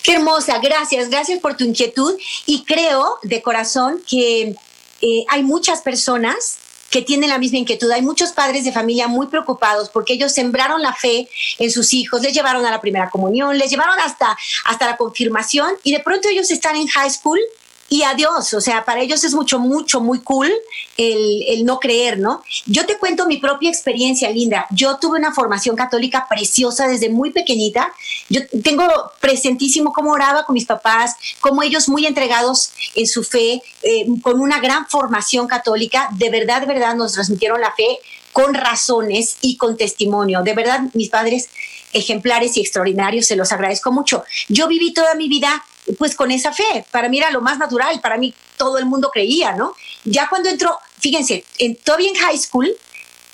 Qué 0.03 0.13
hermosa, 0.13 0.59
gracias, 0.59 1.09
gracias 1.09 1.39
por 1.39 1.57
tu 1.57 1.65
inquietud 1.65 2.17
y 2.45 2.63
creo 2.63 3.17
de 3.23 3.41
corazón 3.41 4.01
que 4.07 4.55
eh, 5.01 5.25
hay 5.27 5.43
muchas 5.43 5.81
personas 5.81 6.59
que 6.89 7.01
tienen 7.01 7.29
la 7.29 7.37
misma 7.37 7.57
inquietud. 7.57 7.91
Hay 7.91 8.01
muchos 8.01 8.31
padres 8.31 8.63
de 8.63 8.71
familia 8.71 9.07
muy 9.07 9.27
preocupados 9.27 9.89
porque 9.89 10.13
ellos 10.13 10.31
sembraron 10.31 10.81
la 10.81 10.93
fe 10.93 11.27
en 11.59 11.71
sus 11.71 11.93
hijos, 11.93 12.21
les 12.21 12.33
llevaron 12.33 12.65
a 12.65 12.71
la 12.71 12.79
primera 12.79 13.09
comunión, 13.09 13.57
les 13.57 13.69
llevaron 13.69 13.99
hasta, 13.99 14.37
hasta 14.65 14.85
la 14.85 14.97
confirmación 14.97 15.73
y 15.83 15.91
de 15.91 15.99
pronto 15.99 16.29
ellos 16.29 16.49
están 16.49 16.75
en 16.75 16.87
high 16.87 17.09
school 17.09 17.39
y 17.89 18.03
adiós, 18.03 18.53
o 18.53 18.59
sea, 18.59 18.83
para 18.83 19.01
ellos 19.01 19.23
es 19.23 19.33
mucho, 19.33 19.59
mucho, 19.59 20.01
muy 20.01 20.19
cool 20.19 20.51
el, 20.97 21.43
el, 21.47 21.63
no 21.63 21.79
creer, 21.79 22.19
¿no? 22.19 22.43
Yo 22.65 22.85
te 22.85 22.97
cuento 22.97 23.27
mi 23.27 23.37
propia 23.37 23.69
experiencia, 23.69 24.29
Linda. 24.29 24.67
Yo 24.71 24.97
tuve 24.97 25.17
una 25.17 25.33
formación 25.33 25.75
católica 25.75 26.27
preciosa 26.29 26.87
desde 26.87 27.09
muy 27.09 27.31
pequeñita. 27.31 27.93
Yo 28.29 28.41
tengo 28.61 28.85
presentísimo 29.21 29.93
cómo 29.93 30.11
oraba 30.11 30.43
con 30.43 30.53
mis 30.53 30.65
papás, 30.65 31.15
cómo 31.39 31.63
ellos 31.63 31.87
muy 31.87 32.05
entregados 32.05 32.71
en 32.95 33.07
su 33.07 33.23
fe, 33.23 33.61
eh, 33.83 34.05
con 34.21 34.41
una 34.41 34.59
gran 34.59 34.85
formación 34.87 35.47
católica, 35.47 36.09
de 36.17 36.29
verdad, 36.29 36.61
de 36.61 36.67
verdad 36.67 36.95
nos 36.95 37.13
transmitieron 37.13 37.61
la 37.61 37.73
fe 37.73 37.99
con 38.33 38.53
razones 38.53 39.37
y 39.41 39.57
con 39.57 39.77
testimonio. 39.77 40.43
De 40.43 40.53
verdad, 40.53 40.81
mis 40.93 41.09
padres 41.09 41.49
ejemplares 41.93 42.57
y 42.57 42.61
extraordinarios, 42.61 43.25
se 43.25 43.35
los 43.35 43.51
agradezco 43.51 43.91
mucho. 43.91 44.23
Yo 44.49 44.67
viví 44.67 44.93
toda 44.93 45.15
mi 45.15 45.27
vida 45.27 45.63
pues 45.97 46.15
con 46.15 46.31
esa 46.31 46.51
fe. 46.51 46.85
Para 46.91 47.09
mí 47.09 47.17
era 47.17 47.31
lo 47.31 47.41
más 47.41 47.57
natural, 47.57 47.99
para 48.01 48.17
mí 48.17 48.33
todo 48.57 48.77
el 48.77 48.85
mundo 48.85 49.09
creía, 49.11 49.53
¿no? 49.53 49.73
Ya 50.03 50.27
cuando 50.29 50.49
entró, 50.49 50.77
fíjense, 50.99 51.43
en, 51.59 51.75
todavía 51.75 52.09
en 52.09 52.15
high 52.15 52.37
school 52.37 52.75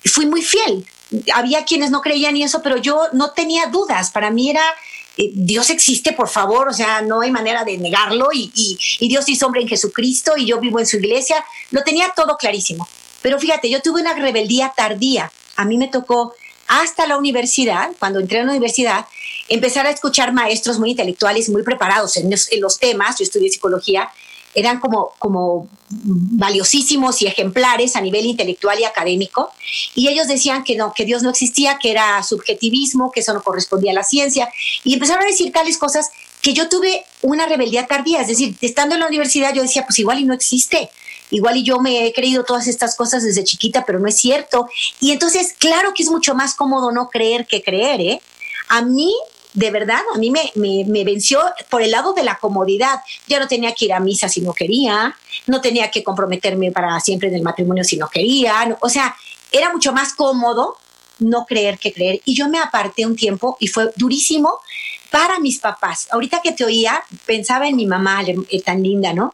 fui 0.04 0.26
muy 0.26 0.42
fiel. 0.42 0.86
Había 1.34 1.64
quienes 1.64 1.90
no 1.90 2.00
creían 2.00 2.36
y 2.36 2.42
eso, 2.42 2.62
pero 2.62 2.76
yo 2.76 3.02
no 3.12 3.32
tenía 3.32 3.66
dudas. 3.66 4.10
Para 4.10 4.30
mí 4.30 4.50
era, 4.50 4.64
eh, 5.16 5.30
Dios 5.32 5.70
existe, 5.70 6.12
por 6.12 6.28
favor, 6.28 6.68
o 6.68 6.72
sea, 6.72 7.02
no 7.02 7.20
hay 7.20 7.30
manera 7.30 7.64
de 7.64 7.78
negarlo 7.78 8.28
y, 8.32 8.50
y, 8.54 9.08
Dios 9.08 9.28
hizo 9.28 9.46
hombre 9.46 9.62
en 9.62 9.68
Jesucristo 9.68 10.32
y 10.36 10.46
yo 10.46 10.60
vivo 10.60 10.80
en 10.80 10.86
su 10.86 10.96
iglesia. 10.96 11.44
Lo 11.70 11.82
tenía 11.82 12.12
todo 12.14 12.36
clarísimo. 12.36 12.88
Pero 13.22 13.38
fíjate, 13.38 13.70
yo 13.70 13.80
tuve 13.80 14.00
una 14.00 14.14
rebeldía 14.14 14.72
tardía. 14.76 15.30
A 15.56 15.64
mí 15.64 15.78
me 15.78 15.88
tocó 15.88 16.34
hasta 16.66 17.06
la 17.06 17.16
universidad, 17.16 17.90
cuando 17.98 18.20
entré 18.20 18.40
a 18.40 18.44
la 18.44 18.50
universidad, 18.50 19.06
empezar 19.48 19.86
a 19.86 19.90
escuchar 19.90 20.32
maestros 20.32 20.78
muy 20.78 20.90
intelectuales, 20.90 21.48
muy 21.48 21.62
preparados 21.62 22.16
en 22.16 22.30
los, 22.30 22.50
en 22.52 22.60
los 22.60 22.78
temas, 22.78 23.18
yo 23.18 23.24
estudié 23.24 23.50
psicología, 23.50 24.10
eran 24.54 24.78
como, 24.78 25.12
como 25.18 25.68
valiosísimos 25.88 27.20
y 27.22 27.26
ejemplares 27.26 27.96
a 27.96 28.00
nivel 28.00 28.24
intelectual 28.24 28.78
y 28.78 28.84
académico, 28.84 29.50
y 29.94 30.08
ellos 30.08 30.28
decían 30.28 30.62
que 30.62 30.76
no, 30.76 30.92
que 30.94 31.04
Dios 31.04 31.22
no 31.22 31.30
existía, 31.30 31.78
que 31.78 31.90
era 31.90 32.22
subjetivismo, 32.22 33.10
que 33.10 33.20
eso 33.20 33.34
no 33.34 33.42
correspondía 33.42 33.90
a 33.90 33.94
la 33.94 34.04
ciencia, 34.04 34.48
y 34.84 34.94
empezaron 34.94 35.24
a 35.24 35.26
decir 35.26 35.52
tales 35.52 35.76
cosas 35.76 36.10
que 36.40 36.52
yo 36.52 36.68
tuve 36.68 37.04
una 37.22 37.46
rebeldía 37.46 37.86
tardía, 37.86 38.20
es 38.20 38.28
decir, 38.28 38.54
estando 38.60 38.94
en 38.94 39.00
la 39.00 39.08
universidad 39.08 39.54
yo 39.54 39.62
decía, 39.62 39.84
pues 39.86 39.98
igual 39.98 40.20
y 40.20 40.24
no 40.24 40.34
existe, 40.34 40.90
igual 41.30 41.56
y 41.56 41.64
yo 41.64 41.80
me 41.80 42.06
he 42.06 42.12
creído 42.12 42.44
todas 42.44 42.68
estas 42.68 42.96
cosas 42.96 43.24
desde 43.24 43.44
chiquita, 43.44 43.84
pero 43.84 43.98
no 43.98 44.06
es 44.06 44.16
cierto, 44.16 44.68
y 45.00 45.10
entonces, 45.10 45.54
claro 45.58 45.94
que 45.94 46.04
es 46.04 46.10
mucho 46.10 46.34
más 46.34 46.54
cómodo 46.54 46.92
no 46.92 47.08
creer 47.08 47.46
que 47.46 47.62
creer, 47.62 48.00
¿eh? 48.00 48.20
A 48.68 48.82
mí 48.82 49.12
de 49.54 49.70
verdad, 49.70 50.00
a 50.14 50.18
mí 50.18 50.30
me, 50.30 50.52
me, 50.56 51.04
venció 51.04 51.40
por 51.70 51.80
el 51.80 51.92
lado 51.92 52.12
de 52.12 52.24
la 52.24 52.38
comodidad. 52.38 53.00
Ya 53.28 53.38
no 53.38 53.46
tenía 53.46 53.72
que 53.72 53.86
ir 53.86 53.92
a 53.92 54.00
misa 54.00 54.28
si 54.28 54.40
no 54.40 54.52
quería, 54.52 55.16
no 55.46 55.60
tenía 55.60 55.90
que 55.90 56.02
comprometerme 56.02 56.72
para 56.72 56.98
siempre 57.00 57.28
en 57.28 57.36
el 57.36 57.42
matrimonio 57.42 57.84
si 57.84 57.96
no 57.96 58.08
quería. 58.08 58.76
o 58.80 58.88
sea, 58.88 59.14
era 59.52 59.72
mucho 59.72 59.92
más 59.92 60.12
cómodo 60.14 60.76
no 61.20 61.46
creer 61.46 61.78
que 61.78 61.92
creer. 61.92 62.20
Y 62.24 62.34
yo 62.34 62.48
me 62.48 62.58
aparté 62.58 63.06
un 63.06 63.16
tiempo 63.16 63.56
y 63.60 63.68
fue 63.68 63.90
durísimo 63.96 64.58
para 65.10 65.38
mis 65.38 65.60
papás. 65.60 66.08
Ahorita 66.10 66.40
que 66.42 66.50
te 66.50 66.64
oía, 66.64 67.04
pensaba 67.24 67.68
en 67.68 67.76
mi 67.76 67.86
mamá, 67.86 68.24
eh, 68.24 68.62
tan 68.62 68.82
linda, 68.82 69.12
¿no? 69.12 69.32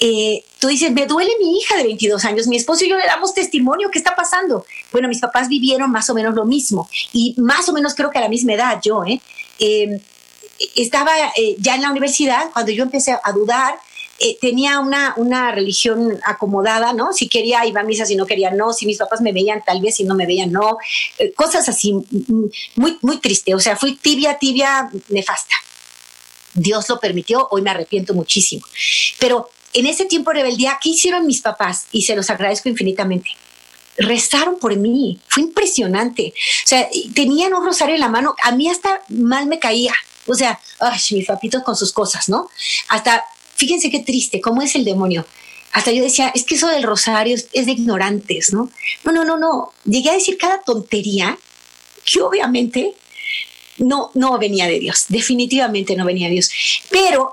Eh, 0.00 0.44
tú 0.58 0.66
dices, 0.66 0.90
me 0.90 1.06
duele 1.06 1.30
mi 1.40 1.58
hija 1.58 1.76
de 1.76 1.84
22 1.84 2.24
años, 2.24 2.48
mi 2.48 2.56
esposo 2.56 2.84
y 2.84 2.88
yo 2.88 2.96
le 2.96 3.06
damos 3.06 3.32
testimonio, 3.32 3.88
¿qué 3.92 3.98
está 3.98 4.16
pasando? 4.16 4.66
Bueno, 4.90 5.08
mis 5.08 5.20
papás 5.20 5.48
vivieron 5.48 5.92
más 5.92 6.10
o 6.10 6.14
menos 6.14 6.34
lo 6.34 6.44
mismo 6.44 6.88
y 7.12 7.36
más 7.38 7.68
o 7.68 7.72
menos 7.72 7.94
creo 7.94 8.10
que 8.10 8.18
a 8.18 8.22
la 8.22 8.28
misma 8.28 8.54
edad 8.54 8.80
yo, 8.82 9.04
¿eh? 9.04 9.20
Eh 9.62 10.00
estaba 10.76 11.12
ya 11.58 11.74
en 11.74 11.82
la 11.82 11.90
universidad 11.90 12.50
cuando 12.52 12.70
yo 12.70 12.84
empecé 12.84 13.18
a 13.20 13.32
dudar, 13.32 13.74
eh, 14.24 14.38
tenía 14.40 14.78
una, 14.78 15.14
una 15.16 15.50
religión 15.50 16.20
acomodada, 16.24 16.92
¿no? 16.92 17.12
Si 17.12 17.28
quería 17.28 17.66
iba 17.66 17.80
a 17.80 17.82
misa, 17.82 18.06
si 18.06 18.14
no 18.14 18.24
quería 18.24 18.52
no, 18.52 18.72
si 18.72 18.86
mis 18.86 18.98
papás 18.98 19.20
me 19.20 19.32
veían 19.32 19.64
tal 19.66 19.80
vez, 19.80 19.96
si 19.96 20.04
no 20.04 20.14
me 20.14 20.26
veían 20.26 20.52
no, 20.52 20.78
eh, 21.18 21.32
cosas 21.32 21.68
así, 21.68 21.92
muy, 22.76 22.98
muy 23.00 23.18
triste, 23.18 23.52
o 23.52 23.58
sea, 23.58 23.74
fui 23.74 23.96
tibia, 23.96 24.38
tibia, 24.38 24.88
nefasta. 25.08 25.54
Dios 26.54 26.88
lo 26.88 27.00
permitió, 27.00 27.48
hoy 27.50 27.62
me 27.62 27.70
arrepiento 27.70 28.14
muchísimo. 28.14 28.64
Pero 29.18 29.50
en 29.72 29.86
ese 29.86 30.04
tiempo 30.04 30.30
de 30.30 30.42
rebeldía, 30.42 30.78
¿qué 30.80 30.90
hicieron 30.90 31.26
mis 31.26 31.40
papás? 31.40 31.86
Y 31.90 32.02
se 32.02 32.14
los 32.14 32.30
agradezco 32.30 32.68
infinitamente 32.68 33.30
rezaron 33.96 34.58
por 34.58 34.74
mí. 34.76 35.18
Fue 35.28 35.42
impresionante. 35.42 36.32
O 36.64 36.68
sea, 36.68 36.88
tenían 37.14 37.54
un 37.54 37.64
rosario 37.64 37.94
en 37.94 38.00
la 38.00 38.08
mano. 38.08 38.34
A 38.42 38.52
mí 38.52 38.68
hasta 38.68 39.02
mal 39.08 39.46
me 39.46 39.58
caía. 39.58 39.94
O 40.26 40.34
sea, 40.34 40.60
ay, 40.80 41.00
mis 41.10 41.26
papitos 41.26 41.62
con 41.62 41.76
sus 41.76 41.92
cosas, 41.92 42.28
¿no? 42.28 42.48
Hasta 42.88 43.24
fíjense 43.56 43.90
qué 43.90 44.00
triste, 44.00 44.40
cómo 44.40 44.62
es 44.62 44.74
el 44.74 44.84
demonio. 44.84 45.26
Hasta 45.72 45.90
yo 45.90 46.02
decía, 46.02 46.32
es 46.34 46.44
que 46.44 46.56
eso 46.56 46.68
del 46.68 46.82
rosario 46.82 47.34
es, 47.34 47.66
de 47.66 47.72
ignorantes, 47.72 48.52
¿no? 48.52 48.70
No, 49.04 49.12
no, 49.12 49.24
no, 49.24 49.38
no. 49.38 49.72
Llegué 49.84 50.10
a 50.10 50.14
decir 50.14 50.36
cada 50.36 50.60
tontería 50.62 51.38
que 52.04 52.20
obviamente 52.20 52.94
no, 53.78 54.10
no 54.14 54.38
venía 54.38 54.66
de 54.66 54.78
Dios, 54.78 55.06
definitivamente 55.08 55.96
no 55.96 56.04
venía 56.04 56.26
de 56.26 56.34
Dios. 56.34 56.50
Pero, 56.90 57.32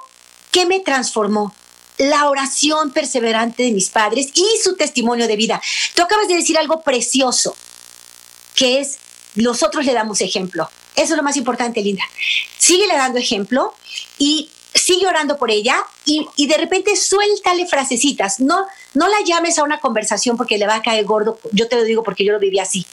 ¿qué 0.51 0.65
me 0.65 0.79
transformó? 0.79 1.53
La 1.99 2.29
oración 2.29 2.91
perseverante 2.91 3.63
de 3.63 3.71
mis 3.71 3.89
padres 3.89 4.29
y 4.33 4.45
su 4.63 4.75
testimonio 4.75 5.27
de 5.27 5.35
vida. 5.35 5.61
Tú 5.93 6.01
acabas 6.01 6.27
de 6.27 6.35
decir 6.35 6.57
algo 6.57 6.81
precioso, 6.81 7.55
que 8.55 8.79
es, 8.79 8.97
nosotros 9.35 9.85
le 9.85 9.93
damos 9.93 10.21
ejemplo. 10.21 10.69
Eso 10.95 11.13
es 11.13 11.17
lo 11.17 11.23
más 11.23 11.37
importante, 11.37 11.81
Linda. 11.81 12.03
Sigue 12.57 12.87
le 12.87 12.95
dando 12.95 13.19
ejemplo 13.19 13.73
y 14.17 14.49
sigue 14.73 15.07
orando 15.07 15.37
por 15.37 15.51
ella 15.51 15.77
y, 16.05 16.27
y, 16.35 16.47
de 16.47 16.57
repente 16.57 16.95
suéltale 16.95 17.67
frasecitas. 17.67 18.39
No, 18.39 18.65
no 18.93 19.07
la 19.07 19.21
llames 19.25 19.59
a 19.59 19.63
una 19.63 19.79
conversación 19.79 20.37
porque 20.37 20.57
le 20.57 20.67
va 20.67 20.75
a 20.75 20.81
caer 20.81 21.05
gordo. 21.05 21.39
Yo 21.51 21.67
te 21.67 21.75
lo 21.75 21.83
digo 21.83 22.03
porque 22.03 22.25
yo 22.25 22.31
lo 22.31 22.39
viví 22.39 22.59
así. 22.59 22.85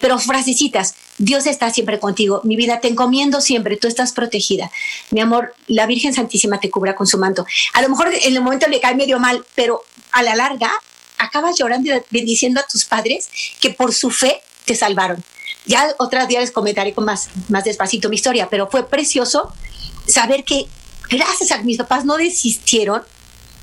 Pero 0.00 0.18
frasecitas, 0.18 0.94
Dios 1.18 1.46
está 1.46 1.70
siempre 1.70 1.98
contigo. 1.98 2.40
Mi 2.44 2.56
vida, 2.56 2.80
te 2.80 2.88
encomiendo 2.88 3.40
siempre. 3.40 3.76
Tú 3.76 3.88
estás 3.88 4.12
protegida. 4.12 4.70
Mi 5.10 5.20
amor, 5.20 5.54
la 5.66 5.86
Virgen 5.86 6.14
Santísima 6.14 6.60
te 6.60 6.70
cubra 6.70 6.94
con 6.94 7.06
su 7.06 7.18
manto. 7.18 7.44
A 7.74 7.82
lo 7.82 7.88
mejor 7.88 8.08
en 8.14 8.34
el 8.34 8.40
momento 8.40 8.68
le 8.68 8.80
cae 8.80 8.94
medio 8.94 9.18
mal, 9.18 9.44
pero 9.54 9.82
a 10.12 10.22
la 10.22 10.36
larga 10.36 10.70
acabas 11.18 11.58
llorando 11.58 11.94
y 11.94 12.00
bendiciendo 12.10 12.60
a 12.60 12.64
tus 12.64 12.84
padres 12.84 13.28
que 13.60 13.70
por 13.70 13.92
su 13.92 14.10
fe 14.10 14.40
te 14.64 14.74
salvaron. 14.74 15.22
Ya 15.66 15.94
otras 15.98 16.28
días 16.28 16.42
les 16.42 16.52
comentaré 16.52 16.94
con 16.94 17.04
más, 17.04 17.28
más 17.48 17.64
despacito 17.64 18.08
mi 18.08 18.16
historia, 18.16 18.48
pero 18.48 18.68
fue 18.70 18.88
precioso 18.88 19.52
saber 20.06 20.44
que 20.44 20.66
gracias 21.10 21.50
a 21.52 21.62
mis 21.62 21.78
papás 21.78 22.04
no 22.04 22.16
desistieron, 22.16 23.02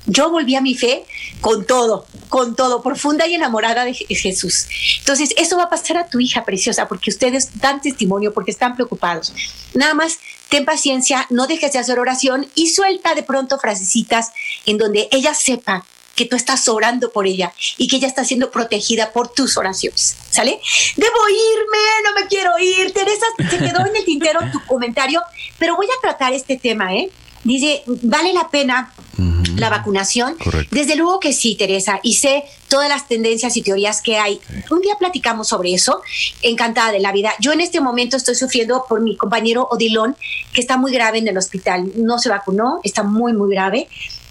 yo 0.06 0.30
volví 0.30 0.54
a 0.54 0.60
mi 0.60 0.74
fe 0.74 1.04
con 1.40 1.66
todo, 1.66 2.06
con 2.28 2.56
todo, 2.56 2.82
profunda 2.82 3.26
y 3.26 3.34
enamorada 3.34 3.84
de 3.84 3.94
Jesús. 3.94 4.66
Entonces, 4.98 5.30
eso 5.36 5.56
va 5.56 5.64
a 5.64 5.70
pasar 5.70 5.96
a 5.96 6.08
tu 6.08 6.20
hija 6.20 6.44
preciosa 6.44 6.88
porque 6.88 7.10
ustedes 7.10 7.60
dan 7.60 7.80
testimonio, 7.80 8.32
porque 8.32 8.50
están 8.50 8.74
preocupados. 8.74 9.32
Nada 9.74 9.94
más, 9.94 10.18
ten 10.48 10.64
paciencia, 10.64 11.26
no 11.30 11.46
dejes 11.46 11.72
de 11.72 11.78
hacer 11.78 11.98
oración 11.98 12.46
y 12.54 12.70
suelta 12.70 13.14
de 13.14 13.22
pronto 13.22 13.58
frasecitas 13.58 14.32
en 14.64 14.78
donde 14.78 15.08
ella 15.10 15.34
sepa 15.34 15.84
que 16.16 16.24
tú 16.24 16.34
estás 16.34 16.66
orando 16.66 17.12
por 17.12 17.26
ella 17.26 17.52
y 17.76 17.86
que 17.86 17.96
ella 17.96 18.08
está 18.08 18.24
siendo 18.24 18.50
protegida 18.50 19.12
por 19.12 19.28
tus 19.28 19.56
oraciones. 19.56 20.16
¿Sale? 20.30 20.58
Debo 20.96 21.28
irme, 21.28 21.78
no 22.04 22.20
me 22.20 22.26
quiero 22.26 22.58
ir. 22.58 22.92
Teresa, 22.92 23.26
se 23.50 23.58
quedó 23.58 23.86
en 23.86 23.94
el 23.94 24.04
tintero 24.04 24.40
tu 24.50 24.64
comentario, 24.64 25.22
pero 25.58 25.76
voy 25.76 25.86
a 25.86 26.00
tratar 26.00 26.32
este 26.32 26.56
tema, 26.56 26.94
¿eh? 26.94 27.10
Dice, 27.46 27.84
¿vale 28.02 28.32
la 28.32 28.48
pena 28.48 28.92
la 29.56 29.70
vacunación? 29.70 30.36
Desde 30.70 30.96
luego 30.96 31.20
que 31.20 31.32
sí, 31.32 31.54
Teresa, 31.54 32.00
y 32.02 32.14
sé 32.14 32.42
todas 32.68 32.88
las 32.88 33.06
tendencias 33.06 33.56
y 33.56 33.62
teorías 33.62 34.02
que 34.02 34.18
hay. 34.18 34.40
Un 34.70 34.80
día 34.80 34.96
platicamos 34.98 35.48
sobre 35.48 35.72
eso, 35.72 36.02
encantada 36.42 36.90
de 36.90 36.98
la 36.98 37.12
vida. 37.12 37.32
Yo 37.38 37.52
en 37.52 37.60
este 37.60 37.80
momento 37.80 38.16
estoy 38.16 38.34
sufriendo 38.34 38.84
por 38.88 39.00
mi 39.00 39.16
compañero 39.16 39.68
Odilón, 39.70 40.16
que 40.52 40.60
está 40.60 40.76
muy 40.76 40.92
grave 40.92 41.18
en 41.18 41.28
el 41.28 41.38
hospital. 41.38 41.92
No 41.96 42.18
se 42.18 42.28
vacunó, 42.28 42.80
está 42.82 43.04
muy, 43.04 43.32
muy 43.32 43.50
grave. 43.50 43.88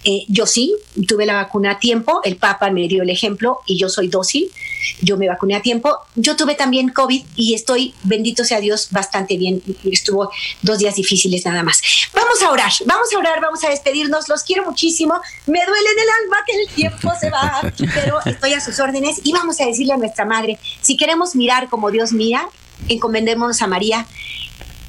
Eh, 0.08 0.24
yo 0.28 0.46
sí, 0.46 0.72
tuve 1.08 1.26
la 1.26 1.34
vacuna 1.34 1.72
a 1.72 1.78
tiempo, 1.80 2.20
el 2.22 2.36
Papa 2.36 2.70
me 2.70 2.86
dio 2.86 3.02
el 3.02 3.10
ejemplo 3.10 3.58
y 3.66 3.76
yo 3.76 3.88
soy 3.88 4.06
dócil, 4.06 4.52
yo 5.00 5.16
me 5.16 5.26
vacuné 5.26 5.56
a 5.56 5.62
tiempo. 5.62 5.98
Yo 6.14 6.36
tuve 6.36 6.54
también 6.54 6.90
COVID 6.90 7.24
y 7.34 7.54
estoy, 7.54 7.92
bendito 8.04 8.44
sea 8.44 8.60
Dios, 8.60 8.86
bastante 8.92 9.36
bien. 9.36 9.60
Estuvo 9.82 10.30
dos 10.62 10.78
días 10.78 10.94
difíciles 10.94 11.44
nada 11.44 11.64
más. 11.64 11.82
Vamos 12.14 12.40
a 12.40 12.52
orar, 12.52 12.70
vamos 12.84 13.12
a 13.12 13.18
orar, 13.18 13.40
vamos 13.40 13.64
a 13.64 13.70
despedirnos. 13.70 14.28
Los 14.28 14.44
quiero 14.44 14.64
muchísimo. 14.64 15.14
Me 15.46 15.58
duele 15.66 15.90
en 15.90 15.98
el 15.98 16.08
alma 16.22 16.36
que 16.46 16.60
el 16.62 16.68
tiempo 16.68 17.12
se 17.20 17.28
va, 17.28 17.60
pero 17.92 18.20
estoy 18.24 18.52
a 18.52 18.60
sus 18.60 18.78
órdenes 18.78 19.20
y 19.24 19.32
vamos 19.32 19.60
a 19.60 19.66
decirle 19.66 19.94
a 19.94 19.96
nuestra 19.96 20.24
madre, 20.24 20.56
si 20.82 20.96
queremos 20.96 21.34
mirar 21.34 21.68
como 21.68 21.90
Dios 21.90 22.12
mira, 22.12 22.48
encomendémonos 22.88 23.60
a 23.60 23.66
María, 23.66 24.06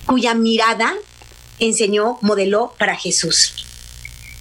cuya 0.05 0.35
mirada 0.35 0.93
enseñó, 1.57 2.19
modeló 2.21 2.75
para 2.77 2.95
Jesús. 2.95 3.66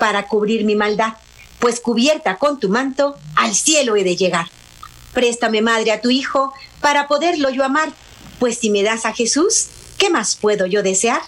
para 0.00 0.26
cubrir 0.26 0.64
mi 0.64 0.74
maldad, 0.74 1.12
pues 1.60 1.78
cubierta 1.78 2.38
con 2.38 2.58
tu 2.58 2.70
manto, 2.70 3.16
al 3.36 3.54
cielo 3.54 3.94
he 3.94 4.02
de 4.02 4.16
llegar. 4.16 4.46
Préstame, 5.12 5.60
madre, 5.60 5.92
a 5.92 6.00
tu 6.00 6.10
hijo, 6.10 6.52
para 6.80 7.06
poderlo 7.06 7.50
yo 7.50 7.62
amar, 7.64 7.92
pues 8.38 8.58
si 8.58 8.70
me 8.70 8.82
das 8.82 9.04
a 9.04 9.12
Jesús, 9.12 9.66
¿qué 9.98 10.08
más 10.08 10.36
puedo 10.36 10.64
yo 10.64 10.82
desear? 10.82 11.20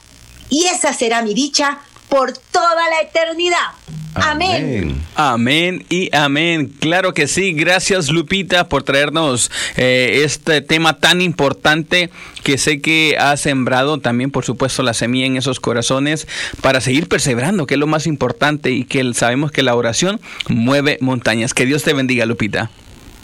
Y 0.49 0.65
esa 0.65 0.95
será 0.95 1.23
mi 1.23 1.35
dicha 1.35 1.81
por 2.13 2.35
toda 2.37 2.91
la 2.91 3.01
eternidad. 3.01 3.73
Amén. 4.15 5.03
Amén 5.15 5.87
y 5.89 6.15
amén. 6.15 6.71
Claro 6.79 7.15
que 7.15 7.27
sí. 7.27 7.55
Gracias 7.55 8.11
Lupita 8.11 8.69
por 8.69 8.83
traernos 8.83 9.51
eh, 9.79 10.21
este 10.23 10.61
tema 10.61 10.99
tan 10.99 11.23
importante 11.23 12.11
que 12.45 12.59
sé 12.59 12.83
que 12.83 13.17
ha 13.19 13.35
sembrado 13.39 13.99
también, 13.99 14.31
por 14.31 14.45
supuesto, 14.45 14.83
la 14.83 14.93
semilla 14.93 15.25
en 15.25 15.39
esos 15.39 15.59
corazones 15.59 16.29
para 16.61 16.83
seguir 16.83 17.09
perseverando, 17.09 17.65
que 17.65 17.75
es 17.75 17.81
lo 17.81 17.87
más 17.87 18.07
importante 18.07 18.73
y 18.73 18.85
que 18.85 19.15
sabemos 19.15 19.51
que 19.51 19.63
la 19.63 19.75
oración 19.75 20.21
mueve 20.51 20.99
montañas. 21.01 21.55
Que 21.55 21.65
Dios 21.65 21.83
te 21.83 21.95
bendiga, 21.95 22.27
Lupita. 22.27 22.71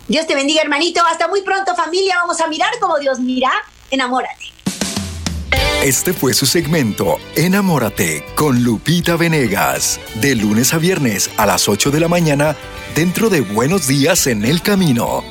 Dios 0.09 0.27
te 0.27 0.35
bendiga, 0.35 0.63
hermanito. 0.63 1.03
Hasta 1.13 1.29
muy 1.29 1.43
pronto, 1.43 1.77
familia. 1.77 2.17
Vamos 2.23 2.41
a 2.41 2.47
mirar 2.47 2.71
como 2.81 2.99
Dios 2.99 3.21
mira. 3.21 3.51
Enamórate. 3.91 4.58
Este 5.85 6.13
fue 6.13 6.35
su 6.35 6.45
segmento 6.45 7.19
Enamórate 7.37 8.25
con 8.35 8.65
Lupita 8.65 9.17
Venegas, 9.17 10.01
de 10.17 10.35
lunes 10.35 10.75
a 10.75 10.79
viernes 10.79 11.31
a 11.37 11.47
las 11.47 11.69
8 11.69 11.93
de 11.93 12.01
la 12.01 12.09
mañana, 12.09 12.57
dentro 12.97 13.31
de 13.31 13.43
Buenos 13.43 13.87
Días 13.87 14.27
en 14.27 14.45
el 14.45 14.61
Camino. 14.61 15.23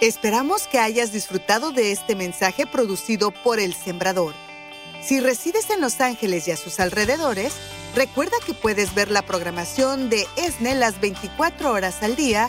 Esperamos 0.00 0.68
que 0.68 0.78
hayas 0.78 1.12
disfrutado 1.12 1.72
de 1.72 1.90
este 1.90 2.14
mensaje 2.14 2.68
producido 2.68 3.32
por 3.32 3.58
El 3.58 3.74
Sembrador. 3.74 4.34
Si 5.02 5.18
resides 5.18 5.70
en 5.70 5.80
Los 5.80 6.00
Ángeles 6.00 6.46
y 6.46 6.52
a 6.52 6.56
sus 6.56 6.78
alrededores, 6.78 7.52
recuerda 7.96 8.36
que 8.46 8.54
puedes 8.54 8.94
ver 8.94 9.10
la 9.10 9.22
programación 9.22 10.08
de 10.08 10.28
ESNE 10.36 10.76
las 10.76 11.00
24 11.00 11.72
horas 11.72 12.00
al 12.04 12.14
día 12.14 12.48